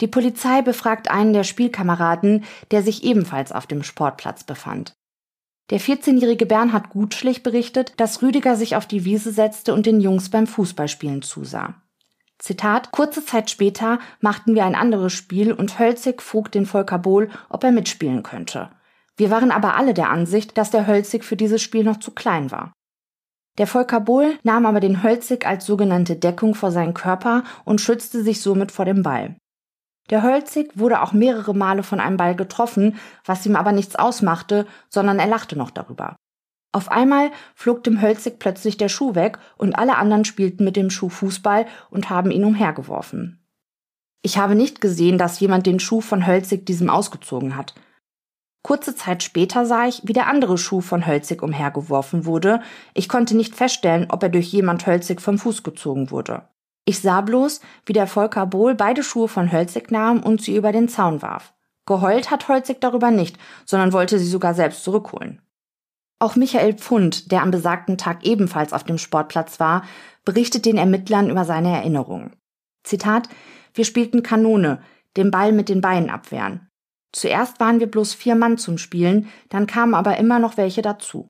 Die 0.00 0.08
Polizei 0.08 0.62
befragt 0.62 1.08
einen 1.08 1.32
der 1.32 1.44
Spielkameraden, 1.44 2.44
der 2.72 2.82
sich 2.82 3.04
ebenfalls 3.04 3.52
auf 3.52 3.68
dem 3.68 3.84
Sportplatz 3.84 4.42
befand. 4.42 4.92
Der 5.70 5.80
14-jährige 5.80 6.46
Bernhard 6.46 6.90
Gutschlich 6.90 7.42
berichtet, 7.42 7.94
dass 7.98 8.22
Rüdiger 8.22 8.56
sich 8.56 8.76
auf 8.76 8.86
die 8.86 9.04
Wiese 9.04 9.32
setzte 9.32 9.72
und 9.72 9.86
den 9.86 10.00
Jungs 10.00 10.28
beim 10.28 10.46
Fußballspielen 10.46 11.22
zusah. 11.22 11.82
Zitat, 12.38 12.90
kurze 12.90 13.24
Zeit 13.24 13.50
später 13.50 14.00
machten 14.20 14.54
wir 14.54 14.64
ein 14.64 14.74
anderes 14.74 15.12
Spiel 15.12 15.52
und 15.52 15.78
Hölzig 15.78 16.20
frug 16.20 16.50
den 16.50 16.66
Volker 16.66 16.98
Bohl, 16.98 17.30
ob 17.48 17.62
er 17.62 17.70
mitspielen 17.70 18.24
könnte. 18.24 18.70
Wir 19.16 19.30
waren 19.30 19.52
aber 19.52 19.76
alle 19.76 19.94
der 19.94 20.10
Ansicht, 20.10 20.58
dass 20.58 20.70
der 20.70 20.86
Hölzig 20.86 21.24
für 21.24 21.36
dieses 21.36 21.62
Spiel 21.62 21.84
noch 21.84 21.98
zu 21.98 22.10
klein 22.10 22.50
war. 22.50 22.72
Der 23.58 23.66
Volker 23.66 24.00
Bohl 24.00 24.38
nahm 24.42 24.66
aber 24.66 24.80
den 24.80 25.02
Hölzig 25.02 25.46
als 25.46 25.66
sogenannte 25.66 26.16
Deckung 26.16 26.54
vor 26.54 26.72
seinen 26.72 26.94
Körper 26.94 27.44
und 27.64 27.80
schützte 27.80 28.22
sich 28.22 28.40
somit 28.40 28.72
vor 28.72 28.86
dem 28.86 29.02
Ball. 29.02 29.36
Der 30.12 30.22
Hölzig 30.22 30.72
wurde 30.74 31.00
auch 31.00 31.14
mehrere 31.14 31.54
Male 31.54 31.82
von 31.82 31.98
einem 31.98 32.18
Ball 32.18 32.36
getroffen, 32.36 32.96
was 33.24 33.46
ihm 33.46 33.56
aber 33.56 33.72
nichts 33.72 33.96
ausmachte, 33.96 34.66
sondern 34.90 35.18
er 35.18 35.26
lachte 35.26 35.56
noch 35.56 35.70
darüber. 35.70 36.16
Auf 36.70 36.90
einmal 36.90 37.30
flog 37.54 37.82
dem 37.82 38.02
Hölzig 38.02 38.38
plötzlich 38.38 38.76
der 38.76 38.90
Schuh 38.90 39.14
weg 39.14 39.38
und 39.56 39.74
alle 39.74 39.96
anderen 39.96 40.26
spielten 40.26 40.64
mit 40.64 40.76
dem 40.76 40.90
Schuh 40.90 41.08
Fußball 41.08 41.64
und 41.88 42.10
haben 42.10 42.30
ihn 42.30 42.44
umhergeworfen. 42.44 43.42
Ich 44.20 44.36
habe 44.36 44.54
nicht 44.54 44.82
gesehen, 44.82 45.16
dass 45.16 45.40
jemand 45.40 45.64
den 45.64 45.80
Schuh 45.80 46.02
von 46.02 46.26
Hölzig 46.26 46.66
diesem 46.66 46.90
ausgezogen 46.90 47.56
hat. 47.56 47.72
Kurze 48.62 48.94
Zeit 48.94 49.22
später 49.22 49.64
sah 49.64 49.86
ich, 49.86 50.02
wie 50.04 50.12
der 50.12 50.26
andere 50.26 50.58
Schuh 50.58 50.82
von 50.82 51.06
Hölzig 51.06 51.42
umhergeworfen 51.42 52.26
wurde. 52.26 52.60
Ich 52.92 53.08
konnte 53.08 53.34
nicht 53.34 53.56
feststellen, 53.56 54.08
ob 54.10 54.22
er 54.22 54.28
durch 54.28 54.52
jemand 54.52 54.86
Hölzig 54.86 55.22
vom 55.22 55.38
Fuß 55.38 55.62
gezogen 55.62 56.10
wurde. 56.10 56.42
Ich 56.84 57.00
sah 57.00 57.20
bloß, 57.20 57.60
wie 57.86 57.92
der 57.92 58.06
Volker 58.06 58.46
Bohl 58.46 58.74
beide 58.74 59.02
Schuhe 59.02 59.28
von 59.28 59.52
Hölzig 59.52 59.90
nahm 59.90 60.22
und 60.22 60.42
sie 60.42 60.56
über 60.56 60.72
den 60.72 60.88
Zaun 60.88 61.22
warf. 61.22 61.54
Geheult 61.86 62.30
hat 62.30 62.48
Holzig 62.48 62.80
darüber 62.80 63.10
nicht, 63.10 63.38
sondern 63.64 63.92
wollte 63.92 64.18
sie 64.18 64.28
sogar 64.28 64.54
selbst 64.54 64.84
zurückholen. 64.84 65.40
Auch 66.18 66.36
Michael 66.36 66.74
Pfund, 66.74 67.32
der 67.32 67.42
am 67.42 67.50
besagten 67.50 67.98
Tag 67.98 68.24
ebenfalls 68.24 68.72
auf 68.72 68.84
dem 68.84 68.98
Sportplatz 68.98 69.58
war, 69.58 69.84
berichtet 70.24 70.64
den 70.64 70.78
Ermittlern 70.78 71.28
über 71.28 71.44
seine 71.44 71.76
Erinnerungen. 71.76 72.36
Zitat, 72.84 73.28
wir 73.74 73.84
spielten 73.84 74.22
Kanone, 74.22 74.80
den 75.16 75.30
Ball 75.30 75.52
mit 75.52 75.68
den 75.68 75.80
Beinen 75.80 76.10
abwehren. 76.10 76.68
Zuerst 77.12 77.60
waren 77.60 77.80
wir 77.80 77.90
bloß 77.90 78.14
vier 78.14 78.34
Mann 78.34 78.56
zum 78.56 78.78
Spielen, 78.78 79.28
dann 79.48 79.66
kamen 79.66 79.94
aber 79.94 80.16
immer 80.18 80.38
noch 80.38 80.56
welche 80.56 80.82
dazu. 80.82 81.28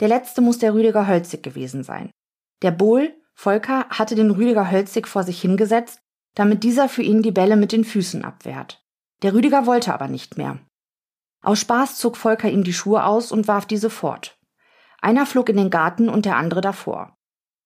Der 0.00 0.08
letzte 0.08 0.40
muss 0.40 0.58
der 0.58 0.74
Rüdiger 0.74 1.06
Hölzig 1.06 1.42
gewesen 1.42 1.82
sein. 1.82 2.10
Der 2.62 2.72
Bohl, 2.72 3.14
Volker, 3.40 3.86
hatte 3.90 4.16
den 4.16 4.32
Rüdiger 4.32 4.68
Hölzig 4.68 5.06
vor 5.06 5.22
sich 5.22 5.40
hingesetzt, 5.40 6.00
damit 6.34 6.64
dieser 6.64 6.88
für 6.88 7.02
ihn 7.02 7.22
die 7.22 7.30
Bälle 7.30 7.54
mit 7.54 7.70
den 7.70 7.84
Füßen 7.84 8.24
abwehrt. 8.24 8.84
Der 9.22 9.32
Rüdiger 9.32 9.64
wollte 9.64 9.94
aber 9.94 10.08
nicht 10.08 10.36
mehr. 10.36 10.58
Aus 11.40 11.60
Spaß 11.60 11.98
zog 11.98 12.16
Volker 12.16 12.50
ihm 12.50 12.64
die 12.64 12.72
Schuhe 12.72 13.04
aus 13.04 13.30
und 13.30 13.46
warf 13.46 13.64
diese 13.64 13.90
fort. 13.90 14.36
Einer 15.00 15.24
flog 15.24 15.48
in 15.50 15.56
den 15.56 15.70
Garten 15.70 16.08
und 16.08 16.24
der 16.24 16.34
andere 16.34 16.60
davor. 16.60 17.16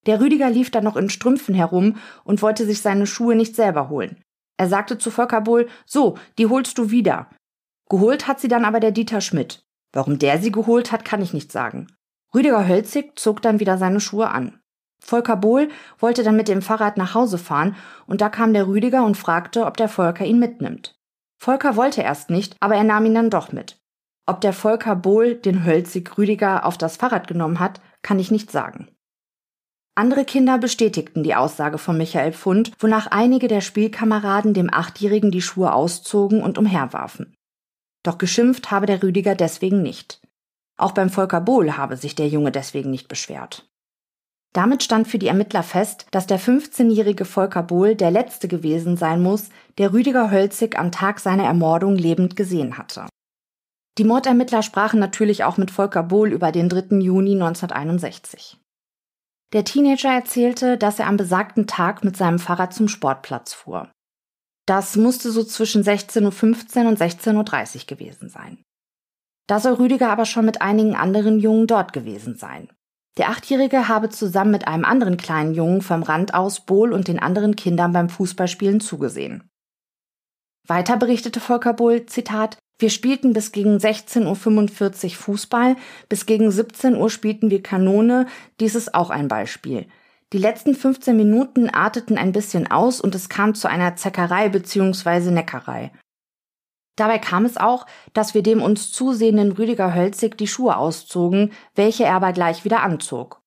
Der 0.04 0.20
Rüdiger 0.20 0.50
lief 0.50 0.70
dann 0.70 0.84
noch 0.84 0.96
in 0.96 1.08
Strümpfen 1.08 1.54
herum 1.54 1.96
und 2.22 2.42
wollte 2.42 2.66
sich 2.66 2.82
seine 2.82 3.06
Schuhe 3.06 3.34
nicht 3.34 3.56
selber 3.56 3.88
holen. 3.88 4.22
Er 4.58 4.68
sagte 4.68 4.98
zu 4.98 5.10
Volker 5.10 5.40
Bohl, 5.40 5.70
so, 5.86 6.18
die 6.36 6.48
holst 6.48 6.76
du 6.76 6.90
wieder. 6.90 7.30
Geholt 7.88 8.28
hat 8.28 8.40
sie 8.40 8.48
dann 8.48 8.66
aber 8.66 8.78
der 8.78 8.92
Dieter 8.92 9.22
Schmidt. 9.22 9.64
Warum 9.90 10.18
der 10.18 10.38
sie 10.38 10.52
geholt 10.52 10.92
hat, 10.92 11.06
kann 11.06 11.22
ich 11.22 11.32
nicht 11.32 11.50
sagen. 11.50 11.86
Rüdiger 12.34 12.68
Hölzig 12.68 13.18
zog 13.18 13.40
dann 13.40 13.58
wieder 13.58 13.78
seine 13.78 14.00
Schuhe 14.00 14.28
an. 14.28 14.61
Volker 15.04 15.36
Bohl 15.36 15.68
wollte 15.98 16.22
dann 16.22 16.36
mit 16.36 16.48
dem 16.48 16.62
Fahrrad 16.62 16.96
nach 16.96 17.14
Hause 17.14 17.38
fahren 17.38 17.76
und 18.06 18.20
da 18.20 18.28
kam 18.28 18.52
der 18.54 18.66
Rüdiger 18.66 19.04
und 19.04 19.16
fragte, 19.16 19.66
ob 19.66 19.76
der 19.76 19.88
Volker 19.88 20.24
ihn 20.24 20.38
mitnimmt. 20.38 20.94
Volker 21.38 21.76
wollte 21.76 22.02
erst 22.02 22.30
nicht, 22.30 22.56
aber 22.60 22.76
er 22.76 22.84
nahm 22.84 23.04
ihn 23.04 23.14
dann 23.14 23.30
doch 23.30 23.52
mit. 23.52 23.76
Ob 24.26 24.40
der 24.40 24.52
Volker 24.52 24.94
Bohl 24.94 25.34
den 25.34 25.64
Hölzig 25.64 26.16
Rüdiger 26.16 26.64
auf 26.64 26.78
das 26.78 26.96
Fahrrad 26.96 27.26
genommen 27.26 27.58
hat, 27.58 27.80
kann 28.02 28.20
ich 28.20 28.30
nicht 28.30 28.52
sagen. 28.52 28.88
Andere 29.94 30.24
Kinder 30.24 30.56
bestätigten 30.56 31.22
die 31.22 31.34
Aussage 31.34 31.76
von 31.76 31.98
Michael 31.98 32.32
Pfund, 32.32 32.72
wonach 32.78 33.08
einige 33.08 33.48
der 33.48 33.60
Spielkameraden 33.60 34.54
dem 34.54 34.72
Achtjährigen 34.72 35.30
die 35.30 35.42
Schuhe 35.42 35.72
auszogen 35.72 36.42
und 36.42 36.56
umherwarfen. 36.56 37.34
Doch 38.02 38.18
geschimpft 38.18 38.70
habe 38.70 38.86
der 38.86 39.02
Rüdiger 39.02 39.34
deswegen 39.34 39.82
nicht. 39.82 40.22
Auch 40.78 40.92
beim 40.92 41.10
Volker 41.10 41.40
Bohl 41.40 41.76
habe 41.76 41.96
sich 41.96 42.14
der 42.14 42.28
Junge 42.28 42.52
deswegen 42.52 42.90
nicht 42.90 43.08
beschwert. 43.08 43.68
Damit 44.52 44.82
stand 44.82 45.08
für 45.08 45.18
die 45.18 45.28
Ermittler 45.28 45.62
fest, 45.62 46.06
dass 46.10 46.26
der 46.26 46.38
15-jährige 46.38 47.24
Volker 47.24 47.62
Bohl 47.62 47.94
der 47.94 48.10
letzte 48.10 48.48
gewesen 48.48 48.96
sein 48.96 49.22
muss, 49.22 49.48
der 49.78 49.92
Rüdiger 49.92 50.30
Hölzig 50.30 50.78
am 50.78 50.92
Tag 50.92 51.20
seiner 51.20 51.44
Ermordung 51.44 51.96
lebend 51.96 52.36
gesehen 52.36 52.76
hatte. 52.76 53.06
Die 53.98 54.04
Mordermittler 54.04 54.62
sprachen 54.62 55.00
natürlich 55.00 55.44
auch 55.44 55.56
mit 55.56 55.70
Volker 55.70 56.02
Bohl 56.02 56.32
über 56.32 56.52
den 56.52 56.68
3. 56.68 56.96
Juni 56.98 57.32
1961. 57.32 58.58
Der 59.52 59.64
Teenager 59.64 60.10
erzählte, 60.10 60.78
dass 60.78 60.98
er 60.98 61.06
am 61.06 61.18
besagten 61.18 61.66
Tag 61.66 62.04
mit 62.04 62.16
seinem 62.16 62.38
Fahrrad 62.38 62.72
zum 62.72 62.88
Sportplatz 62.88 63.52
fuhr. 63.52 63.90
Das 64.66 64.96
musste 64.96 65.30
so 65.30 65.44
zwischen 65.44 65.82
16.15 65.82 66.82
Uhr 66.82 66.88
und 66.88 66.98
16.30 66.98 67.76
Uhr 67.80 67.86
gewesen 67.86 68.28
sein. 68.28 68.62
Da 69.46 69.60
soll 69.60 69.74
Rüdiger 69.74 70.10
aber 70.10 70.24
schon 70.24 70.46
mit 70.46 70.62
einigen 70.62 70.94
anderen 70.94 71.38
Jungen 71.38 71.66
dort 71.66 71.92
gewesen 71.92 72.36
sein. 72.36 72.70
Der 73.18 73.28
Achtjährige 73.28 73.88
habe 73.88 74.08
zusammen 74.08 74.52
mit 74.52 74.66
einem 74.66 74.84
anderen 74.84 75.18
kleinen 75.18 75.52
Jungen 75.52 75.82
vom 75.82 76.02
Rand 76.02 76.34
aus 76.34 76.64
Bohl 76.64 76.92
und 76.92 77.08
den 77.08 77.18
anderen 77.18 77.56
Kindern 77.56 77.92
beim 77.92 78.08
Fußballspielen 78.08 78.80
zugesehen. 78.80 79.48
Weiter 80.66 80.96
berichtete 80.96 81.40
Volker 81.40 81.74
Bohl, 81.74 82.06
Zitat, 82.06 82.56
wir 82.78 82.88
spielten 82.88 83.32
bis 83.32 83.52
gegen 83.52 83.76
16.45 83.76 85.04
Uhr 85.04 85.10
Fußball, 85.10 85.76
bis 86.08 86.26
gegen 86.26 86.50
17 86.50 86.96
Uhr 86.96 87.10
spielten 87.10 87.50
wir 87.50 87.62
Kanone, 87.62 88.26
dies 88.60 88.74
ist 88.74 88.94
auch 88.94 89.10
ein 89.10 89.28
Beispiel. 89.28 89.86
Die 90.32 90.38
letzten 90.38 90.74
15 90.74 91.14
Minuten 91.14 91.68
arteten 91.68 92.16
ein 92.16 92.32
bisschen 92.32 92.70
aus 92.70 93.00
und 93.00 93.14
es 93.14 93.28
kam 93.28 93.54
zu 93.54 93.68
einer 93.68 93.96
Zeckerei 93.96 94.48
bzw. 94.48 95.30
Neckerei. 95.30 95.92
Dabei 96.96 97.18
kam 97.18 97.44
es 97.44 97.56
auch, 97.56 97.86
dass 98.12 98.34
wir 98.34 98.42
dem 98.42 98.60
uns 98.62 98.92
zusehenden 98.92 99.52
Rüdiger 99.52 99.94
Hölzig 99.94 100.36
die 100.36 100.46
Schuhe 100.46 100.76
auszogen, 100.76 101.52
welche 101.74 102.04
er 102.04 102.14
aber 102.14 102.32
gleich 102.32 102.64
wieder 102.64 102.82
anzog. 102.82 103.42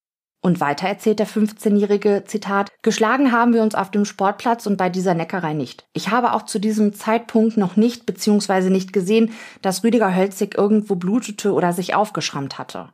Und 0.45 0.59
weiter 0.59 0.87
erzählt 0.87 1.17
der 1.17 1.27
15-jährige, 1.27 2.23
Zitat, 2.27 2.69
geschlagen 2.83 3.31
haben 3.31 3.51
wir 3.51 3.63
uns 3.63 3.73
auf 3.73 3.89
dem 3.89 4.05
Sportplatz 4.05 4.67
und 4.67 4.77
bei 4.77 4.89
dieser 4.89 5.15
Neckerei 5.15 5.53
nicht. 5.53 5.87
Ich 5.93 6.11
habe 6.11 6.33
auch 6.33 6.43
zu 6.43 6.59
diesem 6.59 6.93
Zeitpunkt 6.93 7.57
noch 7.57 7.77
nicht 7.77 8.05
bzw. 8.05 8.69
nicht 8.69 8.93
gesehen, 8.93 9.33
dass 9.63 9.83
Rüdiger 9.83 10.15
Hölzig 10.15 10.55
irgendwo 10.55 10.95
blutete 10.95 11.51
oder 11.51 11.73
sich 11.73 11.95
aufgeschrammt 11.95 12.59
hatte. 12.59 12.89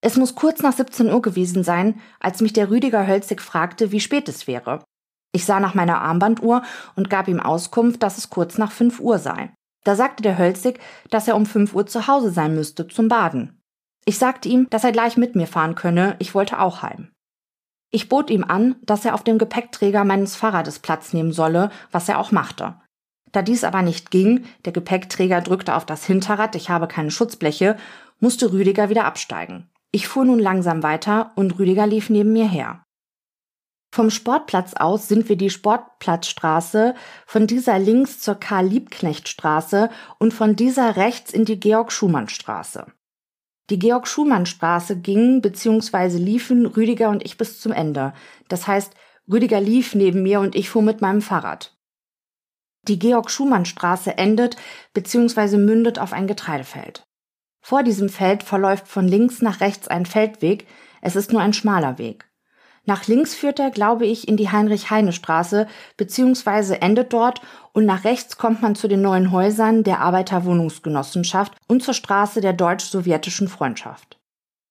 Es 0.00 0.16
muss 0.16 0.36
kurz 0.36 0.62
nach 0.62 0.72
17 0.72 1.12
Uhr 1.12 1.20
gewesen 1.20 1.64
sein, 1.64 2.00
als 2.20 2.40
mich 2.40 2.52
der 2.52 2.70
Rüdiger 2.70 3.08
Hölzig 3.08 3.42
fragte, 3.42 3.90
wie 3.90 3.98
spät 3.98 4.28
es 4.28 4.46
wäre. 4.46 4.84
Ich 5.32 5.44
sah 5.44 5.58
nach 5.58 5.74
meiner 5.74 6.00
Armbanduhr 6.00 6.62
und 6.94 7.10
gab 7.10 7.26
ihm 7.26 7.40
Auskunft, 7.40 8.04
dass 8.04 8.18
es 8.18 8.30
kurz 8.30 8.56
nach 8.56 8.70
5 8.70 9.00
Uhr 9.00 9.18
sei. 9.18 9.52
Da 9.88 9.96
sagte 9.96 10.22
der 10.22 10.36
Hölzig, 10.36 10.80
dass 11.08 11.28
er 11.28 11.34
um 11.34 11.46
5 11.46 11.74
Uhr 11.74 11.86
zu 11.86 12.08
Hause 12.08 12.30
sein 12.30 12.54
müsste 12.54 12.88
zum 12.88 13.08
Baden. 13.08 13.58
Ich 14.04 14.18
sagte 14.18 14.46
ihm, 14.46 14.68
dass 14.68 14.84
er 14.84 14.92
gleich 14.92 15.16
mit 15.16 15.34
mir 15.34 15.46
fahren 15.46 15.76
könne, 15.76 16.14
ich 16.18 16.34
wollte 16.34 16.60
auch 16.60 16.82
heim. 16.82 17.10
Ich 17.90 18.10
bot 18.10 18.28
ihm 18.28 18.44
an, 18.44 18.76
dass 18.82 19.06
er 19.06 19.14
auf 19.14 19.24
dem 19.24 19.38
Gepäckträger 19.38 20.04
meines 20.04 20.36
Fahrrades 20.36 20.80
Platz 20.80 21.14
nehmen 21.14 21.32
solle, 21.32 21.70
was 21.90 22.06
er 22.06 22.18
auch 22.18 22.32
machte. 22.32 22.74
Da 23.32 23.40
dies 23.40 23.64
aber 23.64 23.80
nicht 23.80 24.10
ging, 24.10 24.44
der 24.66 24.74
Gepäckträger 24.74 25.40
drückte 25.40 25.74
auf 25.74 25.86
das 25.86 26.04
Hinterrad, 26.04 26.54
ich 26.54 26.68
habe 26.68 26.86
keine 26.86 27.10
Schutzbleche, 27.10 27.78
musste 28.20 28.52
Rüdiger 28.52 28.90
wieder 28.90 29.06
absteigen. 29.06 29.70
Ich 29.90 30.06
fuhr 30.06 30.26
nun 30.26 30.38
langsam 30.38 30.82
weiter 30.82 31.32
und 31.34 31.58
Rüdiger 31.58 31.86
lief 31.86 32.10
neben 32.10 32.34
mir 32.34 32.46
her. 32.46 32.84
Vom 33.90 34.10
Sportplatz 34.10 34.74
aus 34.74 35.08
sind 35.08 35.28
wir 35.28 35.36
die 35.36 35.50
Sportplatzstraße, 35.50 36.94
von 37.26 37.46
dieser 37.46 37.78
links 37.78 38.20
zur 38.20 38.34
Karl-Liebknecht-Straße 38.34 39.90
und 40.18 40.34
von 40.34 40.56
dieser 40.56 40.96
rechts 40.96 41.32
in 41.32 41.44
die 41.44 41.58
Georg-Schumann-Straße. 41.58 42.86
Die 43.70 43.78
Georg-Schumann-Straße 43.78 45.00
ging 45.00 45.40
bzw. 45.40 46.18
liefen 46.18 46.66
Rüdiger 46.66 47.08
und 47.08 47.24
ich 47.24 47.38
bis 47.38 47.60
zum 47.60 47.72
Ende. 47.72 48.12
Das 48.48 48.66
heißt, 48.66 48.92
Rüdiger 49.30 49.60
lief 49.60 49.94
neben 49.94 50.22
mir 50.22 50.40
und 50.40 50.54
ich 50.54 50.70
fuhr 50.70 50.82
mit 50.82 51.00
meinem 51.00 51.22
Fahrrad. 51.22 51.76
Die 52.82 52.98
Georg-Schumann-Straße 52.98 54.16
endet 54.16 54.56
bzw. 54.94 55.56
mündet 55.56 55.98
auf 55.98 56.12
ein 56.12 56.26
Getreidefeld. 56.26 57.06
Vor 57.60 57.82
diesem 57.82 58.08
Feld 58.08 58.42
verläuft 58.42 58.88
von 58.88 59.06
links 59.06 59.42
nach 59.42 59.60
rechts 59.60 59.88
ein 59.88 60.06
Feldweg, 60.06 60.66
es 61.02 61.16
ist 61.16 61.32
nur 61.32 61.42
ein 61.42 61.52
schmaler 61.52 61.98
Weg. 61.98 62.27
Nach 62.88 63.06
links 63.06 63.34
führt 63.34 63.58
er, 63.58 63.70
glaube 63.70 64.06
ich, 64.06 64.28
in 64.28 64.38
die 64.38 64.50
Heinrich-Heine-Straße, 64.50 65.66
beziehungsweise 65.98 66.80
endet 66.80 67.12
dort 67.12 67.42
und 67.74 67.84
nach 67.84 68.04
rechts 68.04 68.38
kommt 68.38 68.62
man 68.62 68.76
zu 68.76 68.88
den 68.88 69.02
neuen 69.02 69.30
Häusern 69.30 69.84
der 69.84 70.00
Arbeiterwohnungsgenossenschaft 70.00 71.52
und 71.66 71.82
zur 71.82 71.92
Straße 71.92 72.40
der 72.40 72.54
deutsch-sowjetischen 72.54 73.48
Freundschaft. 73.48 74.18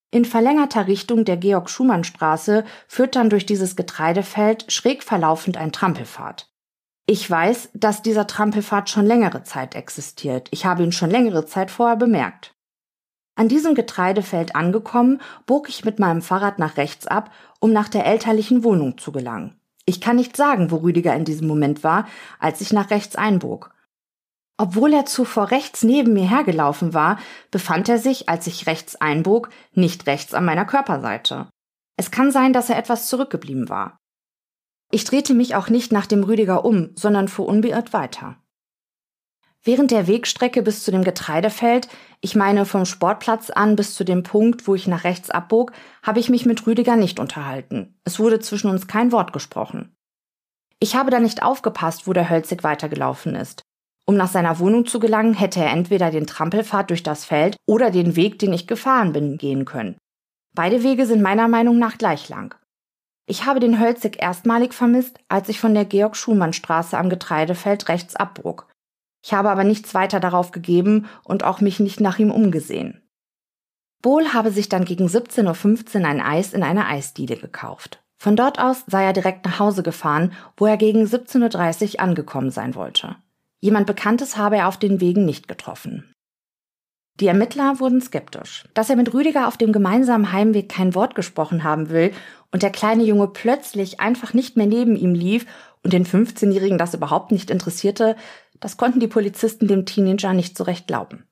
In 0.09 0.25
verlängerter 0.25 0.87
Richtung 0.87 1.25
der 1.25 1.37
Georg-Schumann-Straße 1.37 2.65
führt 2.87 3.15
dann 3.15 3.29
durch 3.29 3.45
dieses 3.45 3.75
Getreidefeld 3.75 4.71
schräg 4.71 5.03
verlaufend 5.03 5.57
ein 5.57 5.71
Trampelpfad. 5.71 6.49
Ich 7.05 7.29
weiß, 7.29 7.69
dass 7.75 8.01
dieser 8.01 8.25
Trampelpfad 8.25 8.89
schon 8.89 9.05
längere 9.05 9.43
Zeit 9.43 9.75
existiert. 9.75 10.47
Ich 10.49 10.65
habe 10.65 10.81
ihn 10.81 10.91
schon 10.91 11.11
längere 11.11 11.45
Zeit 11.45 11.69
vorher 11.69 11.97
bemerkt. 11.97 12.56
An 13.37 13.47
diesem 13.47 13.75
Getreidefeld 13.75 14.55
angekommen, 14.55 15.21
bog 15.45 15.69
ich 15.69 15.85
mit 15.85 15.99
meinem 15.99 16.23
Fahrrad 16.23 16.57
nach 16.57 16.75
rechts 16.75 17.05
ab, 17.05 17.31
um 17.59 17.71
nach 17.71 17.87
der 17.87 18.03
elterlichen 18.07 18.63
Wohnung 18.63 18.97
zu 18.97 19.11
gelangen. 19.11 19.55
Ich 19.85 20.01
kann 20.01 20.15
nicht 20.15 20.35
sagen, 20.35 20.71
wo 20.71 20.77
Rüdiger 20.77 21.15
in 21.15 21.23
diesem 21.23 21.47
Moment 21.47 21.83
war, 21.83 22.07
als 22.39 22.61
ich 22.61 22.73
nach 22.73 22.89
rechts 22.89 23.15
einbog. 23.15 23.75
Obwohl 24.57 24.91
er 24.91 25.05
zuvor 25.05 25.51
rechts 25.51 25.83
neben 25.83 26.13
mir 26.13 26.27
hergelaufen 26.27 26.95
war, 26.95 27.19
befand 27.51 27.87
er 27.89 27.99
sich, 27.99 28.27
als 28.27 28.47
ich 28.47 28.65
rechts 28.65 28.95
einbog, 28.95 29.49
nicht 29.71 30.07
rechts 30.07 30.33
an 30.33 30.43
meiner 30.43 30.65
Körperseite. 30.65 31.47
Es 31.95 32.09
kann 32.09 32.31
sein, 32.31 32.53
dass 32.53 32.71
er 32.71 32.79
etwas 32.79 33.07
zurückgeblieben 33.07 33.69
war. 33.69 33.99
Ich 34.89 35.03
drehte 35.03 35.35
mich 35.35 35.53
auch 35.53 35.69
nicht 35.69 35.91
nach 35.91 36.07
dem 36.07 36.23
Rüdiger 36.23 36.65
um, 36.65 36.89
sondern 36.95 37.27
fuhr 37.27 37.45
unbeirrt 37.45 37.93
weiter. 37.93 38.37
Während 39.63 39.91
der 39.91 40.07
Wegstrecke 40.07 40.61
bis 40.61 40.83
zu 40.83 40.91
dem 40.91 41.03
Getreidefeld, 41.03 41.89
ich 42.21 42.35
meine 42.35 42.65
vom 42.65 42.85
Sportplatz 42.85 43.49
an 43.49 43.75
bis 43.75 43.95
zu 43.95 44.03
dem 44.03 44.23
Punkt, 44.23 44.67
wo 44.67 44.75
ich 44.75 44.87
nach 44.87 45.03
rechts 45.03 45.29
abbog, 45.29 45.71
habe 46.03 46.19
ich 46.19 46.29
mich 46.29 46.45
mit 46.45 46.65
Rüdiger 46.65 46.95
nicht 46.95 47.19
unterhalten. 47.19 47.99
Es 48.05 48.19
wurde 48.19 48.39
zwischen 48.39 48.69
uns 48.69 48.87
kein 48.87 49.11
Wort 49.11 49.33
gesprochen. 49.33 49.95
Ich 50.79 50.95
habe 50.95 51.11
da 51.11 51.19
nicht 51.19 51.43
aufgepasst, 51.43 52.07
wo 52.07 52.13
der 52.13 52.29
Hölzig 52.29 52.63
weitergelaufen 52.63 53.35
ist. 53.35 53.61
Um 54.05 54.15
nach 54.15 54.29
seiner 54.29 54.59
Wohnung 54.59 54.85
zu 54.85 54.99
gelangen, 54.99 55.33
hätte 55.33 55.59
er 55.59 55.71
entweder 55.71 56.11
den 56.11 56.27
Trampelpfad 56.27 56.89
durch 56.89 57.03
das 57.03 57.25
Feld 57.25 57.57
oder 57.67 57.91
den 57.91 58.15
Weg, 58.15 58.39
den 58.39 58.53
ich 58.53 58.67
gefahren 58.67 59.11
bin, 59.11 59.37
gehen 59.37 59.65
können. 59.65 59.97
Beide 60.55 60.81
Wege 60.81 61.05
sind 61.05 61.21
meiner 61.21 61.47
Meinung 61.47 61.77
nach 61.77 61.97
gleich 61.97 62.29
lang. 62.29 62.55
Ich 63.29 63.45
habe 63.45 63.59
den 63.59 63.79
Hölzig 63.81 64.21
erstmalig 64.21 64.73
vermisst, 64.73 65.19
als 65.27 65.49
ich 65.49 65.59
von 65.59 65.73
der 65.73 65.83
Georg-Schumann-Straße 65.83 66.97
am 66.97 67.09
Getreidefeld 67.09 67.89
rechts 67.89 68.15
abbog. 68.15 68.69
Ich 69.23 69.33
habe 69.33 69.49
aber 69.49 69.63
nichts 69.63 69.93
weiter 69.93 70.19
darauf 70.19 70.51
gegeben 70.51 71.07
und 71.23 71.43
auch 71.43 71.61
mich 71.61 71.79
nicht 71.79 71.99
nach 71.99 72.19
ihm 72.19 72.31
umgesehen. 72.31 73.01
Bohl 74.01 74.33
habe 74.33 74.51
sich 74.51 74.69
dann 74.69 74.85
gegen 74.85 75.07
17.15 75.07 76.01
Uhr 76.01 76.07
ein 76.07 76.21
Eis 76.21 76.53
in 76.53 76.63
einer 76.63 76.87
Eisdiele 76.87 77.35
gekauft. 77.35 78.03
Von 78.19 78.35
dort 78.35 78.59
aus 78.59 78.83
sei 78.87 79.03
er 79.03 79.13
direkt 79.13 79.45
nach 79.45 79.59
Hause 79.59 79.83
gefahren, 79.83 80.33
wo 80.55 80.65
er 80.65 80.77
gegen 80.77 81.03
17.30 81.03 81.95
Uhr 81.95 81.99
angekommen 81.99 82.51
sein 82.51 82.75
wollte. 82.75 83.15
Jemand 83.59 83.87
Bekanntes 83.87 84.37
habe 84.37 84.57
er 84.57 84.67
auf 84.67 84.77
den 84.77 85.01
Wegen 85.01 85.25
nicht 85.25 85.47
getroffen. 85.47 86.13
Die 87.19 87.27
Ermittler 87.27 87.79
wurden 87.79 87.99
skeptisch. 87.99 88.65
Dass 88.75 88.91
er 88.91 88.95
mit 88.95 89.13
Rüdiger 89.13 89.47
auf 89.47 89.57
dem 89.57 89.71
gemeinsamen 89.71 90.31
Heimweg 90.31 90.69
kein 90.69 90.93
Wort 90.93 91.15
gesprochen 91.15 91.63
haben 91.63 91.89
will 91.89 92.11
und 92.51 92.61
der 92.61 92.69
kleine 92.69 93.03
Junge 93.03 93.27
plötzlich 93.27 93.99
einfach 93.99 94.33
nicht 94.33 94.55
mehr 94.55 94.67
neben 94.67 94.95
ihm 94.95 95.15
lief 95.15 95.47
und 95.83 95.93
den 95.93 96.05
15-Jährigen 96.05 96.77
das 96.77 96.93
überhaupt 96.93 97.31
nicht 97.31 97.49
interessierte, 97.49 98.15
das 98.59 98.77
konnten 98.77 98.99
die 98.99 99.07
Polizisten 99.07 99.67
dem 99.67 99.85
Teenager 99.85 100.33
nicht 100.33 100.57
so 100.57 100.63
recht 100.63 100.87
glauben. 100.87 101.23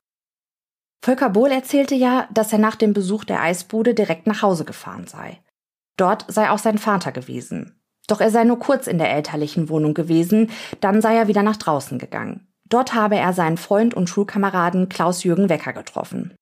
Volker 1.04 1.30
Bohl 1.30 1.50
erzählte 1.50 1.94
ja, 1.94 2.28
dass 2.32 2.52
er 2.52 2.58
nach 2.58 2.76
dem 2.76 2.92
Besuch 2.92 3.24
der 3.24 3.40
Eisbude 3.40 3.94
direkt 3.94 4.26
nach 4.26 4.42
Hause 4.42 4.64
gefahren 4.64 5.06
sei. 5.06 5.40
Dort 5.96 6.24
sei 6.28 6.50
auch 6.50 6.58
sein 6.58 6.78
Vater 6.78 7.12
gewesen. 7.12 7.80
Doch 8.08 8.20
er 8.20 8.30
sei 8.30 8.44
nur 8.44 8.58
kurz 8.58 8.86
in 8.86 8.98
der 8.98 9.10
elterlichen 9.10 9.68
Wohnung 9.68 9.94
gewesen, 9.94 10.50
dann 10.80 11.00
sei 11.00 11.16
er 11.16 11.28
wieder 11.28 11.42
nach 11.42 11.56
draußen 11.56 11.98
gegangen. 11.98 12.46
Dort 12.68 12.94
habe 12.94 13.16
er 13.16 13.32
seinen 13.32 13.56
Freund 13.56 13.94
und 13.94 14.08
Schulkameraden 14.08 14.88
Klaus-Jürgen 14.88 15.48
Wecker 15.48 15.72
getroffen. 15.72 16.34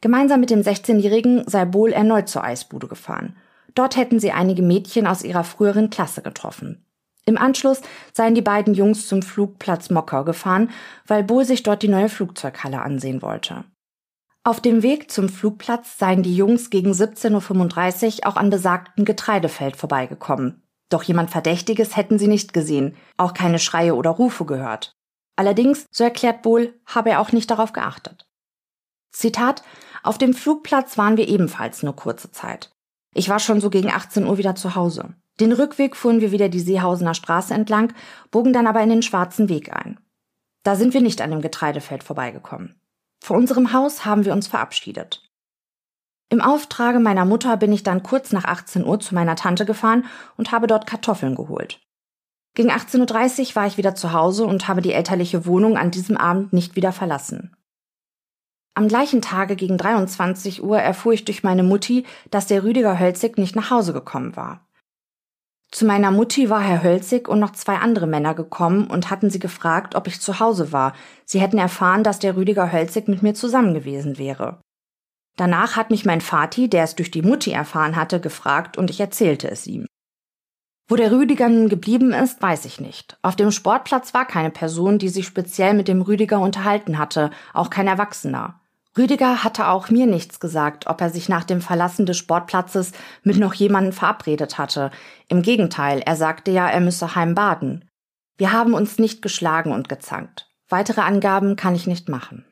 Gemeinsam 0.00 0.40
mit 0.40 0.50
dem 0.50 0.60
16-Jährigen 0.60 1.44
sei 1.46 1.64
Bohl 1.64 1.92
erneut 1.92 2.28
zur 2.28 2.44
Eisbude 2.44 2.88
gefahren. 2.88 3.36
Dort 3.74 3.96
hätten 3.96 4.18
sie 4.18 4.32
einige 4.32 4.62
Mädchen 4.62 5.06
aus 5.06 5.22
ihrer 5.22 5.44
früheren 5.44 5.90
Klasse 5.90 6.22
getroffen. 6.22 6.84
Im 7.30 7.38
Anschluss 7.38 7.80
seien 8.12 8.34
die 8.34 8.42
beiden 8.42 8.74
Jungs 8.74 9.06
zum 9.06 9.22
Flugplatz 9.22 9.88
Mockau 9.88 10.24
gefahren, 10.24 10.70
weil 11.06 11.22
Bohl 11.22 11.44
sich 11.44 11.62
dort 11.62 11.84
die 11.84 11.88
neue 11.88 12.08
Flugzeughalle 12.08 12.82
ansehen 12.82 13.22
wollte. 13.22 13.62
Auf 14.42 14.60
dem 14.60 14.82
Weg 14.82 15.12
zum 15.12 15.28
Flugplatz 15.28 15.96
seien 15.96 16.24
die 16.24 16.34
Jungs 16.34 16.70
gegen 16.70 16.90
17.35 16.90 18.22
Uhr 18.24 18.26
auch 18.26 18.34
an 18.34 18.50
besagtem 18.50 19.04
Getreidefeld 19.04 19.76
vorbeigekommen. 19.76 20.64
Doch 20.88 21.04
jemand 21.04 21.30
Verdächtiges 21.30 21.96
hätten 21.96 22.18
sie 22.18 22.26
nicht 22.26 22.52
gesehen, 22.52 22.96
auch 23.16 23.32
keine 23.32 23.60
Schreie 23.60 23.94
oder 23.94 24.10
Rufe 24.10 24.44
gehört. 24.44 24.96
Allerdings, 25.36 25.86
so 25.92 26.02
erklärt 26.02 26.42
Bohl, 26.42 26.74
habe 26.84 27.10
er 27.10 27.20
auch 27.20 27.30
nicht 27.30 27.48
darauf 27.48 27.72
geachtet. 27.72 28.26
Zitat, 29.12 29.62
auf 30.02 30.18
dem 30.18 30.34
Flugplatz 30.34 30.98
waren 30.98 31.16
wir 31.16 31.28
ebenfalls 31.28 31.84
nur 31.84 31.94
kurze 31.94 32.32
Zeit. 32.32 32.72
Ich 33.14 33.28
war 33.28 33.38
schon 33.38 33.60
so 33.60 33.70
gegen 33.70 33.90
18 33.90 34.26
Uhr 34.26 34.36
wieder 34.36 34.56
zu 34.56 34.74
Hause. 34.74 35.14
Den 35.38 35.52
Rückweg 35.52 35.96
fuhren 35.96 36.20
wir 36.20 36.32
wieder 36.32 36.48
die 36.48 36.60
Seehausener 36.60 37.14
Straße 37.14 37.54
entlang, 37.54 37.92
bogen 38.30 38.52
dann 38.52 38.66
aber 38.66 38.82
in 38.82 38.90
den 38.90 39.02
schwarzen 39.02 39.48
Weg 39.48 39.74
ein. 39.74 39.98
Da 40.62 40.76
sind 40.76 40.92
wir 40.92 41.00
nicht 41.00 41.22
an 41.22 41.30
dem 41.30 41.40
Getreidefeld 41.40 42.02
vorbeigekommen. 42.02 42.80
Vor 43.22 43.36
unserem 43.36 43.72
Haus 43.72 44.04
haben 44.04 44.24
wir 44.24 44.32
uns 44.32 44.48
verabschiedet. 44.48 45.30
Im 46.28 46.40
Auftrage 46.40 47.00
meiner 47.00 47.24
Mutter 47.24 47.56
bin 47.56 47.72
ich 47.72 47.82
dann 47.82 48.02
kurz 48.02 48.32
nach 48.32 48.44
18 48.44 48.84
Uhr 48.86 49.00
zu 49.00 49.14
meiner 49.14 49.36
Tante 49.36 49.66
gefahren 49.66 50.04
und 50.36 50.52
habe 50.52 50.66
dort 50.66 50.86
Kartoffeln 50.86 51.34
geholt. 51.34 51.80
Gegen 52.54 52.70
18.30 52.70 53.50
Uhr 53.50 53.56
war 53.56 53.66
ich 53.66 53.76
wieder 53.76 53.94
zu 53.94 54.12
Hause 54.12 54.44
und 54.44 54.68
habe 54.68 54.82
die 54.82 54.92
elterliche 54.92 55.46
Wohnung 55.46 55.76
an 55.76 55.90
diesem 55.90 56.16
Abend 56.16 56.52
nicht 56.52 56.76
wieder 56.76 56.92
verlassen. 56.92 57.56
Am 58.74 58.88
gleichen 58.88 59.20
Tage 59.22 59.56
gegen 59.56 59.76
23 59.76 60.62
Uhr 60.62 60.78
erfuhr 60.78 61.12
ich 61.12 61.24
durch 61.24 61.42
meine 61.42 61.62
Mutti, 61.62 62.06
dass 62.30 62.46
der 62.46 62.62
Rüdiger 62.62 62.98
Hölzig 62.98 63.36
nicht 63.36 63.56
nach 63.56 63.70
Hause 63.70 63.92
gekommen 63.92 64.36
war. 64.36 64.66
Zu 65.72 65.86
meiner 65.86 66.10
Mutti 66.10 66.50
war 66.50 66.60
Herr 66.60 66.82
Hölzig 66.82 67.28
und 67.28 67.38
noch 67.38 67.52
zwei 67.52 67.76
andere 67.76 68.08
Männer 68.08 68.34
gekommen 68.34 68.88
und 68.88 69.08
hatten 69.08 69.30
sie 69.30 69.38
gefragt, 69.38 69.94
ob 69.94 70.08
ich 70.08 70.20
zu 70.20 70.40
Hause 70.40 70.72
war. 70.72 70.94
Sie 71.24 71.40
hätten 71.40 71.58
erfahren, 71.58 72.02
dass 72.02 72.18
der 72.18 72.36
Rüdiger 72.36 72.72
Hölzig 72.72 73.06
mit 73.06 73.22
mir 73.22 73.34
zusammen 73.34 73.72
gewesen 73.72 74.18
wäre. 74.18 74.60
Danach 75.36 75.76
hat 75.76 75.90
mich 75.90 76.04
mein 76.04 76.20
Vati, 76.20 76.68
der 76.68 76.84
es 76.84 76.96
durch 76.96 77.10
die 77.12 77.22
Mutti 77.22 77.52
erfahren 77.52 77.94
hatte, 77.94 78.20
gefragt 78.20 78.76
und 78.76 78.90
ich 78.90 79.00
erzählte 79.00 79.48
es 79.48 79.66
ihm. 79.66 79.86
Wo 80.88 80.96
der 80.96 81.12
Rüdiger 81.12 81.48
nun 81.48 81.68
geblieben 81.68 82.12
ist, 82.12 82.42
weiß 82.42 82.64
ich 82.64 82.80
nicht. 82.80 83.16
Auf 83.22 83.36
dem 83.36 83.52
Sportplatz 83.52 84.12
war 84.12 84.26
keine 84.26 84.50
Person, 84.50 84.98
die 84.98 85.08
sich 85.08 85.24
speziell 85.24 85.72
mit 85.74 85.86
dem 85.86 86.02
Rüdiger 86.02 86.40
unterhalten 86.40 86.98
hatte, 86.98 87.30
auch 87.54 87.70
kein 87.70 87.86
Erwachsener. 87.86 88.59
Rüdiger 88.98 89.44
hatte 89.44 89.68
auch 89.68 89.88
mir 89.90 90.06
nichts 90.06 90.40
gesagt, 90.40 90.86
ob 90.88 91.00
er 91.00 91.10
sich 91.10 91.28
nach 91.28 91.44
dem 91.44 91.60
Verlassen 91.60 92.06
des 92.06 92.18
Sportplatzes 92.18 92.92
mit 93.22 93.38
noch 93.38 93.54
jemandem 93.54 93.92
verabredet 93.92 94.58
hatte. 94.58 94.90
Im 95.28 95.42
Gegenteil, 95.42 96.00
er 96.00 96.16
sagte 96.16 96.50
ja, 96.50 96.68
er 96.68 96.80
müsse 96.80 97.14
heim 97.14 97.34
baden. 97.34 97.88
Wir 98.36 98.52
haben 98.52 98.74
uns 98.74 98.98
nicht 98.98 99.22
geschlagen 99.22 99.72
und 99.72 99.88
gezankt. 99.88 100.50
Weitere 100.68 101.02
Angaben 101.02 101.56
kann 101.56 101.74
ich 101.74 101.86
nicht 101.86 102.08
machen. 102.08 102.44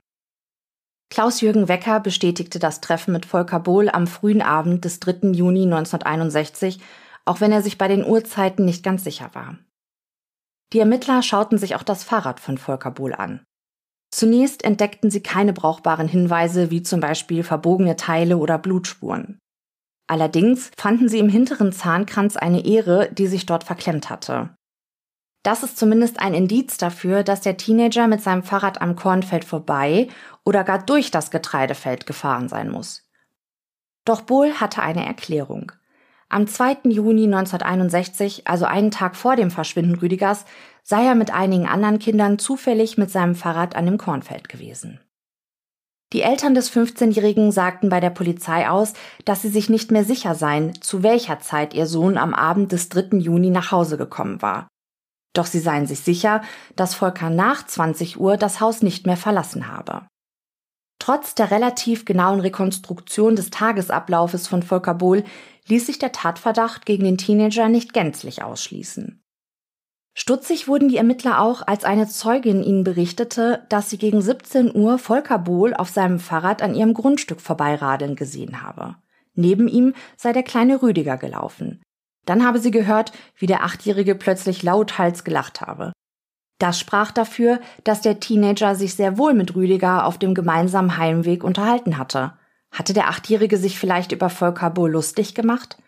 Klaus-Jürgen 1.10 1.68
Wecker 1.68 2.00
bestätigte 2.00 2.58
das 2.58 2.80
Treffen 2.80 3.12
mit 3.12 3.24
Volker 3.24 3.60
Bohl 3.60 3.88
am 3.88 4.06
frühen 4.06 4.42
Abend 4.42 4.84
des 4.84 5.00
3. 5.00 5.32
Juni 5.32 5.62
1961, 5.62 6.80
auch 7.24 7.40
wenn 7.40 7.50
er 7.50 7.62
sich 7.62 7.78
bei 7.78 7.88
den 7.88 8.04
Uhrzeiten 8.04 8.64
nicht 8.64 8.84
ganz 8.84 9.04
sicher 9.04 9.30
war. 9.32 9.58
Die 10.72 10.80
Ermittler 10.80 11.22
schauten 11.22 11.56
sich 11.56 11.74
auch 11.76 11.82
das 11.82 12.04
Fahrrad 12.04 12.40
von 12.40 12.58
Volker 12.58 12.90
Bohl 12.90 13.14
an. 13.14 13.40
Zunächst 14.10 14.64
entdeckten 14.64 15.10
sie 15.10 15.22
keine 15.22 15.52
brauchbaren 15.52 16.08
Hinweise 16.08 16.70
wie 16.70 16.82
zum 16.82 17.00
Beispiel 17.00 17.42
verbogene 17.42 17.96
Teile 17.96 18.38
oder 18.38 18.58
Blutspuren. 18.58 19.38
Allerdings 20.06 20.70
fanden 20.78 21.08
sie 21.08 21.18
im 21.18 21.28
hinteren 21.28 21.72
Zahnkranz 21.72 22.36
eine 22.36 22.64
Ehre, 22.64 23.10
die 23.12 23.26
sich 23.26 23.44
dort 23.44 23.64
verklemmt 23.64 24.08
hatte. 24.08 24.54
Das 25.42 25.62
ist 25.62 25.78
zumindest 25.78 26.20
ein 26.20 26.34
Indiz 26.34 26.78
dafür, 26.78 27.22
dass 27.22 27.42
der 27.42 27.56
Teenager 27.56 28.08
mit 28.08 28.22
seinem 28.22 28.42
Fahrrad 28.42 28.80
am 28.80 28.96
Kornfeld 28.96 29.44
vorbei 29.44 30.08
oder 30.44 30.64
gar 30.64 30.82
durch 30.82 31.10
das 31.10 31.30
Getreidefeld 31.30 32.06
gefahren 32.06 32.48
sein 32.48 32.70
muss. 32.70 33.08
Doch 34.04 34.22
Bohl 34.22 34.54
hatte 34.54 34.82
eine 34.82 35.04
Erklärung. 35.04 35.72
Am 36.30 36.46
2. 36.46 36.78
Juni 36.84 37.24
1961, 37.24 38.46
also 38.46 38.64
einen 38.64 38.90
Tag 38.90 39.16
vor 39.16 39.36
dem 39.36 39.50
Verschwinden 39.50 39.94
Rüdigers, 39.94 40.44
sei 40.82 41.04
er 41.06 41.14
mit 41.14 41.32
einigen 41.32 41.66
anderen 41.66 41.98
Kindern 41.98 42.38
zufällig 42.38 42.98
mit 42.98 43.10
seinem 43.10 43.34
Fahrrad 43.34 43.76
an 43.76 43.86
dem 43.86 43.98
Kornfeld 43.98 44.48
gewesen. 44.48 45.00
Die 46.14 46.22
Eltern 46.22 46.54
des 46.54 46.72
15-Jährigen 46.72 47.52
sagten 47.52 47.90
bei 47.90 48.00
der 48.00 48.10
Polizei 48.10 48.68
aus, 48.68 48.94
dass 49.26 49.42
sie 49.42 49.50
sich 49.50 49.68
nicht 49.68 49.90
mehr 49.90 50.04
sicher 50.04 50.34
seien, 50.34 50.80
zu 50.80 51.02
welcher 51.02 51.40
Zeit 51.40 51.74
ihr 51.74 51.86
Sohn 51.86 52.16
am 52.16 52.32
Abend 52.32 52.72
des 52.72 52.88
3. 52.88 53.18
Juni 53.18 53.50
nach 53.50 53.72
Hause 53.72 53.98
gekommen 53.98 54.40
war. 54.40 54.68
Doch 55.34 55.44
sie 55.44 55.58
seien 55.58 55.86
sich 55.86 56.00
sicher, 56.00 56.40
dass 56.76 56.94
Volker 56.94 57.28
nach 57.28 57.66
20 57.66 58.18
Uhr 58.18 58.38
das 58.38 58.60
Haus 58.60 58.80
nicht 58.80 59.06
mehr 59.06 59.18
verlassen 59.18 59.68
habe. 59.68 60.06
Trotz 60.98 61.34
der 61.34 61.50
relativ 61.50 62.06
genauen 62.06 62.40
Rekonstruktion 62.40 63.36
des 63.36 63.50
Tagesablaufes 63.50 64.48
von 64.48 64.62
Volker 64.62 64.94
Bohl 64.94 65.24
ließ 65.66 65.86
sich 65.86 65.98
der 65.98 66.12
Tatverdacht 66.12 66.86
gegen 66.86 67.04
den 67.04 67.18
Teenager 67.18 67.68
nicht 67.68 67.92
gänzlich 67.92 68.42
ausschließen. 68.42 69.22
Stutzig 70.20 70.66
wurden 70.66 70.88
die 70.88 70.96
Ermittler 70.96 71.40
auch, 71.40 71.64
als 71.64 71.84
eine 71.84 72.08
Zeugin 72.08 72.64
ihnen 72.64 72.82
berichtete, 72.82 73.62
dass 73.68 73.88
sie 73.88 73.98
gegen 73.98 74.20
17 74.20 74.74
Uhr 74.74 74.98
Volker 74.98 75.38
Bohl 75.38 75.74
auf 75.74 75.90
seinem 75.90 76.18
Fahrrad 76.18 76.60
an 76.60 76.74
ihrem 76.74 76.92
Grundstück 76.92 77.40
vorbeiradeln 77.40 78.16
gesehen 78.16 78.60
habe. 78.62 78.96
Neben 79.36 79.68
ihm 79.68 79.94
sei 80.16 80.32
der 80.32 80.42
kleine 80.42 80.82
Rüdiger 80.82 81.18
gelaufen. 81.18 81.80
Dann 82.26 82.44
habe 82.44 82.58
sie 82.58 82.72
gehört, 82.72 83.12
wie 83.36 83.46
der 83.46 83.62
Achtjährige 83.62 84.16
plötzlich 84.16 84.64
lauthals 84.64 85.22
gelacht 85.22 85.60
habe. 85.60 85.92
Das 86.58 86.80
sprach 86.80 87.12
dafür, 87.12 87.60
dass 87.84 88.00
der 88.00 88.18
Teenager 88.18 88.74
sich 88.74 88.94
sehr 88.94 89.18
wohl 89.18 89.34
mit 89.34 89.54
Rüdiger 89.54 90.04
auf 90.04 90.18
dem 90.18 90.34
gemeinsamen 90.34 90.96
Heimweg 90.96 91.44
unterhalten 91.44 91.96
hatte. 91.96 92.32
Hatte 92.72 92.92
der 92.92 93.06
Achtjährige 93.06 93.56
sich 93.56 93.78
vielleicht 93.78 94.10
über 94.10 94.30
Volker 94.30 94.70
Bohl 94.70 94.90
lustig 94.90 95.36
gemacht? 95.36 95.78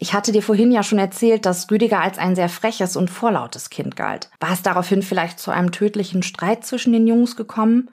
Ich 0.00 0.12
hatte 0.12 0.30
dir 0.30 0.42
vorhin 0.42 0.70
ja 0.70 0.84
schon 0.84 1.00
erzählt, 1.00 1.44
dass 1.44 1.68
Rüdiger 1.70 2.00
als 2.00 2.18
ein 2.18 2.36
sehr 2.36 2.48
freches 2.48 2.96
und 2.96 3.10
vorlautes 3.10 3.68
Kind 3.68 3.96
galt. 3.96 4.30
War 4.38 4.52
es 4.52 4.62
daraufhin 4.62 5.02
vielleicht 5.02 5.40
zu 5.40 5.50
einem 5.50 5.72
tödlichen 5.72 6.22
Streit 6.22 6.64
zwischen 6.64 6.92
den 6.92 7.08
Jungs 7.08 7.34
gekommen? 7.34 7.90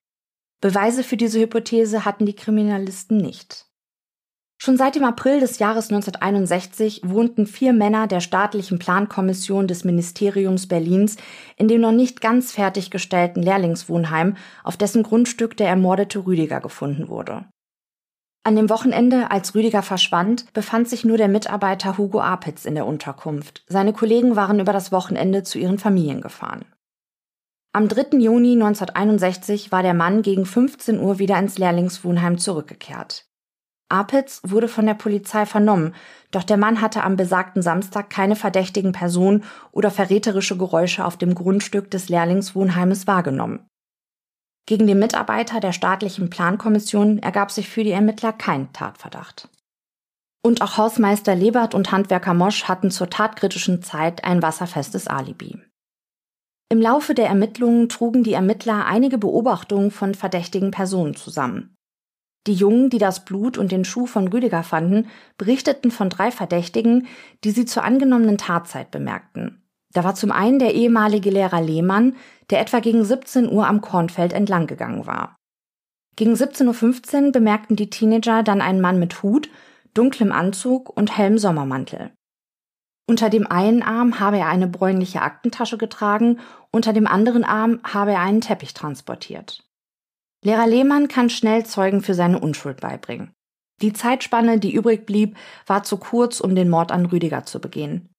Beweise 0.61 1.03
für 1.03 1.17
diese 1.17 1.39
Hypothese 1.39 2.05
hatten 2.05 2.27
die 2.27 2.35
Kriminalisten 2.35 3.17
nicht. 3.17 3.65
Schon 4.57 4.77
seit 4.77 4.95
dem 4.95 5.03
April 5.03 5.39
des 5.39 5.59
Jahres 5.59 5.89
1961 5.89 7.01
wohnten 7.03 7.45
vier 7.45 7.73
Männer 7.73 8.07
der 8.07 8.21
staatlichen 8.21 8.79
Plankommission 8.79 9.67
des 9.67 9.83
Ministeriums 9.83 10.67
Berlins 10.67 11.17
in 11.57 11.67
dem 11.67 11.81
noch 11.81 11.91
nicht 11.91 12.21
ganz 12.21 12.51
fertiggestellten 12.51 13.43
Lehrlingswohnheim, 13.43 14.37
auf 14.63 14.77
dessen 14.77 15.03
Grundstück 15.03 15.57
der 15.57 15.67
ermordete 15.67 16.25
Rüdiger 16.25 16.61
gefunden 16.61 17.09
wurde. 17.09 17.45
An 18.47 18.55
dem 18.55 18.69
Wochenende, 18.69 19.31
als 19.31 19.55
Rüdiger 19.55 19.81
verschwand, 19.81 20.53
befand 20.53 20.87
sich 20.87 21.03
nur 21.03 21.17
der 21.17 21.27
Mitarbeiter 21.27 21.97
Hugo 21.97 22.21
Apitz 22.21 22.65
in 22.65 22.75
der 22.75 22.85
Unterkunft. 22.85 23.63
Seine 23.67 23.91
Kollegen 23.91 24.35
waren 24.35 24.59
über 24.59 24.71
das 24.71 24.91
Wochenende 24.91 25.41
zu 25.41 25.57
ihren 25.57 25.79
Familien 25.79 26.21
gefahren. 26.21 26.63
Am 27.73 27.87
3. 27.87 28.19
Juni 28.19 28.51
1961 28.51 29.71
war 29.71 29.81
der 29.81 29.95
Mann 29.95 30.21
gegen 30.21 30.45
15 30.45 30.99
Uhr 30.99 31.17
wieder 31.17 31.39
ins 31.39 31.57
Lehrlingswohnheim 31.57 32.37
zurückgekehrt. 32.37 33.25
Apitz 33.89 34.41
wurde 34.43 34.67
von 34.67 34.85
der 34.85 34.93
Polizei 34.93 35.47
vernommen, 35.47 35.95
doch 36.29 36.43
der 36.43 36.57
Mann 36.57 36.81
hatte 36.81 37.03
am 37.03 37.15
besagten 37.15 37.63
Samstag 37.63 38.11
keine 38.11 38.35
verdächtigen 38.35 38.91
Personen 38.91 39.43
oder 39.71 39.89
verräterische 39.89 40.55
Geräusche 40.55 41.03
auf 41.03 41.17
dem 41.17 41.33
Grundstück 41.33 41.89
des 41.89 42.09
Lehrlingswohnheimes 42.09 43.07
wahrgenommen. 43.07 43.67
Gegen 44.67 44.87
den 44.87 44.99
Mitarbeiter 44.99 45.59
der 45.59 45.73
staatlichen 45.73 46.29
Plankommission 46.29 47.19
ergab 47.19 47.51
sich 47.51 47.69
für 47.69 47.83
die 47.83 47.91
Ermittler 47.91 48.33
kein 48.33 48.73
Tatverdacht. 48.73 49.49
Und 50.43 50.61
auch 50.61 50.77
Hausmeister 50.77 51.35
Lebert 51.35 51.75
und 51.75 51.91
Handwerker 51.91 52.33
Mosch 52.33 52.65
hatten 52.65 52.91
zur 52.91 53.09
tatkritischen 53.09 53.83
Zeit 53.83 54.23
ein 54.23 54.41
wasserfestes 54.41 55.07
Alibi. 55.07 55.59
Im 56.69 56.81
Laufe 56.81 57.13
der 57.13 57.27
Ermittlungen 57.27 57.89
trugen 57.89 58.23
die 58.23 58.33
Ermittler 58.33 58.85
einige 58.85 59.17
Beobachtungen 59.17 59.91
von 59.91 60.15
verdächtigen 60.15 60.71
Personen 60.71 61.15
zusammen. 61.15 61.75
Die 62.47 62.53
Jungen, 62.53 62.89
die 62.89 62.97
das 62.97 63.25
Blut 63.25 63.57
und 63.57 63.71
den 63.71 63.85
Schuh 63.85 64.05
von 64.05 64.27
Rüdiger 64.27 64.63
fanden, 64.63 65.07
berichteten 65.37 65.89
von 65.89 66.09
drei 66.09 66.31
Verdächtigen, 66.31 67.07
die 67.43 67.51
sie 67.51 67.65
zur 67.65 67.83
angenommenen 67.83 68.37
Tatzeit 68.37 68.91
bemerkten. 68.91 69.64
Da 69.95 70.03
war 70.03 70.13
zum 70.13 70.31
einen 70.31 70.59
der 70.59 70.75
ehemalige 70.75 71.29
Lehrer 71.29 71.61
Lehmann, 71.61 72.17
der 72.49 72.59
etwa 72.59 72.81
gegen 72.81 73.05
17 73.05 73.49
Uhr 73.49 73.65
am 73.65 73.79
Kornfeld 73.79 74.33
entlang 74.33 74.67
gegangen 74.67 75.07
war. 75.07 75.37
Gegen 76.17 76.33
17.15 76.33 77.27
Uhr 77.27 77.31
bemerkten 77.31 77.77
die 77.77 77.89
Teenager 77.89 78.43
dann 78.43 78.59
einen 78.59 78.81
Mann 78.81 78.99
mit 78.99 79.23
Hut, 79.23 79.49
dunklem 79.93 80.33
Anzug 80.33 80.89
und 80.89 81.17
hellem 81.17 81.37
Sommermantel. 81.37 82.11
Unter 83.07 83.29
dem 83.29 83.47
einen 83.47 83.83
Arm 83.83 84.19
habe 84.19 84.37
er 84.37 84.49
eine 84.49 84.67
bräunliche 84.67 85.21
Aktentasche 85.21 85.77
getragen, 85.77 86.39
unter 86.71 86.91
dem 86.91 87.07
anderen 87.07 87.45
Arm 87.45 87.79
habe 87.85 88.11
er 88.11 88.19
einen 88.19 88.41
Teppich 88.41 88.73
transportiert. 88.73 89.63
Lehrer 90.43 90.67
Lehmann 90.67 91.07
kann 91.07 91.29
schnell 91.29 91.65
Zeugen 91.65 92.01
für 92.01 92.15
seine 92.15 92.39
Unschuld 92.39 92.81
beibringen. 92.81 93.31
Die 93.81 93.93
Zeitspanne, 93.93 94.59
die 94.59 94.73
übrig 94.73 95.05
blieb, 95.05 95.37
war 95.65 95.83
zu 95.83 95.97
kurz, 95.97 96.41
um 96.41 96.53
den 96.53 96.69
Mord 96.69 96.91
an 96.91 97.05
Rüdiger 97.05 97.45
zu 97.45 97.61
begehen. 97.61 98.09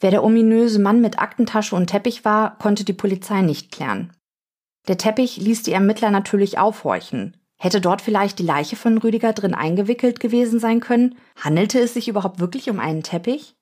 Wer 0.00 0.10
der 0.10 0.24
ominöse 0.24 0.80
Mann 0.80 1.02
mit 1.02 1.18
Aktentasche 1.18 1.76
und 1.76 1.88
Teppich 1.88 2.24
war, 2.24 2.56
konnte 2.58 2.84
die 2.84 2.94
Polizei 2.94 3.42
nicht 3.42 3.70
klären. 3.70 4.12
Der 4.88 4.96
Teppich 4.96 5.36
ließ 5.36 5.62
die 5.62 5.72
Ermittler 5.72 6.10
natürlich 6.10 6.58
aufhorchen. 6.58 7.36
Hätte 7.58 7.82
dort 7.82 8.00
vielleicht 8.00 8.38
die 8.38 8.44
Leiche 8.44 8.76
von 8.76 8.96
Rüdiger 8.96 9.34
drin 9.34 9.54
eingewickelt 9.54 10.18
gewesen 10.18 10.58
sein 10.58 10.80
können? 10.80 11.16
Handelte 11.36 11.78
es 11.78 11.92
sich 11.92 12.08
überhaupt 12.08 12.40
wirklich 12.40 12.70
um 12.70 12.80
einen 12.80 13.02
Teppich? 13.02 13.54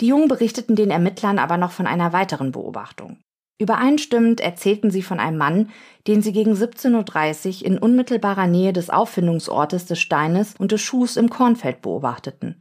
Die 0.00 0.06
Jungen 0.06 0.28
berichteten 0.28 0.74
den 0.74 0.90
Ermittlern 0.90 1.38
aber 1.38 1.58
noch 1.58 1.72
von 1.72 1.86
einer 1.86 2.14
weiteren 2.14 2.50
Beobachtung. 2.50 3.18
Übereinstimmend 3.60 4.40
erzählten 4.40 4.90
sie 4.90 5.02
von 5.02 5.20
einem 5.20 5.36
Mann, 5.36 5.70
den 6.08 6.22
sie 6.22 6.32
gegen 6.32 6.54
17.30 6.54 7.60
Uhr 7.60 7.66
in 7.66 7.78
unmittelbarer 7.78 8.46
Nähe 8.46 8.72
des 8.72 8.88
Auffindungsortes 8.88 9.84
des 9.84 10.00
Steines 10.00 10.54
und 10.58 10.72
des 10.72 10.80
Schuhs 10.80 11.16
im 11.16 11.28
Kornfeld 11.28 11.82
beobachteten. 11.82 12.58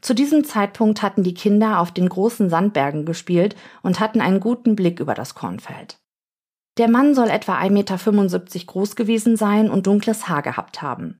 Zu 0.00 0.14
diesem 0.14 0.44
Zeitpunkt 0.44 1.02
hatten 1.02 1.22
die 1.22 1.34
Kinder 1.34 1.80
auf 1.80 1.92
den 1.92 2.08
großen 2.08 2.48
Sandbergen 2.48 3.04
gespielt 3.04 3.54
und 3.82 4.00
hatten 4.00 4.20
einen 4.20 4.40
guten 4.40 4.74
Blick 4.74 4.98
über 4.98 5.14
das 5.14 5.34
Kornfeld. 5.34 5.98
Der 6.78 6.88
Mann 6.88 7.14
soll 7.14 7.28
etwa 7.28 7.58
1,75 7.58 7.70
Meter 7.70 8.66
groß 8.66 8.96
gewesen 8.96 9.36
sein 9.36 9.70
und 9.70 9.86
dunkles 9.86 10.28
Haar 10.28 10.42
gehabt 10.42 10.80
haben. 10.80 11.18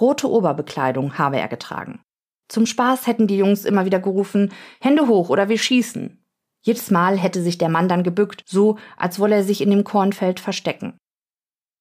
Rote 0.00 0.28
Oberbekleidung 0.28 1.18
habe 1.18 1.38
er 1.38 1.48
getragen. 1.48 2.00
Zum 2.48 2.66
Spaß 2.66 3.06
hätten 3.06 3.28
die 3.28 3.36
Jungs 3.36 3.64
immer 3.64 3.84
wieder 3.84 4.00
gerufen, 4.00 4.52
Hände 4.80 5.06
hoch 5.06 5.28
oder 5.28 5.48
wir 5.48 5.58
schießen. 5.58 6.22
Jedes 6.62 6.90
Mal 6.90 7.18
hätte 7.18 7.42
sich 7.42 7.58
der 7.58 7.68
Mann 7.68 7.88
dann 7.88 8.02
gebückt, 8.02 8.42
so 8.46 8.78
als 8.96 9.18
wolle 9.18 9.36
er 9.36 9.44
sich 9.44 9.60
in 9.60 9.70
dem 9.70 9.84
Kornfeld 9.84 10.40
verstecken. 10.40 10.96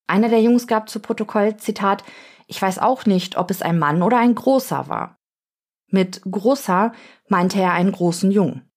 Einer 0.07 0.29
der 0.29 0.41
Jungs 0.41 0.67
gab 0.67 0.89
zu 0.89 0.99
Protokoll, 0.99 1.57
Zitat, 1.57 2.03
ich 2.47 2.61
weiß 2.61 2.79
auch 2.79 3.05
nicht, 3.05 3.37
ob 3.37 3.49
es 3.49 3.61
ein 3.61 3.79
Mann 3.79 4.01
oder 4.01 4.17
ein 4.17 4.35
großer 4.35 4.89
war. 4.89 5.15
Mit 5.91 6.21
großer 6.23 6.93
meinte 7.27 7.59
er 7.59 7.73
einen 7.73 7.91
großen 7.91 8.31
Jungen. 8.31 8.69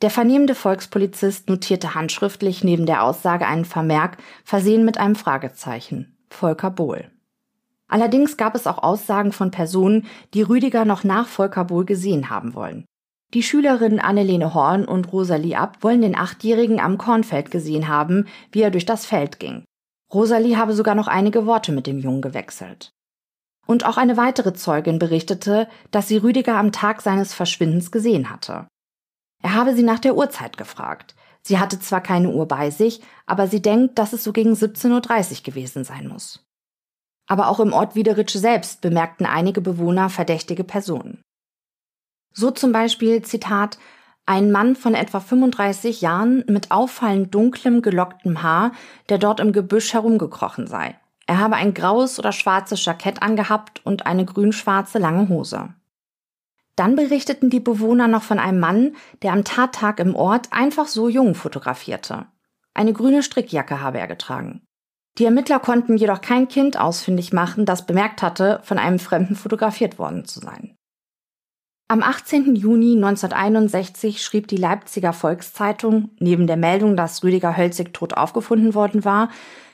Der 0.00 0.10
vernehmende 0.10 0.54
Volkspolizist 0.54 1.48
notierte 1.50 1.94
handschriftlich 1.94 2.64
neben 2.64 2.86
der 2.86 3.02
Aussage 3.02 3.46
einen 3.46 3.66
Vermerk, 3.66 4.16
versehen 4.44 4.84
mit 4.84 4.96
einem 4.96 5.14
Fragezeichen. 5.14 6.16
Volker 6.30 6.70
Bohl. 6.70 7.10
Allerdings 7.88 8.36
gab 8.36 8.54
es 8.54 8.66
auch 8.66 8.78
Aussagen 8.78 9.32
von 9.32 9.50
Personen, 9.50 10.06
die 10.32 10.42
Rüdiger 10.42 10.84
noch 10.84 11.04
nach 11.04 11.26
Volker 11.26 11.64
Bohl 11.64 11.84
gesehen 11.84 12.30
haben 12.30 12.54
wollen. 12.54 12.86
Die 13.34 13.42
Schülerinnen 13.42 14.00
Annelene 14.00 14.54
Horn 14.54 14.84
und 14.84 15.12
Rosalie 15.12 15.56
Abt 15.56 15.82
wollen 15.82 16.00
den 16.00 16.16
Achtjährigen 16.16 16.80
am 16.80 16.98
Kornfeld 16.98 17.50
gesehen 17.50 17.88
haben, 17.88 18.26
wie 18.52 18.62
er 18.62 18.70
durch 18.70 18.86
das 18.86 19.06
Feld 19.06 19.38
ging. 19.38 19.64
Rosalie 20.12 20.56
habe 20.56 20.72
sogar 20.72 20.94
noch 20.94 21.08
einige 21.08 21.46
Worte 21.46 21.72
mit 21.72 21.86
dem 21.86 21.98
Jungen 21.98 22.22
gewechselt. 22.22 22.92
Und 23.70 23.86
auch 23.86 23.98
eine 23.98 24.16
weitere 24.16 24.52
Zeugin 24.52 24.98
berichtete, 24.98 25.68
dass 25.92 26.08
sie 26.08 26.16
Rüdiger 26.16 26.56
am 26.56 26.72
Tag 26.72 27.02
seines 27.02 27.34
Verschwindens 27.34 27.92
gesehen 27.92 28.28
hatte. 28.28 28.66
Er 29.44 29.54
habe 29.54 29.76
sie 29.76 29.84
nach 29.84 30.00
der 30.00 30.16
Uhrzeit 30.16 30.56
gefragt. 30.56 31.14
Sie 31.42 31.60
hatte 31.60 31.78
zwar 31.78 32.00
keine 32.00 32.30
Uhr 32.30 32.48
bei 32.48 32.70
sich, 32.70 33.00
aber 33.26 33.46
sie 33.46 33.62
denkt, 33.62 33.96
dass 33.96 34.12
es 34.12 34.24
so 34.24 34.32
gegen 34.32 34.54
17.30 34.54 34.90
Uhr 35.36 35.42
gewesen 35.44 35.84
sein 35.84 36.08
muss. 36.08 36.44
Aber 37.28 37.46
auch 37.46 37.60
im 37.60 37.72
Ort 37.72 37.94
Wiederitsch 37.94 38.34
selbst 38.34 38.80
bemerkten 38.80 39.24
einige 39.24 39.60
Bewohner 39.60 40.10
verdächtige 40.10 40.64
Personen. 40.64 41.22
So 42.32 42.50
zum 42.50 42.72
Beispiel, 42.72 43.22
Zitat, 43.22 43.78
ein 44.26 44.50
Mann 44.50 44.74
von 44.74 44.94
etwa 44.94 45.20
35 45.20 46.00
Jahren 46.00 46.42
mit 46.48 46.72
auffallend 46.72 47.32
dunklem, 47.32 47.82
gelocktem 47.82 48.42
Haar, 48.42 48.72
der 49.10 49.18
dort 49.18 49.38
im 49.38 49.52
Gebüsch 49.52 49.92
herumgekrochen 49.92 50.66
sei. 50.66 50.98
Er 51.30 51.38
habe 51.38 51.54
ein 51.54 51.74
graues 51.74 52.18
oder 52.18 52.32
schwarzes 52.32 52.84
Jackett 52.84 53.22
angehabt 53.22 53.86
und 53.86 54.04
eine 54.04 54.24
grün-schwarze 54.24 54.98
lange 54.98 55.28
Hose. 55.28 55.72
Dann 56.74 56.96
berichteten 56.96 57.50
die 57.50 57.60
Bewohner 57.60 58.08
noch 58.08 58.24
von 58.24 58.40
einem 58.40 58.58
Mann, 58.58 58.96
der 59.22 59.32
am 59.32 59.44
Tattag 59.44 60.00
im 60.00 60.16
Ort 60.16 60.48
einfach 60.50 60.88
so 60.88 61.08
jung 61.08 61.36
fotografierte. 61.36 62.26
Eine 62.74 62.92
grüne 62.92 63.22
Strickjacke 63.22 63.80
habe 63.80 64.00
er 64.00 64.08
getragen. 64.08 64.62
Die 65.18 65.24
Ermittler 65.24 65.60
konnten 65.60 65.96
jedoch 65.96 66.20
kein 66.20 66.48
Kind 66.48 66.76
ausfindig 66.76 67.32
machen, 67.32 67.64
das 67.64 67.86
bemerkt 67.86 68.22
hatte, 68.22 68.58
von 68.64 68.78
einem 68.80 68.98
Fremden 68.98 69.36
fotografiert 69.36 70.00
worden 70.00 70.24
zu 70.24 70.40
sein. 70.40 70.74
Am 71.86 72.02
18. 72.02 72.56
Juni 72.56 72.96
1961 72.96 74.20
schrieb 74.22 74.48
die 74.48 74.56
Leipziger 74.56 75.12
Volkszeitung, 75.12 76.10
neben 76.18 76.48
der 76.48 76.56
Meldung, 76.56 76.96
dass 76.96 77.22
Rüdiger 77.22 77.56
Hölzig 77.56 77.92
tot 77.92 78.14
aufgefunden 78.14 78.74
worden 78.74 79.04
war, 79.04 79.28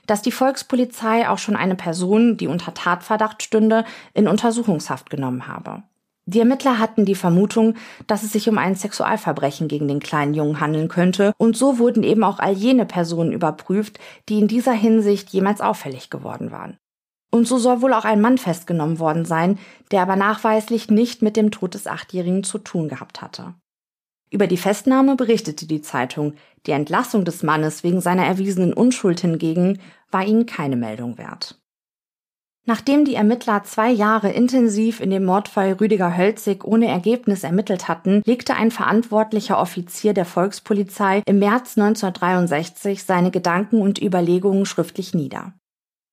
dass 0.07 0.23
die 0.23 0.33
Volkspolizei 0.33 1.29
auch 1.29 1.39
schon 1.39 1.57
eine 1.57 1.75
Person, 1.75 2.37
die 2.37 2.47
unter 2.47 2.75
Tatverdacht 2.75 3.43
stünde, 3.43 3.85
in 4.15 4.29
Untersuchungshaft 4.29 5.11
genommen 5.11 5.47
habe. 5.47 5.83
Die 6.29 6.41
Ermittler 6.41 6.81
hatten 6.81 7.05
die 7.05 7.15
Vermutung, 7.15 7.75
dass 8.09 8.25
es 8.25 8.33
sich 8.33 8.49
um 8.49 8.59
ein 8.59 8.75
Sexualverbrechen 8.75 9.69
gegen 9.69 9.87
den 9.87 10.01
kleinen 10.01 10.35
Jungen 10.35 10.59
handeln 10.59 10.89
könnte, 10.89 11.33
und 11.39 11.57
so 11.57 11.79
wurden 11.79 12.03
eben 12.03 12.25
auch 12.25 12.41
all 12.41 12.53
jene 12.53 12.85
Personen 12.85 13.33
überprüft, 13.33 14.01
die 14.29 14.41
in 14.41 14.49
dieser 14.49 14.73
Hinsicht 14.73 15.31
jemals 15.31 15.61
auffällig 15.61 16.11
geworden 16.11 16.51
waren. 16.51 16.79
Und 17.31 17.47
so 17.47 17.59
soll 17.59 17.81
wohl 17.81 17.93
auch 17.93 18.05
ein 18.05 18.21
Mann 18.21 18.39
festgenommen 18.39 18.99
worden 18.99 19.25
sein, 19.25 19.59
der 19.93 20.03
aber 20.03 20.17
nachweislich 20.17 20.91
nicht 20.91 21.23
mit 21.23 21.37
dem 21.37 21.53
Tod 21.53 21.75
des 21.75 21.87
Achtjährigen 21.87 22.43
zu 22.43 22.59
tun 22.59 22.89
gehabt 22.89 23.23
hatte. 23.23 23.55
Über 24.37 24.49
die 24.49 24.59
Festnahme 24.59 25.17
berichtete 25.17 25.67
die 25.67 25.81
Zeitung, 25.81 26.35
die 26.67 26.73
Entlassung 26.73 27.25
des 27.25 27.43
Mannes 27.43 27.83
wegen 27.83 28.03
seiner 28.03 28.27
erwiesenen 28.27 28.75
Unschuld 28.75 29.21
hingegen 29.21 29.79
war 30.11 30.27
ihnen 30.27 30.45
keine 30.45 30.77
Meldung 30.77 31.17
wert. 31.17 31.59
Nachdem 32.67 33.07
die 33.07 33.15
Ermittler 33.15 33.65
zwei 33.65 33.91
Jahre 33.91 34.31
intensiv 34.31 35.01
in 35.01 35.09
dem 35.09 35.25
Mordfall 35.25 35.73
Rüdiger 35.81 36.19
Hölzig 36.19 36.65
ohne 36.65 36.87
Ergebnis 36.87 37.45
ermittelt 37.45 37.89
hatten, 37.89 38.21
legte 38.27 38.57
ein 38.57 38.71
verantwortlicher 38.71 39.59
Offizier 39.59 40.13
der 40.13 40.27
Volkspolizei 40.27 41.23
im 41.25 41.39
März 41.39 41.79
1963 41.79 43.05
seine 43.05 43.31
Gedanken 43.31 43.81
und 43.81 44.03
Überlegungen 44.03 44.67
schriftlich 44.67 45.15
nieder. 45.15 45.55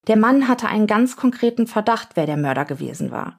Der 0.08 0.16
Mann 0.16 0.48
hatte 0.48 0.70
einen 0.70 0.88
ganz 0.88 1.18
konkreten 1.18 1.68
Verdacht, 1.68 2.12
wer 2.14 2.26
der 2.26 2.38
Mörder 2.38 2.64
gewesen 2.64 3.12
war. 3.12 3.36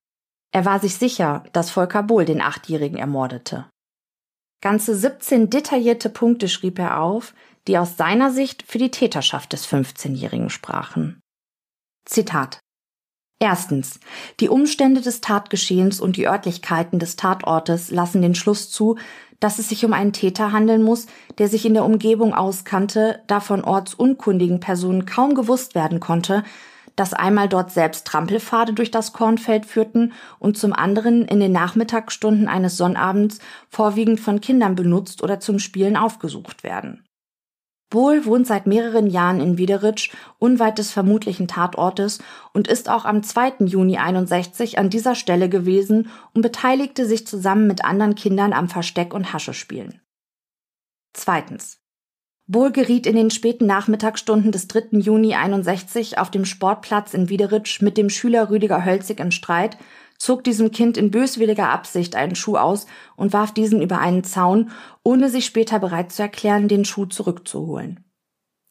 Er 0.53 0.67
war 0.67 0.79
sich 0.79 0.97
sicher, 0.97 1.43
dass 1.55 1.71
Volker 1.71 2.03
Bohl 2.03 2.27
den 2.27 2.43
Achtjährigen 2.43 2.99
ermordete. 2.99 3.65
Ganze 4.61 4.95
17 4.95 5.51
detaillierte 5.51 6.09
Punkte 6.09 6.49
schrieb 6.49 6.79
er 6.79 7.01
auf, 7.01 7.35
die 7.67 7.79
aus 7.79 7.97
seiner 7.97 8.31
Sicht 8.31 8.65
für 8.67 8.79
die 8.79 8.91
Täterschaft 8.91 9.53
des 9.53 9.67
15-Jährigen 9.67 10.51
sprachen. 10.51 11.21
Zitat 12.05 12.61
Erstens. 13.41 14.01
Die 14.41 14.49
Umstände 14.49 15.01
des 15.01 15.21
Tatgeschehens 15.21 16.01
und 16.01 16.17
die 16.17 16.27
Örtlichkeiten 16.27 16.99
des 16.99 17.17
Tatortes 17.17 17.91
lassen 17.91 18.23
den 18.23 18.35
Schluss 18.35 18.71
zu, 18.71 18.97
dass 19.41 19.59
es 19.59 19.69
sich 19.69 19.85
um 19.85 19.93
einen 19.93 20.13
Täter 20.13 20.53
handeln 20.53 20.83
muss, 20.83 21.07
der 21.37 21.49
sich 21.49 21.67
in 21.67 21.75
der 21.75 21.85
Umgebung 21.85 22.33
auskannte, 22.33 23.21
da 23.27 23.41
von 23.41 23.63
ortsunkundigen 23.63 24.61
Personen 24.61 25.05
kaum 25.05 25.35
gewusst 25.35 25.75
werden 25.75 26.01
konnte, 26.01 26.45
dass 26.97 27.13
einmal 27.13 27.49
dort 27.49 27.71
selbst 27.71 28.07
Trampelpfade 28.07 28.73
durch 28.73 28.91
das 28.91 29.13
Kornfeld 29.13 29.67
führten 29.67 30.13
und 30.39 30.57
zum 30.59 30.73
anderen 30.73 31.25
in 31.27 31.41
den 31.41 31.53
Nachmittagsstunden 31.53 32.49
eines 32.49 32.77
Sonnabends 32.77 33.39
vorwiegend 33.69 34.21
von 34.21 34.41
Kindern 34.41 34.75
benutzt 34.75 35.23
oder 35.23 35.41
zum 35.41 35.59
Spielen 35.59 35.97
aufgesucht 35.97 36.63
werden. 36.63 37.05
Bohl 37.91 38.25
wohnt 38.25 38.47
seit 38.47 38.67
mehreren 38.67 39.07
Jahren 39.07 39.41
in 39.41 39.57
Wiederitsch, 39.57 40.11
unweit 40.41 40.79
des 40.79 40.91
vermutlichen 40.91 41.47
Tatortes, 41.47 42.19
und 42.53 42.67
ist 42.67 42.89
auch 42.89 43.05
am 43.05 43.23
2. 43.23 43.67
Juni 43.67 43.99
61 43.99 44.79
an 44.79 44.91
dieser 44.91 45.15
Stelle 45.15 45.49
gewesen 45.49 46.11
und 46.33 46.43
beteiligte 46.43 47.07
sich 47.07 47.25
zusammen 47.25 47.69
mit 47.69 47.85
anderen 47.85 48.17
Kindern 48.17 48.53
am 48.53 48.69
Versteck- 48.69 49.15
und 49.15 49.33
Haschespielen. 49.33 50.01
Zweitens. 51.13 51.84
Bohl 52.47 52.73
geriet 52.73 53.07
in 53.07 53.17
den 53.17 53.31
späten 53.31 53.65
Nachmittagsstunden 53.65 54.53
des 54.53 54.69
3. 54.69 54.99
Juni 54.99 55.35
61 55.35 56.19
auf 56.19 56.31
dem 56.31 56.45
Sportplatz 56.45 57.15
in 57.15 57.31
Wiederitsch 57.31 57.81
mit 57.81 57.97
dem 57.97 58.11
Schüler 58.11 58.51
Rüdiger 58.51 58.85
Hölzig 58.85 59.19
in 59.19 59.33
Streit, 59.33 59.79
zog 60.19 60.45
diesem 60.45 60.71
Kind 60.71 60.99
in 60.99 61.11
böswilliger 61.11 61.71
Absicht 61.71 62.15
einen 62.17 62.35
Schuh 62.35 62.57
aus 62.57 62.87
und 63.17 63.33
warf 63.33 63.55
diesen 63.55 63.81
über 63.81 63.99
einen 63.99 64.25
Zaun, 64.25 64.71
ohne 65.03 65.31
sich 65.31 65.47
später 65.47 65.79
bereit 65.79 66.13
zu 66.13 66.21
erklären, 66.21 66.69
den 66.69 66.85
Schuh 66.85 67.07
zurückzuholen. 67.07 68.05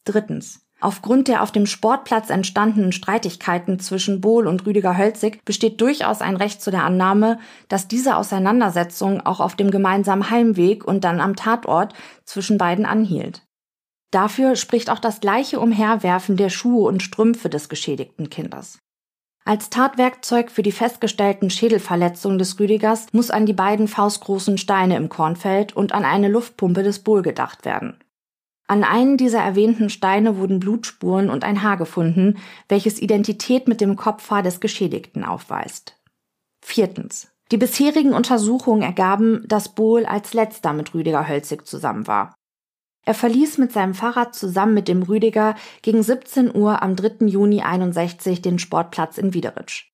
Drittens. 0.04 0.60
Aufgrund 0.80 1.28
der 1.28 1.42
auf 1.42 1.50
dem 1.50 1.66
Sportplatz 1.66 2.30
entstandenen 2.30 2.92
Streitigkeiten 2.92 3.78
zwischen 3.80 4.20
Bohl 4.20 4.46
und 4.46 4.66
Rüdiger 4.66 4.98
Hölzig 4.98 5.44
besteht 5.44 5.80
durchaus 5.80 6.20
ein 6.20 6.36
Recht 6.36 6.60
zu 6.60 6.70
der 6.70 6.84
Annahme, 6.84 7.38
dass 7.68 7.88
diese 7.88 8.16
Auseinandersetzung 8.16 9.20
auch 9.22 9.40
auf 9.40 9.56
dem 9.56 9.70
gemeinsamen 9.70 10.30
Heimweg 10.30 10.84
und 10.84 11.02
dann 11.02 11.20
am 11.20 11.36
Tatort 11.36 11.94
zwischen 12.24 12.58
beiden 12.58 12.84
anhielt. 12.84 13.43
Dafür 14.14 14.54
spricht 14.54 14.90
auch 14.90 15.00
das 15.00 15.18
gleiche 15.18 15.58
Umherwerfen 15.58 16.36
der 16.36 16.48
Schuhe 16.48 16.86
und 16.86 17.02
Strümpfe 17.02 17.48
des 17.48 17.68
geschädigten 17.68 18.30
Kindes. 18.30 18.78
Als 19.44 19.70
Tatwerkzeug 19.70 20.52
für 20.52 20.62
die 20.62 20.70
festgestellten 20.70 21.50
Schädelverletzungen 21.50 22.38
des 22.38 22.60
Rüdigers 22.60 23.08
muss 23.10 23.32
an 23.32 23.44
die 23.44 23.52
beiden 23.52 23.88
faustgroßen 23.88 24.56
Steine 24.56 24.96
im 24.98 25.08
Kornfeld 25.08 25.74
und 25.74 25.90
an 25.90 26.04
eine 26.04 26.28
Luftpumpe 26.28 26.84
des 26.84 27.00
Bohl 27.00 27.22
gedacht 27.22 27.64
werden. 27.64 27.98
An 28.68 28.84
einen 28.84 29.16
dieser 29.16 29.40
erwähnten 29.40 29.90
Steine 29.90 30.38
wurden 30.38 30.60
Blutspuren 30.60 31.28
und 31.28 31.42
ein 31.42 31.64
Haar 31.64 31.76
gefunden, 31.76 32.38
welches 32.68 33.02
Identität 33.02 33.66
mit 33.66 33.80
dem 33.80 33.96
Kopfhaar 33.96 34.44
des 34.44 34.60
Geschädigten 34.60 35.24
aufweist. 35.24 35.96
Viertens. 36.64 37.32
Die 37.50 37.56
bisherigen 37.56 38.14
Untersuchungen 38.14 38.82
ergaben, 38.82 39.42
dass 39.48 39.74
Bohl 39.74 40.06
als 40.06 40.34
letzter 40.34 40.72
mit 40.72 40.94
Rüdiger 40.94 41.26
Hölzig 41.26 41.66
zusammen 41.66 42.06
war. 42.06 42.32
Er 43.04 43.14
verließ 43.14 43.58
mit 43.58 43.72
seinem 43.72 43.94
Fahrrad 43.94 44.34
zusammen 44.34 44.74
mit 44.74 44.88
dem 44.88 45.02
Rüdiger 45.02 45.56
gegen 45.82 46.02
17 46.02 46.54
Uhr 46.54 46.82
am 46.82 46.96
3. 46.96 47.26
Juni 47.26 47.62
61 47.62 48.40
den 48.40 48.58
Sportplatz 48.58 49.18
in 49.18 49.34
Wiederitsch. 49.34 49.90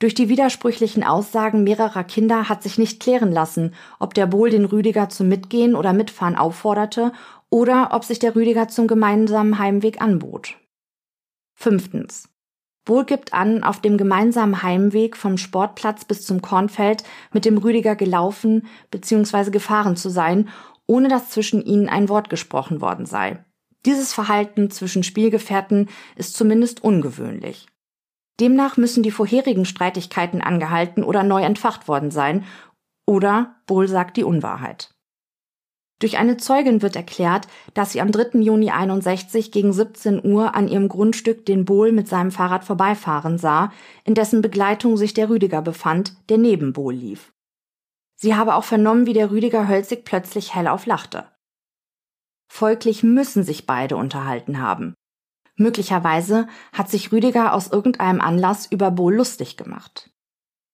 Durch 0.00 0.14
die 0.14 0.28
widersprüchlichen 0.28 1.02
Aussagen 1.02 1.64
mehrerer 1.64 2.04
Kinder 2.04 2.48
hat 2.48 2.62
sich 2.62 2.78
nicht 2.78 3.00
klären 3.00 3.32
lassen, 3.32 3.74
ob 3.98 4.14
der 4.14 4.26
Bohl 4.26 4.50
den 4.50 4.64
Rüdiger 4.64 5.08
zum 5.08 5.28
Mitgehen 5.28 5.74
oder 5.74 5.92
Mitfahren 5.92 6.36
aufforderte 6.36 7.12
oder 7.50 7.90
ob 7.92 8.04
sich 8.04 8.18
der 8.18 8.36
Rüdiger 8.36 8.68
zum 8.68 8.86
gemeinsamen 8.86 9.58
Heimweg 9.58 10.00
anbot. 10.00 10.56
Fünftens. 11.54 12.28
Bohl 12.84 13.04
gibt 13.04 13.34
an, 13.34 13.64
auf 13.64 13.80
dem 13.80 13.98
gemeinsamen 13.98 14.62
Heimweg 14.62 15.16
vom 15.16 15.36
Sportplatz 15.36 16.04
bis 16.04 16.24
zum 16.24 16.40
Kornfeld 16.40 17.02
mit 17.32 17.44
dem 17.44 17.58
Rüdiger 17.58 17.96
gelaufen 17.96 18.66
bzw. 18.90 19.50
gefahren 19.50 19.96
zu 19.96 20.08
sein, 20.08 20.48
ohne 20.88 21.06
dass 21.06 21.30
zwischen 21.30 21.62
ihnen 21.64 21.88
ein 21.88 22.08
Wort 22.08 22.30
gesprochen 22.30 22.80
worden 22.80 23.06
sei. 23.06 23.44
Dieses 23.86 24.12
Verhalten 24.12 24.70
zwischen 24.70 25.04
Spielgefährten 25.04 25.88
ist 26.16 26.34
zumindest 26.34 26.82
ungewöhnlich. 26.82 27.68
Demnach 28.40 28.76
müssen 28.76 29.04
die 29.04 29.10
vorherigen 29.12 29.64
Streitigkeiten 29.64 30.40
angehalten 30.40 31.04
oder 31.04 31.22
neu 31.22 31.42
entfacht 31.42 31.86
worden 31.86 32.10
sein, 32.10 32.44
oder 33.06 33.56
Bohl 33.66 33.88
sagt 33.88 34.16
die 34.16 34.24
Unwahrheit. 34.24 34.90
Durch 36.00 36.18
eine 36.18 36.36
Zeugin 36.36 36.80
wird 36.80 36.94
erklärt, 36.94 37.48
dass 37.74 37.92
sie 37.92 38.00
am 38.00 38.12
3. 38.12 38.38
Juni 38.40 38.70
61 38.70 39.50
gegen 39.50 39.72
17 39.72 40.24
Uhr 40.24 40.54
an 40.54 40.68
ihrem 40.68 40.88
Grundstück 40.88 41.44
den 41.44 41.64
Bohl 41.64 41.90
mit 41.90 42.06
seinem 42.06 42.30
Fahrrad 42.30 42.64
vorbeifahren 42.64 43.38
sah, 43.38 43.72
in 44.04 44.14
dessen 44.14 44.40
Begleitung 44.42 44.96
sich 44.96 45.14
der 45.14 45.28
Rüdiger 45.28 45.60
befand, 45.60 46.14
der 46.28 46.38
neben 46.38 46.72
Bohl 46.72 46.94
lief. 46.94 47.32
Sie 48.20 48.34
habe 48.34 48.56
auch 48.56 48.64
vernommen, 48.64 49.06
wie 49.06 49.12
der 49.12 49.30
Rüdiger 49.30 49.68
Hölzig 49.68 50.04
plötzlich 50.04 50.54
hellauf 50.54 50.86
lachte. 50.86 51.30
Folglich 52.50 53.04
müssen 53.04 53.44
sich 53.44 53.64
beide 53.64 53.96
unterhalten 53.96 54.60
haben. 54.60 54.94
Möglicherweise 55.56 56.48
hat 56.72 56.90
sich 56.90 57.12
Rüdiger 57.12 57.52
aus 57.52 57.68
irgendeinem 57.68 58.20
Anlass 58.20 58.66
über 58.66 58.90
Bohl 58.90 59.14
lustig 59.14 59.56
gemacht. 59.56 60.10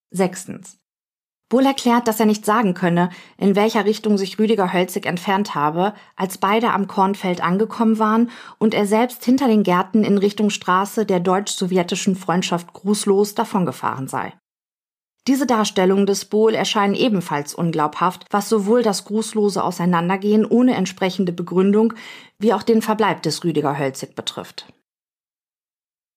Sechstens. 0.09 0.79
Bohl 1.47 1.65
erklärt, 1.65 2.07
dass 2.07 2.19
er 2.19 2.25
nicht 2.25 2.45
sagen 2.45 2.73
könne, 2.73 3.11
in 3.37 3.55
welcher 3.55 3.85
Richtung 3.85 4.17
sich 4.17 4.39
Rüdiger 4.39 4.73
Hölzig 4.73 5.05
entfernt 5.05 5.53
habe, 5.53 5.93
als 6.15 6.39
beide 6.39 6.71
am 6.71 6.87
Kornfeld 6.87 7.41
angekommen 7.41 7.99
waren 7.99 8.31
und 8.57 8.73
er 8.73 8.87
selbst 8.87 9.23
hinter 9.23 9.47
den 9.47 9.61
Gärten 9.61 10.03
in 10.03 10.17
Richtung 10.17 10.49
Straße 10.49 11.05
der 11.05 11.19
deutsch-sowjetischen 11.19 12.15
Freundschaft 12.15 12.73
grußlos 12.73 13.35
davongefahren 13.35 14.07
sei. 14.07 14.33
Diese 15.27 15.47
Darstellungen 15.47 16.05
des 16.05 16.25
Bohl 16.25 16.53
erscheinen 16.53 16.93
ebenfalls 16.93 17.55
unglaubhaft, 17.55 18.25
was 18.29 18.47
sowohl 18.47 18.83
das 18.83 19.05
grußlose 19.05 19.63
Auseinandergehen 19.63 20.45
ohne 20.45 20.75
entsprechende 20.75 21.33
Begründung 21.33 21.93
wie 22.37 22.53
auch 22.53 22.61
den 22.61 22.83
Verbleib 22.83 23.23
des 23.23 23.43
Rüdiger 23.43 23.77
Hölzig 23.77 24.15
betrifft. 24.15 24.71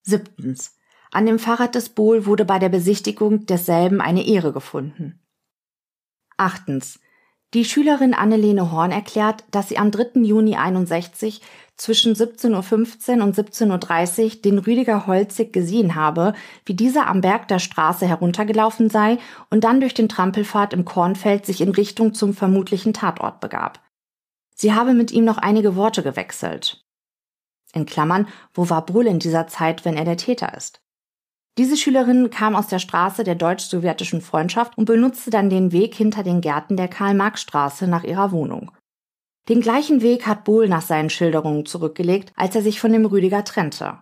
Siebtens. 0.02 0.76
An 1.10 1.24
dem 1.24 1.38
Fahrrad 1.38 1.74
des 1.74 1.88
Bohl 1.88 2.26
wurde 2.26 2.44
bei 2.44 2.58
der 2.58 2.68
Besichtigung 2.68 3.46
desselben 3.46 4.02
eine 4.02 4.26
Ehre 4.26 4.52
gefunden. 4.52 5.20
Achtens. 6.36 7.00
Die 7.54 7.64
Schülerin 7.64 8.12
Annelene 8.12 8.70
Horn 8.70 8.90
erklärt, 8.90 9.44
dass 9.50 9.70
sie 9.70 9.78
am 9.78 9.90
3. 9.90 10.20
Juni 10.20 10.56
61 10.56 11.40
zwischen 11.78 12.14
17.15 12.14 13.18
Uhr 13.18 13.24
und 13.24 13.34
17.30 13.36 14.24
Uhr 14.24 14.42
den 14.42 14.58
Rüdiger 14.58 15.06
Holzig 15.06 15.52
gesehen 15.52 15.94
habe, 15.94 16.34
wie 16.66 16.74
dieser 16.74 17.06
am 17.06 17.22
Berg 17.22 17.48
der 17.48 17.60
Straße 17.60 18.06
heruntergelaufen 18.06 18.90
sei 18.90 19.18
und 19.48 19.64
dann 19.64 19.80
durch 19.80 19.94
den 19.94 20.08
Trampelpfad 20.08 20.74
im 20.74 20.84
Kornfeld 20.84 21.46
sich 21.46 21.60
in 21.60 21.70
Richtung 21.70 22.12
zum 22.12 22.34
vermutlichen 22.34 22.92
Tatort 22.92 23.40
begab. 23.40 23.80
Sie 24.54 24.74
habe 24.74 24.92
mit 24.92 25.12
ihm 25.12 25.24
noch 25.24 25.38
einige 25.38 25.76
Worte 25.76 26.02
gewechselt. 26.02 26.84
In 27.72 27.86
Klammern, 27.86 28.26
wo 28.52 28.68
war 28.68 28.84
Brull 28.84 29.06
in 29.06 29.20
dieser 29.20 29.46
Zeit, 29.46 29.84
wenn 29.84 29.96
er 29.96 30.04
der 30.04 30.16
Täter 30.16 30.56
ist? 30.56 30.82
Diese 31.58 31.76
Schülerin 31.76 32.30
kam 32.30 32.54
aus 32.54 32.68
der 32.68 32.78
Straße 32.78 33.24
der 33.24 33.34
deutsch-sowjetischen 33.34 34.20
Freundschaft 34.20 34.78
und 34.78 34.84
benutzte 34.84 35.30
dann 35.30 35.50
den 35.50 35.72
Weg 35.72 35.94
hinter 35.94 36.22
den 36.22 36.40
Gärten 36.40 36.76
der 36.76 36.88
Karl-Marx-Straße 36.88 37.86
nach 37.86 38.04
ihrer 38.04 38.32
Wohnung. 38.32 38.70
Den 39.48 39.62
gleichen 39.62 40.02
Weg 40.02 40.26
hat 40.26 40.44
Bohl 40.44 40.68
nach 40.68 40.82
seinen 40.82 41.08
Schilderungen 41.08 41.64
zurückgelegt, 41.64 42.32
als 42.36 42.54
er 42.54 42.62
sich 42.62 42.80
von 42.80 42.92
dem 42.92 43.06
Rüdiger 43.06 43.44
trennte. 43.44 43.98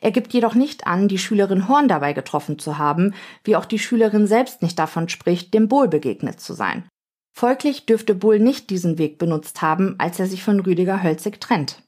Er 0.00 0.12
gibt 0.12 0.32
jedoch 0.32 0.54
nicht 0.54 0.86
an, 0.86 1.08
die 1.08 1.18
Schülerin 1.18 1.68
Horn 1.68 1.88
dabei 1.88 2.12
getroffen 2.12 2.58
zu 2.58 2.78
haben, 2.78 3.14
wie 3.42 3.56
auch 3.56 3.64
die 3.64 3.78
Schülerin 3.78 4.26
selbst 4.26 4.62
nicht 4.62 4.78
davon 4.78 5.08
spricht, 5.08 5.54
dem 5.54 5.68
Bohl 5.68 5.88
begegnet 5.88 6.38
zu 6.38 6.52
sein. 6.52 6.84
Folglich 7.32 7.86
dürfte 7.86 8.14
Bohl 8.14 8.38
nicht 8.38 8.70
diesen 8.70 8.98
Weg 8.98 9.18
benutzt 9.18 9.60
haben, 9.60 9.96
als 9.98 10.20
er 10.20 10.26
sich 10.26 10.42
von 10.42 10.60
Rüdiger 10.60 11.02
Hölzig 11.02 11.40
trennt. 11.40 11.82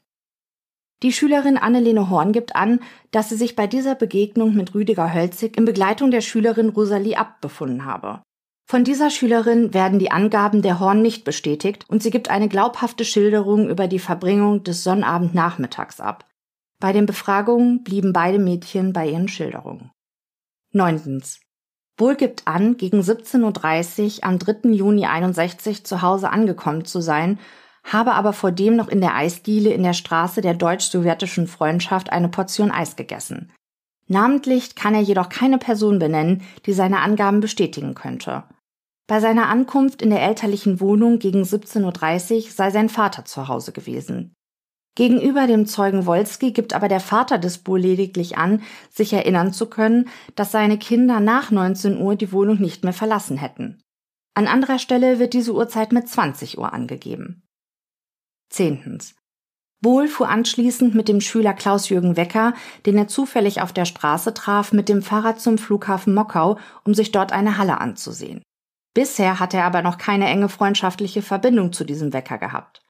Die 1.03 1.13
Schülerin 1.13 1.57
Annelene 1.57 2.11
Horn 2.11 2.33
gibt 2.33 2.57
an, 2.57 2.81
dass 3.13 3.29
sie 3.29 3.37
sich 3.37 3.55
bei 3.55 3.69
dieser 3.69 3.95
Begegnung 3.95 4.55
mit 4.55 4.75
Rüdiger 4.75 5.15
Hölzig 5.15 5.57
in 5.57 5.65
Begleitung 5.65 6.11
der 6.11 6.23
Schülerin 6.23 6.71
Rosalie 6.71 7.17
Abt 7.17 7.41
befunden 7.41 7.85
habe. 7.85 8.23
Von 8.71 8.85
dieser 8.85 9.09
Schülerin 9.09 9.73
werden 9.73 9.99
die 9.99 10.11
Angaben 10.11 10.61
der 10.61 10.79
Horn 10.79 11.01
nicht 11.01 11.25
bestätigt 11.25 11.87
und 11.89 12.03
sie 12.03 12.11
gibt 12.11 12.29
eine 12.29 12.49
glaubhafte 12.49 13.07
Schilderung 13.07 13.71
über 13.71 13.89
die 13.89 13.99
Verbringung 13.99 14.63
des 14.63 14.85
Sonnabendnachmittags 14.85 16.01
ab. 16.01 16.27
Bei 16.79 16.93
den 16.93 17.07
Befragungen 17.07 17.83
blieben 17.83 18.13
beide 18.13 18.39
Mädchen 18.39 18.93
bei 18.93 19.09
ihren 19.09 19.29
Schilderungen. 19.29 19.91
Neuntens. 20.71 21.41
Bohl 21.97 22.15
gibt 22.15 22.47
an, 22.47 22.77
gegen 22.77 23.01
17.30 23.01 24.19
Uhr 24.19 24.25
am 24.25 24.39
3. 24.39 24.69
Juni 24.69 25.07
61 25.07 25.87
zu 25.87 26.03
Hause 26.03 26.29
angekommen 26.29 26.85
zu 26.85 27.01
sein 27.01 27.39
habe 27.85 28.13
aber 28.13 28.35
vor 28.35 28.53
dem 28.53 28.77
noch 28.77 28.89
in 28.89 29.01
der 29.01 29.15
Eisdiele 29.15 29.71
in 29.71 29.83
der 29.83 29.95
Straße 29.95 30.43
der 30.43 30.53
deutsch-sowjetischen 30.53 31.47
Freundschaft 31.47 32.13
eine 32.13 32.29
Portion 32.29 32.71
Eis 32.71 32.97
gegessen. 32.97 33.51
Namentlich 34.09 34.75
kann 34.75 34.95
er 34.95 35.01
jedoch 35.01 35.31
keine 35.31 35.57
Person 35.57 35.99
benennen, 35.99 36.43
die 36.67 36.73
seine 36.75 37.01
Angaben 37.01 37.41
bestätigen 37.41 37.95
könnte. 37.95 38.45
Bei 39.09 39.21
seiner 39.21 39.49
Ankunft 39.49 40.03
in 40.03 40.11
der 40.11 40.23
elterlichen 40.23 40.81
Wohnung 40.81 41.19
gegen 41.19 41.43
17.30 41.43 42.35
Uhr 42.35 42.51
sei 42.51 42.71
sein 42.71 42.91
Vater 42.91 43.25
zu 43.25 43.49
Hause 43.49 43.73
gewesen. 43.73 44.35
Gegenüber 44.97 45.47
dem 45.47 45.65
Zeugen 45.65 46.05
Wolski 46.05 46.53
gibt 46.53 46.75
aber 46.75 46.89
der 46.89 47.01
Vater 47.01 47.39
des 47.39 47.59
Bull 47.59 47.81
lediglich 47.81 48.37
an, 48.37 48.63
sich 48.91 49.13
erinnern 49.15 49.53
zu 49.53 49.67
können, 49.67 50.09
dass 50.35 50.53
seine 50.53 50.79
Kinder 50.79 51.21
nach 51.21 51.51
19 51.51 51.99
Uhr 51.99 52.17
die 52.17 52.33
Wohnung 52.33 52.61
nicht 52.61 52.85
mehr 52.85 52.93
verlassen 52.93 53.39
hätten. 53.39 53.81
An 54.35 54.47
anderer 54.47 54.79
Stelle 54.79 55.19
wird 55.19 55.33
diese 55.33 55.55
Uhrzeit 55.55 55.93
mit 55.93 56.07
20 56.07 56.59
Uhr 56.59 56.73
angegeben. 56.73 57.43
Zehntens. 58.51 59.15
Bohl 59.81 60.09
fuhr 60.09 60.29
anschließend 60.29 60.95
mit 60.95 61.09
dem 61.09 61.21
Schüler 61.21 61.55
Klaus-Jürgen 61.55 62.17
Wecker, 62.17 62.53
den 62.85 62.99
er 62.99 63.09
zufällig 63.09 63.63
auf 63.63 63.73
der 63.73 63.85
Straße 63.85 64.35
traf, 64.35 64.73
mit 64.73 64.89
dem 64.89 65.03
Fahrrad 65.03 65.41
zum 65.41 65.57
Flughafen 65.57 66.13
Mockau, 66.13 66.59
um 66.85 66.93
sich 66.93 67.13
dort 67.13 67.33
eine 67.33 67.57
Halle 67.57 67.81
anzusehen. 67.81 68.43
Bisher 68.99 69.39
hatte 69.39 69.59
er 69.59 69.65
aber 69.65 69.81
noch 69.81 69.97
keine 69.97 70.27
enge 70.27 70.49
freundschaftliche 70.49 71.23
Verbindung 71.23 71.73
zu 71.73 71.85
diesem 71.85 72.13
Wecker 72.13 72.37
gehabt. 72.37 72.83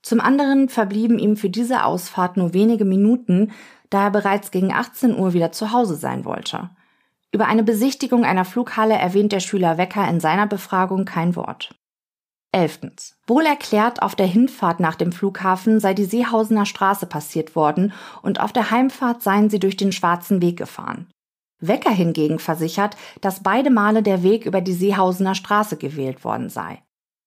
Zum 0.00 0.18
anderen 0.18 0.70
verblieben 0.70 1.18
ihm 1.18 1.36
für 1.36 1.50
diese 1.50 1.84
Ausfahrt 1.84 2.38
nur 2.38 2.54
wenige 2.54 2.86
Minuten, 2.86 3.52
da 3.90 4.04
er 4.04 4.10
bereits 4.10 4.52
gegen 4.52 4.72
18 4.72 5.14
Uhr 5.14 5.34
wieder 5.34 5.52
zu 5.52 5.70
Hause 5.70 5.96
sein 5.96 6.24
wollte. 6.24 6.70
Über 7.30 7.44
eine 7.44 7.62
Besichtigung 7.62 8.24
einer 8.24 8.46
Flughalle 8.46 8.94
erwähnt 8.94 9.32
der 9.32 9.40
Schüler 9.40 9.76
Wecker 9.76 10.08
in 10.08 10.18
seiner 10.18 10.46
Befragung 10.46 11.04
kein 11.04 11.36
Wort. 11.36 11.74
11. 12.52 12.80
Bohl 13.26 13.44
erklärt, 13.44 14.00
auf 14.00 14.14
der 14.14 14.26
Hinfahrt 14.26 14.80
nach 14.80 14.94
dem 14.94 15.12
Flughafen 15.12 15.78
sei 15.78 15.92
die 15.92 16.06
Seehausener 16.06 16.64
Straße 16.64 17.04
passiert 17.04 17.54
worden 17.54 17.92
und 18.22 18.40
auf 18.40 18.54
der 18.54 18.70
Heimfahrt 18.70 19.22
seien 19.22 19.50
sie 19.50 19.60
durch 19.60 19.76
den 19.76 19.92
Schwarzen 19.92 20.40
Weg 20.40 20.56
gefahren. 20.56 21.06
Wecker 21.68 21.90
hingegen 21.90 22.38
versichert, 22.38 22.96
dass 23.20 23.42
beide 23.42 23.70
Male 23.70 24.02
der 24.02 24.22
Weg 24.22 24.46
über 24.46 24.60
die 24.60 24.72
Seehausener 24.72 25.34
Straße 25.34 25.76
gewählt 25.76 26.24
worden 26.24 26.48
sei. 26.48 26.82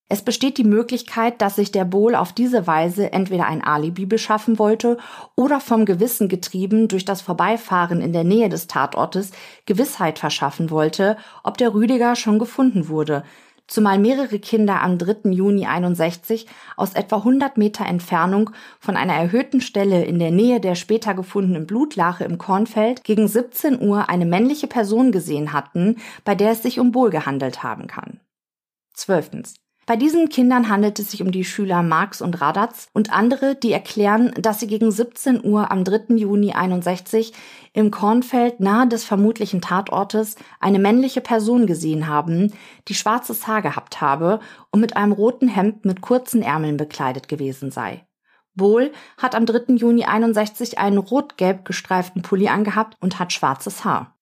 Es 0.10 0.22
besteht 0.22 0.58
die 0.58 0.64
Möglichkeit, 0.64 1.42
dass 1.42 1.58
sich 1.58 1.74
der 1.74 1.84
Bohl 1.84 2.16
auf 2.16 2.32
diese 2.32 2.66
Weise 2.66 3.12
entweder 3.12 3.46
ein 3.46 3.62
Alibi 3.62 4.06
beschaffen 4.06 4.58
wollte 4.58 4.98
oder 5.36 5.60
vom 5.60 5.84
Gewissen 5.84 6.30
getrieben 6.30 6.88
durch 6.88 7.04
das 7.04 7.22
Vorbeifahren 7.22 8.00
in 8.00 8.14
der 8.14 8.24
Nähe 8.24 8.48
des 8.48 8.68
Tatortes 8.68 9.32
Gewissheit 9.66 10.18
verschaffen 10.18 10.70
wollte, 10.70 11.18
ob 11.44 11.58
der 11.58 11.74
Rüdiger 11.74 12.16
schon 12.16 12.40
gefunden 12.40 12.88
wurde, 12.88 13.24
zumal 13.68 14.00
mehrere 14.00 14.40
Kinder 14.40 14.82
am 14.82 14.98
3. 14.98 15.32
Juni 15.32 15.66
61 15.66 16.48
aus 16.76 16.94
etwa 16.94 17.18
100 17.18 17.58
Meter 17.58 17.86
Entfernung 17.86 18.50
von 18.80 18.98
einer 18.98 19.14
erhöhten 19.14 19.62
Stelle 19.62 20.06
in 20.06 20.20
der 20.20 20.32
Nähe 20.32 20.60
der 20.60 20.76
später 20.76 21.14
gefundenen 21.14 21.68
Blutlache 21.68 22.24
im 22.24 22.38
Kornfeld 22.38 23.04
gegen 23.04 23.28
17 23.28 23.82
Uhr 23.82 24.10
eine 24.10 24.26
männliche 24.26 24.68
Person 24.68 25.12
gesehen 25.12 25.54
hatten, 25.54 25.98
bei 26.24 26.36
der 26.36 26.52
es 26.52 26.64
sich 26.64 26.80
um 26.80 26.92
Bohl 26.92 27.10
gehandelt 27.10 27.64
haben 27.64 27.88
kann. 27.88 28.20
12. 28.94 29.58
Bei 29.88 29.96
diesen 29.96 30.28
Kindern 30.28 30.68
handelt 30.68 31.00
es 31.00 31.12
sich 31.12 31.22
um 31.22 31.32
die 31.32 31.46
Schüler 31.46 31.82
Marx 31.82 32.22
und 32.22 32.42
Radatz 32.42 32.90
und 32.92 33.14
andere, 33.14 33.56
die 33.56 33.72
erklären, 33.72 34.34
dass 34.38 34.60
sie 34.60 34.68
gegen 34.68 34.92
17 34.92 35.42
Uhr 35.46 35.72
am 35.72 35.86
3. 35.86 36.14
Juni 36.16 36.52
61 36.52 37.32
im 37.72 37.90
Kornfeld 37.90 38.60
nahe 38.60 38.86
des 38.90 39.06
vermutlichen 39.06 39.62
Tatortes 39.62 40.36
eine 40.60 40.78
männliche 40.78 41.22
Person 41.22 41.68
gesehen 41.68 42.08
haben, 42.10 42.52
die 42.90 42.96
schwarzes 42.96 43.48
Haar 43.48 43.62
gehabt 43.62 44.02
habe 44.02 44.42
und 44.72 44.82
mit 44.82 44.98
einem 44.98 45.14
roten 45.14 45.48
Hemd 45.48 45.86
mit 45.86 46.02
kurzen 46.02 46.42
Ärmeln 46.42 46.76
bekleidet 46.76 47.30
gewesen 47.30 47.72
sei. 47.72 48.06
Bohl 48.56 48.92
hat 49.18 49.36
am 49.36 49.46
3. 49.46 49.76
Juni 49.76 50.04
61 50.04 50.80
einen 50.80 50.98
rot-gelb 50.98 51.64
gestreiften 51.64 52.24
Pulli 52.24 52.50
angehabt 52.50 52.98
und 53.00 53.20
hat 53.20 53.32
schwarzes 53.32 53.86
Haar. 53.86 54.18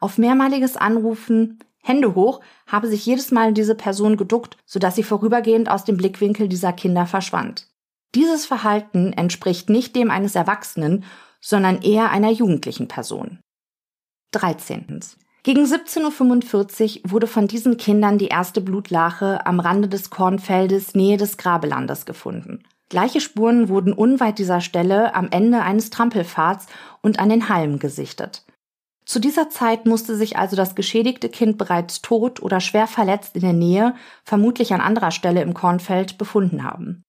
Auf 0.00 0.18
mehrmaliges 0.18 0.76
Anrufen 0.76 1.60
Hände 1.82 2.14
hoch 2.14 2.40
habe 2.66 2.88
sich 2.88 3.06
jedes 3.06 3.30
Mal 3.30 3.52
diese 3.52 3.74
Person 3.74 4.16
geduckt, 4.16 4.56
sodass 4.66 4.96
sie 4.96 5.02
vorübergehend 5.02 5.70
aus 5.70 5.84
dem 5.84 5.96
Blickwinkel 5.96 6.48
dieser 6.48 6.72
Kinder 6.72 7.06
verschwand. 7.06 7.66
Dieses 8.14 8.44
Verhalten 8.46 9.12
entspricht 9.12 9.70
nicht 9.70 9.94
dem 9.94 10.10
eines 10.10 10.34
Erwachsenen, 10.34 11.04
sondern 11.40 11.80
eher 11.82 12.10
einer 12.10 12.30
jugendlichen 12.30 12.88
Person. 12.88 13.38
13. 14.32 15.00
Gegen 15.42 15.64
17.45 15.64 17.04
Uhr 17.04 17.10
wurde 17.12 17.26
von 17.26 17.48
diesen 17.48 17.78
Kindern 17.78 18.18
die 18.18 18.28
erste 18.28 18.60
Blutlache 18.60 19.46
am 19.46 19.58
Rande 19.58 19.88
des 19.88 20.10
Kornfeldes 20.10 20.94
Nähe 20.94 21.16
des 21.16 21.38
Grabelandes 21.38 22.04
gefunden. 22.04 22.62
Gleiche 22.90 23.20
Spuren 23.20 23.68
wurden 23.68 23.92
unweit 23.92 24.38
dieser 24.38 24.60
Stelle 24.60 25.14
am 25.14 25.28
Ende 25.30 25.62
eines 25.62 25.90
Trampelpfads 25.90 26.66
und 27.00 27.20
an 27.20 27.30
den 27.30 27.48
Halmen 27.48 27.78
gesichtet. 27.78 28.44
Zu 29.10 29.18
dieser 29.18 29.50
Zeit 29.50 29.86
musste 29.86 30.14
sich 30.14 30.36
also 30.36 30.54
das 30.54 30.76
geschädigte 30.76 31.28
Kind 31.28 31.58
bereits 31.58 32.00
tot 32.00 32.40
oder 32.40 32.60
schwer 32.60 32.86
verletzt 32.86 33.34
in 33.34 33.40
der 33.40 33.52
Nähe, 33.52 33.96
vermutlich 34.22 34.72
an 34.72 34.80
anderer 34.80 35.10
Stelle 35.10 35.42
im 35.42 35.52
Kornfeld, 35.52 36.16
befunden 36.16 36.62
haben. 36.62 37.02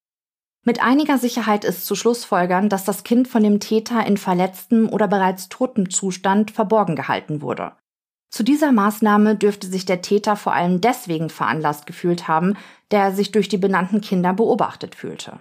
Mit 0.65 0.81
einiger 0.81 1.19
Sicherheit 1.19 1.63
ist 1.63 1.85
zu 1.85 1.93
Schlussfolgern, 1.93 2.69
dass 2.69 2.85
das 2.85 3.03
Kind 3.03 3.27
von 3.27 3.43
dem 3.43 3.59
Täter 3.59 4.03
in 4.07 4.17
verletztem 4.17 4.89
oder 4.89 5.07
bereits 5.07 5.47
totem 5.47 5.91
Zustand 5.91 6.49
verborgen 6.49 6.95
gehalten 6.95 7.43
wurde. 7.43 7.73
Zu 8.31 8.41
dieser 8.41 8.71
Maßnahme 8.71 9.35
dürfte 9.35 9.67
sich 9.67 9.85
der 9.85 10.01
Täter 10.01 10.35
vor 10.35 10.55
allem 10.55 10.81
deswegen 10.81 11.29
veranlasst 11.29 11.85
gefühlt 11.85 12.27
haben, 12.27 12.57
der 12.89 13.01
er 13.01 13.11
sich 13.11 13.31
durch 13.31 13.47
die 13.47 13.59
benannten 13.59 14.01
Kinder 14.01 14.33
beobachtet 14.33 14.95
fühlte. 14.95 15.39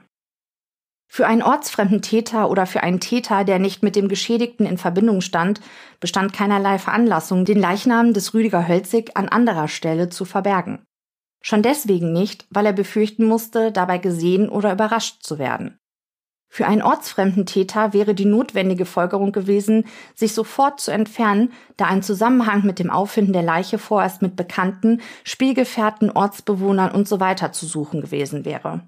Für 1.12 1.26
einen 1.26 1.42
ortsfremden 1.42 2.02
Täter 2.02 2.48
oder 2.48 2.66
für 2.66 2.84
einen 2.84 3.00
Täter, 3.00 3.42
der 3.42 3.58
nicht 3.58 3.82
mit 3.82 3.96
dem 3.96 4.06
Geschädigten 4.06 4.64
in 4.64 4.78
Verbindung 4.78 5.22
stand, 5.22 5.60
bestand 5.98 6.32
keinerlei 6.32 6.78
Veranlassung, 6.78 7.44
den 7.44 7.58
Leichnam 7.58 8.12
des 8.12 8.32
Rüdiger 8.32 8.68
Hölzig 8.68 9.16
an 9.16 9.28
anderer 9.28 9.66
Stelle 9.66 10.08
zu 10.08 10.24
verbergen. 10.24 10.84
Schon 11.42 11.62
deswegen 11.62 12.12
nicht, 12.12 12.46
weil 12.50 12.64
er 12.64 12.72
befürchten 12.72 13.24
musste, 13.24 13.72
dabei 13.72 13.98
gesehen 13.98 14.48
oder 14.48 14.72
überrascht 14.72 15.24
zu 15.24 15.40
werden. 15.40 15.80
Für 16.48 16.68
einen 16.68 16.80
ortsfremden 16.80 17.44
Täter 17.44 17.92
wäre 17.92 18.14
die 18.14 18.24
notwendige 18.24 18.84
Folgerung 18.84 19.32
gewesen, 19.32 19.86
sich 20.14 20.32
sofort 20.32 20.78
zu 20.78 20.92
entfernen, 20.92 21.52
da 21.76 21.86
ein 21.86 22.04
Zusammenhang 22.04 22.64
mit 22.64 22.78
dem 22.78 22.90
Auffinden 22.90 23.32
der 23.32 23.42
Leiche 23.42 23.78
vorerst 23.78 24.22
mit 24.22 24.36
Bekannten, 24.36 25.00
Spielgefährten, 25.24 26.12
Ortsbewohnern 26.12 26.94
usw. 26.94 27.34
So 27.36 27.48
zu 27.48 27.66
suchen 27.66 28.00
gewesen 28.00 28.44
wäre. 28.44 28.82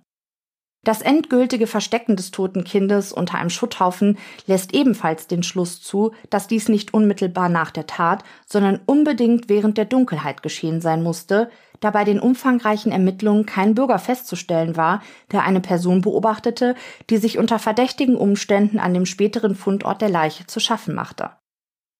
Das 0.84 1.00
endgültige 1.00 1.68
Verstecken 1.68 2.16
des 2.16 2.32
toten 2.32 2.64
Kindes 2.64 3.12
unter 3.12 3.38
einem 3.38 3.50
Schutthaufen 3.50 4.18
lässt 4.46 4.74
ebenfalls 4.74 5.28
den 5.28 5.44
Schluss 5.44 5.80
zu, 5.80 6.12
dass 6.28 6.48
dies 6.48 6.68
nicht 6.68 6.92
unmittelbar 6.92 7.48
nach 7.48 7.70
der 7.70 7.86
Tat, 7.86 8.24
sondern 8.46 8.80
unbedingt 8.84 9.48
während 9.48 9.78
der 9.78 9.84
Dunkelheit 9.84 10.42
geschehen 10.42 10.80
sein 10.80 11.04
musste, 11.04 11.50
da 11.78 11.92
bei 11.92 12.02
den 12.02 12.18
umfangreichen 12.18 12.90
Ermittlungen 12.90 13.46
kein 13.46 13.76
Bürger 13.76 14.00
festzustellen 14.00 14.76
war, 14.76 15.02
der 15.30 15.44
eine 15.44 15.60
Person 15.60 16.00
beobachtete, 16.00 16.74
die 17.10 17.18
sich 17.18 17.38
unter 17.38 17.60
verdächtigen 17.60 18.16
Umständen 18.16 18.80
an 18.80 18.92
dem 18.92 19.06
späteren 19.06 19.54
Fundort 19.54 20.02
der 20.02 20.08
Leiche 20.08 20.48
zu 20.48 20.58
schaffen 20.58 20.96
machte. 20.96 21.30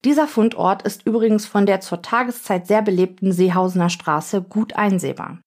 Dieser 0.05 0.27
Fundort 0.27 0.83
ist 0.83 1.07
übrigens 1.07 1.47
von 1.47 1.67
der 1.67 1.81
zur 1.81 2.03
Tageszeit 2.03 2.67
sehr 2.67 2.83
belebten 2.83 3.33
Seehausener 3.33 3.91
Straße 3.91 4.43
gut 4.43 4.75
einsehbar. 4.75 5.41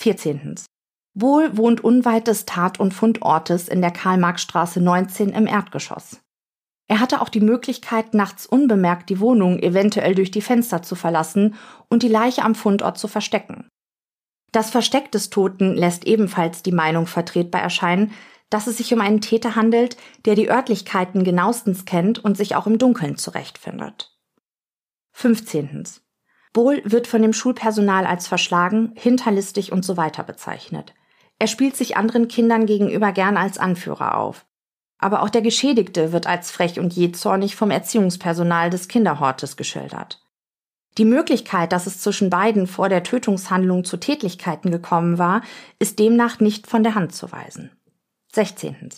14. 0.00 0.54
Wohl 1.20 1.56
wohnt 1.56 1.82
unweit 1.82 2.28
des 2.28 2.46
Tat- 2.46 2.78
und 2.78 2.94
Fundortes 2.94 3.66
in 3.66 3.80
der 3.80 3.90
Karl-Marx-Straße 3.90 4.80
19 4.80 5.30
im 5.30 5.48
Erdgeschoss. 5.48 6.20
Er 6.86 7.00
hatte 7.00 7.20
auch 7.20 7.28
die 7.28 7.40
Möglichkeit, 7.40 8.14
nachts 8.14 8.46
unbemerkt 8.46 9.10
die 9.10 9.18
Wohnung 9.18 9.58
eventuell 9.58 10.14
durch 10.14 10.30
die 10.30 10.40
Fenster 10.40 10.82
zu 10.82 10.94
verlassen 10.94 11.56
und 11.88 12.04
die 12.04 12.08
Leiche 12.08 12.44
am 12.44 12.54
Fundort 12.54 12.98
zu 12.98 13.08
verstecken. 13.08 13.68
Das 14.52 14.70
Versteck 14.70 15.10
des 15.10 15.28
Toten 15.28 15.74
lässt 15.74 16.06
ebenfalls 16.06 16.62
die 16.62 16.72
Meinung 16.72 17.06
vertretbar 17.06 17.62
erscheinen, 17.62 18.12
dass 18.48 18.68
es 18.68 18.76
sich 18.76 18.94
um 18.94 19.00
einen 19.00 19.20
Täter 19.20 19.56
handelt, 19.56 19.96
der 20.24 20.36
die 20.36 20.48
Örtlichkeiten 20.48 21.24
genauestens 21.24 21.84
kennt 21.84 22.20
und 22.20 22.36
sich 22.36 22.54
auch 22.54 22.68
im 22.68 22.78
Dunkeln 22.78 23.16
zurechtfindet. 23.16 24.16
15. 25.14 25.84
Bohl 26.52 26.80
wird 26.84 27.08
von 27.08 27.22
dem 27.22 27.32
Schulpersonal 27.32 28.06
als 28.06 28.28
verschlagen, 28.28 28.92
hinterlistig 28.94 29.72
und 29.72 29.84
so 29.84 29.96
weiter 29.96 30.22
bezeichnet. 30.22 30.94
Er 31.38 31.46
spielt 31.46 31.76
sich 31.76 31.96
anderen 31.96 32.28
Kindern 32.28 32.66
gegenüber 32.66 33.12
gern 33.12 33.36
als 33.36 33.58
Anführer 33.58 34.16
auf. 34.18 34.46
Aber 34.98 35.22
auch 35.22 35.30
der 35.30 35.42
Geschädigte 35.42 36.12
wird 36.12 36.26
als 36.26 36.50
frech 36.50 36.80
und 36.80 36.94
jähzornig 36.94 37.54
vom 37.54 37.70
Erziehungspersonal 37.70 38.70
des 38.70 38.88
Kinderhortes 38.88 39.56
geschildert. 39.56 40.20
Die 40.98 41.04
Möglichkeit, 41.04 41.70
dass 41.70 41.86
es 41.86 42.00
zwischen 42.00 42.28
beiden 42.28 42.66
vor 42.66 42.88
der 42.88 43.04
Tötungshandlung 43.04 43.84
zu 43.84 43.98
Tätlichkeiten 43.98 44.72
gekommen 44.72 45.18
war, 45.18 45.42
ist 45.78 46.00
demnach 46.00 46.40
nicht 46.40 46.66
von 46.66 46.82
der 46.82 46.96
Hand 46.96 47.14
zu 47.14 47.30
weisen. 47.30 47.70
16. 48.32 48.90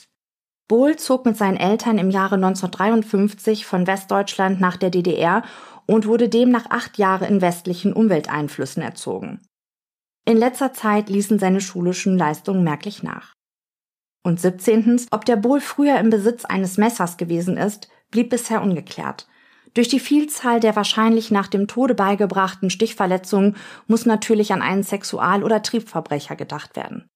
Bohl 0.66 0.96
zog 0.96 1.26
mit 1.26 1.36
seinen 1.36 1.58
Eltern 1.58 1.98
im 1.98 2.10
Jahre 2.10 2.36
1953 2.36 3.66
von 3.66 3.86
Westdeutschland 3.86 4.60
nach 4.60 4.78
der 4.78 4.90
DDR 4.90 5.42
und 5.84 6.06
wurde 6.06 6.30
demnach 6.30 6.70
acht 6.70 6.96
Jahre 6.96 7.26
in 7.26 7.42
westlichen 7.42 7.92
Umwelteinflüssen 7.92 8.82
erzogen. 8.82 9.40
In 10.30 10.36
letzter 10.36 10.72
Zeit 10.72 11.08
ließen 11.08 11.40
seine 11.40 11.60
schulischen 11.60 12.16
Leistungen 12.16 12.62
merklich 12.62 13.02
nach. 13.02 13.34
Und 14.22 14.38
17. 14.38 15.08
Ob 15.10 15.24
der 15.24 15.34
Bohl 15.34 15.60
früher 15.60 15.98
im 15.98 16.08
Besitz 16.08 16.44
eines 16.44 16.78
Messers 16.78 17.16
gewesen 17.16 17.56
ist, 17.56 17.88
blieb 18.12 18.30
bisher 18.30 18.62
ungeklärt. 18.62 19.26
Durch 19.74 19.88
die 19.88 19.98
Vielzahl 19.98 20.60
der 20.60 20.76
wahrscheinlich 20.76 21.32
nach 21.32 21.48
dem 21.48 21.66
Tode 21.66 21.96
beigebrachten 21.96 22.70
Stichverletzungen 22.70 23.56
muss 23.88 24.06
natürlich 24.06 24.52
an 24.52 24.62
einen 24.62 24.84
Sexual- 24.84 25.42
oder 25.42 25.64
Triebverbrecher 25.64 26.36
gedacht 26.36 26.76
werden. 26.76 27.08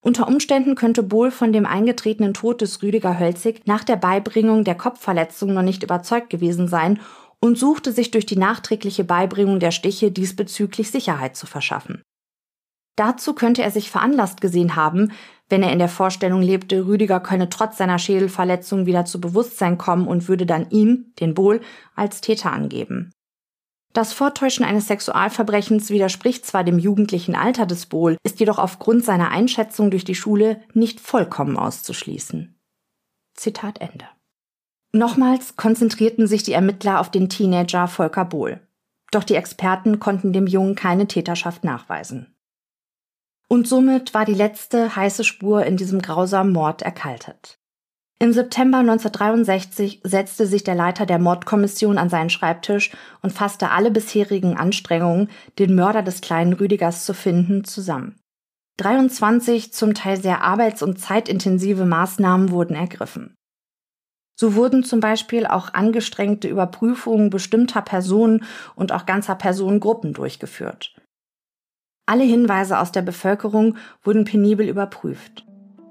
Unter 0.00 0.28
Umständen 0.28 0.76
könnte 0.76 1.02
Bohl 1.02 1.32
von 1.32 1.52
dem 1.52 1.66
eingetretenen 1.66 2.32
Tod 2.32 2.60
des 2.60 2.80
Rüdiger 2.80 3.18
Hölzig 3.18 3.62
nach 3.66 3.82
der 3.82 3.96
Beibringung 3.96 4.62
der 4.62 4.76
Kopfverletzung 4.76 5.52
noch 5.52 5.62
nicht 5.62 5.82
überzeugt 5.82 6.30
gewesen 6.30 6.68
sein 6.68 7.00
und 7.40 7.58
suchte 7.58 7.90
sich 7.90 8.12
durch 8.12 8.24
die 8.24 8.38
nachträgliche 8.38 9.02
Beibringung 9.02 9.58
der 9.58 9.72
Stiche 9.72 10.12
diesbezüglich 10.12 10.92
Sicherheit 10.92 11.34
zu 11.34 11.46
verschaffen. 11.46 12.02
Dazu 12.96 13.34
könnte 13.34 13.62
er 13.62 13.70
sich 13.70 13.90
veranlasst 13.90 14.40
gesehen 14.40 14.76
haben, 14.76 15.12
wenn 15.48 15.62
er 15.62 15.72
in 15.72 15.78
der 15.78 15.88
Vorstellung 15.88 16.40
lebte, 16.40 16.86
Rüdiger 16.86 17.20
könne 17.20 17.48
trotz 17.48 17.76
seiner 17.76 17.98
Schädelverletzung 17.98 18.86
wieder 18.86 19.04
zu 19.04 19.20
Bewusstsein 19.20 19.76
kommen 19.76 20.06
und 20.06 20.28
würde 20.28 20.46
dann 20.46 20.70
ihn, 20.70 21.12
den 21.20 21.34
Bohl, 21.34 21.60
als 21.94 22.22
Täter 22.22 22.52
angeben. 22.52 23.10
Das 23.92 24.14
Vortäuschen 24.14 24.64
eines 24.64 24.86
Sexualverbrechens 24.86 25.90
widerspricht 25.90 26.46
zwar 26.46 26.64
dem 26.64 26.78
jugendlichen 26.78 27.34
Alter 27.34 27.66
des 27.66 27.84
Bohl, 27.84 28.16
ist 28.24 28.40
jedoch 28.40 28.58
aufgrund 28.58 29.04
seiner 29.04 29.30
Einschätzung 29.30 29.90
durch 29.90 30.04
die 30.04 30.14
Schule 30.14 30.62
nicht 30.72 30.98
vollkommen 30.98 31.58
auszuschließen. 31.58 32.58
Zitat 33.34 33.82
Ende. 33.82 34.06
Nochmals 34.92 35.56
konzentrierten 35.56 36.26
sich 36.26 36.42
die 36.42 36.52
Ermittler 36.52 37.00
auf 37.00 37.10
den 37.10 37.28
Teenager 37.28 37.88
Volker 37.88 38.24
Bohl. 38.24 38.60
Doch 39.10 39.24
die 39.24 39.34
Experten 39.34 40.00
konnten 40.00 40.32
dem 40.32 40.46
Jungen 40.46 40.74
keine 40.74 41.06
Täterschaft 41.06 41.64
nachweisen. 41.64 42.31
Und 43.52 43.68
somit 43.68 44.14
war 44.14 44.24
die 44.24 44.32
letzte 44.32 44.96
heiße 44.96 45.24
Spur 45.24 45.66
in 45.66 45.76
diesem 45.76 46.00
grausamen 46.00 46.54
Mord 46.54 46.80
erkaltet. 46.80 47.58
Im 48.18 48.32
September 48.32 48.78
1963 48.78 50.00
setzte 50.04 50.46
sich 50.46 50.64
der 50.64 50.74
Leiter 50.74 51.04
der 51.04 51.18
Mordkommission 51.18 51.98
an 51.98 52.08
seinen 52.08 52.30
Schreibtisch 52.30 52.92
und 53.20 53.34
fasste 53.34 53.70
alle 53.70 53.90
bisherigen 53.90 54.56
Anstrengungen, 54.56 55.28
den 55.58 55.74
Mörder 55.74 56.02
des 56.02 56.22
kleinen 56.22 56.54
Rüdigers 56.54 57.04
zu 57.04 57.12
finden, 57.12 57.62
zusammen. 57.64 58.18
23 58.78 59.74
zum 59.74 59.92
Teil 59.92 60.18
sehr 60.18 60.40
arbeits- 60.40 60.82
und 60.82 60.98
zeitintensive 60.98 61.84
Maßnahmen 61.84 62.52
wurden 62.52 62.74
ergriffen. 62.74 63.34
So 64.34 64.54
wurden 64.54 64.82
zum 64.82 65.00
Beispiel 65.00 65.46
auch 65.46 65.74
angestrengte 65.74 66.48
Überprüfungen 66.48 67.28
bestimmter 67.28 67.82
Personen 67.82 68.46
und 68.76 68.92
auch 68.92 69.04
ganzer 69.04 69.34
Personengruppen 69.34 70.14
durchgeführt. 70.14 70.91
Alle 72.04 72.24
Hinweise 72.24 72.80
aus 72.80 72.90
der 72.90 73.02
Bevölkerung 73.02 73.76
wurden 74.02 74.24
penibel 74.24 74.68
überprüft. 74.68 75.46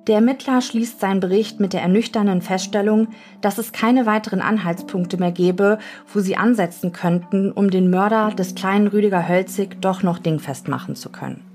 Der 0.08 0.16
Ermittler 0.16 0.60
schließt 0.60 1.00
seinen 1.00 1.22
Bericht 1.22 1.62
mit 1.62 1.72
der 1.72 1.84
ernüchternden 1.84 2.42
Feststellung, 2.42 3.08
dass 3.40 3.58
es 3.58 3.72
keine 3.72 4.06
weiteren 4.06 4.42
Anhaltspunkte 4.42 5.18
mehr 5.18 5.32
gebe, 5.32 5.78
wo 6.14 6.20
sie 6.20 6.36
ansetzen 6.36 6.92
könnten, 6.92 7.52
um 7.52 7.70
den 7.70 7.90
Mörder 7.90 8.32
des 8.32 8.56
kleinen 8.56 8.88
Rüdiger 8.88 9.30
Hölzig 9.30 9.80
doch 9.80 10.04
noch 10.04 10.20
dingfest 10.20 10.68
machen 10.68 10.96
zu 10.96 11.10
können. 11.12 11.46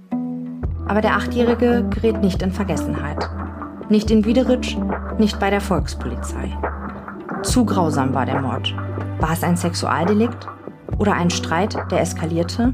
Aber 0.89 1.03
der 1.03 1.17
Achtjährige 1.17 1.85
gerät 1.91 2.23
nicht 2.23 2.41
in 2.41 2.53
Vergessenheit. 2.53 3.29
Nicht 3.91 4.11
in 4.11 4.25
Wiederitsch, 4.25 4.79
nicht 5.19 5.39
bei 5.39 5.51
der 5.51 5.61
Volkspolizei. 5.61 6.57
Zu 7.43 7.67
grausam 7.67 8.15
war 8.15 8.25
der 8.25 8.41
Mord. 8.41 8.75
War 9.21 9.33
es 9.33 9.43
ein 9.43 9.57
Sexualdelikt? 9.57 10.47
Oder 10.99 11.13
ein 11.13 11.29
Streit, 11.29 11.77
der 11.91 12.01
eskalierte? 12.01 12.73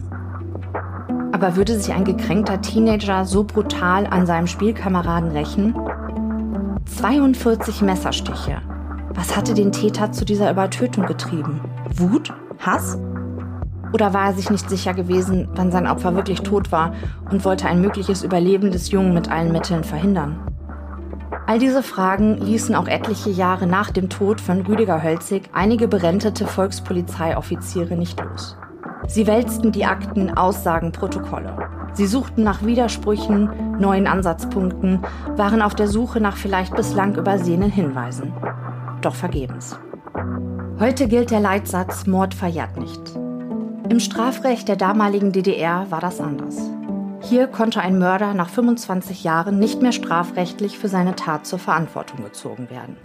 Aber 1.33 1.57
würde 1.57 1.79
sich 1.79 1.93
ein 1.93 2.05
gekränkter 2.05 2.61
Teenager 2.61 3.25
so 3.25 3.43
brutal 3.43 4.07
an 4.07 4.27
seinem 4.27 4.47
Spielkameraden 4.47 5.31
rächen? 5.31 5.75
42 6.85 7.83
Messerstiche. 7.83 8.61
Was 9.15 9.37
hatte 9.37 9.55
den 9.55 9.73
Täter 9.73 10.13
zu 10.13 10.25
dieser 10.25 10.51
Übertötung 10.51 11.07
getrieben? 11.07 11.61
Wut? 11.97 12.33
Hass? 12.59 12.99
Oder 13.93 14.15
war 14.15 14.27
er 14.27 14.33
sich 14.35 14.51
nicht 14.51 14.69
sicher 14.71 14.95
gewesen, 14.95 15.49
wann 15.55 15.71
sein 15.71 15.87
Opfer 15.87 16.15
wirklich 16.15 16.43
tot 16.43 16.71
war 16.71 16.95
und 17.31 17.45
wollte 17.45 17.67
ein 17.67 17.81
mögliches 17.81 18.23
Überleben 18.23 18.71
des 18.71 18.91
Jungen 18.91 19.13
mit 19.13 19.31
allen 19.31 19.53
Mitteln 19.53 19.85
verhindern? 19.85 20.39
All 21.47 21.59
diese 21.59 21.83
Fragen 21.83 22.39
ließen 22.39 22.75
auch 22.75 22.87
etliche 22.87 23.31
Jahre 23.31 23.67
nach 23.67 23.91
dem 23.91 24.09
Tod 24.09 24.41
von 24.41 24.63
Rüdiger 24.63 25.03
Hölzig 25.03 25.51
einige 25.53 25.89
berentete 25.89 26.47
Volkspolizeioffiziere 26.47 27.97
nicht 27.97 28.23
los. 28.23 28.57
Sie 29.13 29.27
wälzten 29.27 29.73
die 29.73 29.85
Akten, 29.85 30.31
Aussagen, 30.31 30.91
Protokolle. 30.91 31.55
Sie 31.93 32.07
suchten 32.07 32.43
nach 32.43 32.65
Widersprüchen, 32.65 33.79
neuen 33.79 34.07
Ansatzpunkten, 34.07 35.03
waren 35.37 35.61
auf 35.61 35.75
der 35.75 35.87
Suche 35.87 36.19
nach 36.19 36.39
vielleicht 36.39 36.75
bislang 36.75 37.15
übersehenen 37.17 37.71
Hinweisen. 37.71 38.33
Doch 39.03 39.15
vergebens. 39.15 39.79
Heute 40.81 41.09
gilt 41.09 41.31
der 41.31 41.41
Leitsatz 41.41 42.07
Mord 42.07 42.33
verjährt 42.33 42.79
nicht. 42.79 43.03
Im 43.91 44.01
Strafrecht 44.01 44.67
der 44.67 44.77
damaligen 44.77 45.31
DDR 45.31 45.91
war 45.91 46.01
das 46.01 46.19
anders. 46.19 46.57
Hier 47.21 47.49
konnte 47.49 47.83
ein 47.83 47.99
Mörder 47.99 48.33
nach 48.33 48.49
25 48.49 49.25
Jahren 49.25 49.59
nicht 49.59 49.83
mehr 49.83 49.93
strafrechtlich 49.93 50.79
für 50.79 50.89
seine 50.89 51.17
Tat 51.17 51.47
zur 51.47 51.59
Verantwortung 51.59 52.25
gezogen 52.25 52.71
werden. 52.71 52.97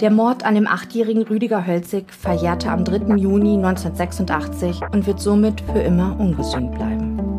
Der 0.00 0.10
Mord 0.10 0.46
an 0.46 0.54
dem 0.54 0.66
achtjährigen 0.66 1.24
Rüdiger 1.24 1.66
Hölzig 1.66 2.10
verjährte 2.10 2.70
am 2.70 2.86
3. 2.86 3.16
Juni 3.16 3.56
1986 3.56 4.80
und 4.92 5.06
wird 5.06 5.20
somit 5.20 5.60
für 5.60 5.80
immer 5.80 6.18
ungesühnt 6.18 6.72
bleiben. 6.72 7.29